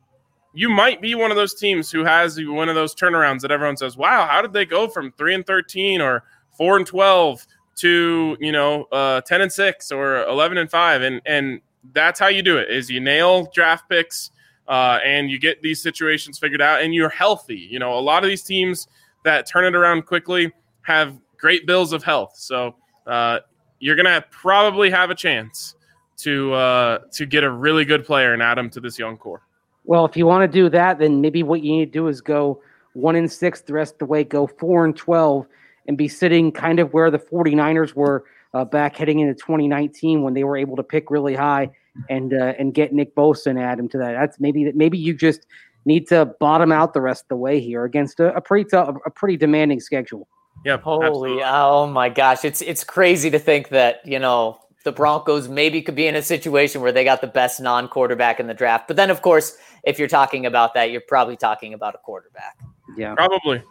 you 0.53 0.69
might 0.69 1.01
be 1.03 1.15
one 1.15 1.31
of 1.31 1.37
those 1.37 1.55
teams 1.55 1.91
who 1.91 2.05
has 2.05 2.39
one 2.41 2.69
of 2.69 2.75
those 2.75 2.95
turnarounds 2.95 3.41
that 3.41 3.51
everyone 3.51 3.77
says, 3.77 3.97
"Wow, 3.97 4.27
how 4.27 4.41
did 4.41 4.53
they 4.53 4.65
go 4.65 4.89
from 4.89 5.13
three 5.13 5.35
and 5.35 5.47
thirteen 5.47 6.01
or 6.01 6.25
four 6.57 6.77
and 6.77 6.87
twelve 6.87 7.45
to 7.77 8.37
you 8.41 8.53
know 8.53 8.85
uh, 8.85 9.21
ten 9.23 9.41
and 9.41 9.53
six 9.53 9.91
or 9.91 10.23
eleven 10.25 10.59
and 10.59 10.71
five?" 10.71 11.03
And 11.03 11.21
and 11.27 11.61
that's 11.93 12.21
how 12.21 12.29
you 12.29 12.43
do 12.43 12.57
it: 12.59 12.71
is 12.71 12.89
you 12.89 13.01
nail 13.01 13.51
draft 13.53 13.89
picks 13.89 14.31
uh, 14.69 15.01
and 15.05 15.31
you 15.31 15.39
get 15.39 15.61
these 15.61 15.83
situations 15.83 16.39
figured 16.39 16.63
out, 16.63 16.83
and 16.83 16.95
you're 16.95 17.09
healthy. 17.09 17.69
You 17.71 17.81
know, 17.81 17.99
a 17.99 18.01
lot 18.01 18.23
of 18.23 18.29
these 18.29 18.43
teams 18.43 18.89
that 19.25 19.47
turn 19.47 19.65
it 19.65 19.75
around 19.75 20.07
quickly 20.07 20.53
have 20.83 21.19
great 21.37 21.67
bills 21.67 21.93
of 21.93 22.05
health. 22.05 22.37
So 22.37 22.77
uh, 23.07 23.41
you're 23.81 23.97
gonna 23.97 24.25
probably 24.31 24.89
have 24.91 25.11
a 25.11 25.15
chance 25.17 25.75
to 26.19 26.53
uh, 26.55 26.99
to 27.13 27.27
get 27.27 27.45
a 27.45 27.51
really 27.51 27.85
good 27.85 28.05
player 28.05 28.33
and 28.33 28.43
add 28.43 28.59
him 28.59 28.71
to 28.71 28.81
this 28.81 28.99
young 28.99 29.17
core. 29.17 29.43
Well, 29.85 30.05
if 30.05 30.17
you 30.17 30.27
want 30.27 30.51
to 30.51 30.59
do 30.59 30.69
that, 30.71 30.99
then 30.99 31.21
maybe 31.21 31.43
what 31.43 31.63
you 31.63 31.73
need 31.73 31.87
to 31.87 31.91
do 31.93 32.09
is 32.09 32.21
go 32.21 32.63
one 32.95 33.17
and 33.17 33.31
six 33.31 33.61
the 33.61 33.73
rest 33.73 33.95
of 33.95 33.99
the 33.99 34.07
way, 34.07 34.25
go 34.25 34.47
four 34.47 34.85
and 34.85 34.97
twelve, 34.97 35.47
and 35.87 35.99
be 35.99 36.09
sitting 36.09 36.53
kind 36.53 36.81
of 36.81 36.93
where 36.93 37.11
the 37.11 37.19
49ers 37.19 37.95
were 37.95 38.25
uh, 38.55 38.65
back 38.65 38.97
heading 38.97 39.19
into 39.19 39.35
2019 39.35 40.23
when 40.23 40.33
they 40.33 40.45
were 40.45 40.57
able 40.57 40.77
to 40.77 40.83
pick 40.83 41.11
really 41.11 41.35
high 41.35 41.71
and 42.09 42.33
uh, 42.33 42.55
and 42.59 42.75
get 42.75 42.93
Nick 42.93 43.15
Bosa 43.15 43.47
and 43.47 43.59
add 43.59 43.79
him 43.79 43.89
to 43.91 43.99
that. 43.99 44.13
That's 44.13 44.41
maybe 44.41 44.73
maybe 44.73 44.99
you 44.99 45.15
just 45.15 45.47
need 45.85 46.09
to 46.09 46.27
bottom 46.41 46.73
out 46.73 46.95
the 46.95 47.01
rest 47.01 47.25
of 47.25 47.29
the 47.29 47.37
way 47.37 47.61
here 47.61 47.85
against 47.85 48.21
a, 48.21 48.35
a 48.35 48.41
pretty 48.41 48.69
tough, 48.69 48.97
a 49.05 49.11
pretty 49.11 49.37
demanding 49.37 49.81
schedule. 49.81 50.29
Yeah, 50.65 50.79
Holy, 50.79 51.07
absolutely. 51.07 51.43
oh 51.45 51.87
my 51.89 52.09
gosh, 52.09 52.45
it's 52.45 52.63
it's 52.63 52.85
crazy 52.85 53.31
to 53.31 53.39
think 53.39 53.69
that 53.69 54.01
you 54.07 54.19
know 54.19 54.59
the 54.85 54.93
Broncos 54.93 55.49
maybe 55.49 55.83
could 55.83 55.95
be 55.95 56.07
in 56.07 56.15
a 56.15 56.23
situation 56.23 56.81
where 56.81 56.93
they 56.93 57.05
got 57.05 57.21
the 57.21 57.27
best 57.27 57.61
non-quarterback 57.61 58.39
in 58.39 58.47
the 58.47 58.55
draft. 58.55 58.87
But 58.87 58.97
then, 58.97 59.11
of 59.11 59.23
course, 59.23 59.57
if 59.83 59.99
you're 59.99 60.09
talking 60.09 60.47
about 60.47 60.75
that, 60.75 60.91
you're 60.91 61.01
probably 61.01 61.37
talking 61.37 61.75
about 61.75 61.95
a 61.95 61.99
quarterback. 61.99 62.59
Yeah, 62.97 63.15
probably, 63.15 63.63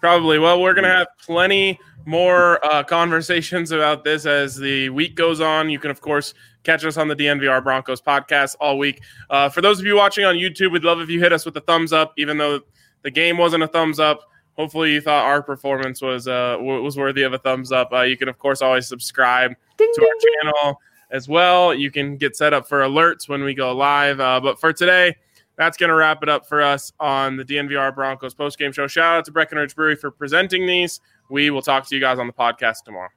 probably. 0.00 0.38
Well, 0.38 0.60
we're 0.60 0.74
gonna 0.74 0.88
have 0.88 1.08
plenty 1.24 1.78
more 2.04 2.64
uh, 2.64 2.82
conversations 2.84 3.70
about 3.70 4.04
this 4.04 4.24
as 4.24 4.56
the 4.56 4.88
week 4.90 5.14
goes 5.14 5.40
on. 5.40 5.68
You 5.68 5.78
can, 5.78 5.90
of 5.90 6.00
course, 6.00 6.34
catch 6.62 6.84
us 6.84 6.96
on 6.96 7.08
the 7.08 7.16
DNVR 7.16 7.62
Broncos 7.62 8.00
podcast 8.00 8.56
all 8.60 8.78
week. 8.78 9.00
Uh, 9.30 9.48
for 9.48 9.60
those 9.60 9.80
of 9.80 9.86
you 9.86 9.96
watching 9.96 10.24
on 10.24 10.36
YouTube, 10.36 10.72
we'd 10.72 10.84
love 10.84 11.00
if 11.00 11.08
you 11.08 11.18
hit 11.18 11.32
us 11.32 11.44
with 11.44 11.56
a 11.56 11.60
thumbs 11.60 11.92
up, 11.92 12.12
even 12.16 12.38
though 12.38 12.60
the 13.02 13.10
game 13.10 13.36
wasn't 13.38 13.62
a 13.62 13.68
thumbs 13.68 13.98
up. 13.98 14.20
Hopefully, 14.58 14.92
you 14.92 15.00
thought 15.00 15.24
our 15.24 15.40
performance 15.40 16.02
was 16.02 16.26
uh, 16.26 16.56
was 16.60 16.96
worthy 16.96 17.22
of 17.22 17.32
a 17.32 17.38
thumbs 17.38 17.70
up. 17.70 17.92
Uh, 17.92 18.02
you 18.02 18.16
can, 18.16 18.28
of 18.28 18.38
course, 18.38 18.60
always 18.60 18.88
subscribe 18.88 19.54
ding, 19.76 19.92
to 19.94 20.00
ding, 20.00 20.10
our 20.10 20.52
channel 20.52 20.80
as 21.10 21.28
well. 21.28 21.72
You 21.72 21.90
can 21.90 22.16
get 22.16 22.36
set 22.36 22.52
up 22.52 22.68
for 22.68 22.80
alerts 22.80 23.28
when 23.28 23.44
we 23.44 23.54
go 23.54 23.74
live. 23.74 24.18
Uh, 24.18 24.40
but 24.40 24.58
for 24.58 24.72
today, 24.72 25.14
that's 25.56 25.76
going 25.76 25.90
to 25.90 25.94
wrap 25.94 26.22
it 26.22 26.28
up 26.28 26.46
for 26.46 26.60
us 26.60 26.92
on 26.98 27.36
the 27.36 27.44
DNVR 27.44 27.94
Broncos 27.94 28.34
post 28.34 28.58
game 28.58 28.72
show. 28.72 28.86
Shout 28.86 29.18
out 29.18 29.24
to 29.26 29.32
Breckenridge 29.32 29.76
Brewery 29.76 29.96
for 29.96 30.10
presenting 30.10 30.66
these. 30.66 31.00
We 31.30 31.50
will 31.50 31.62
talk 31.62 31.86
to 31.88 31.94
you 31.94 32.00
guys 32.00 32.18
on 32.18 32.26
the 32.26 32.32
podcast 32.32 32.84
tomorrow. 32.84 33.10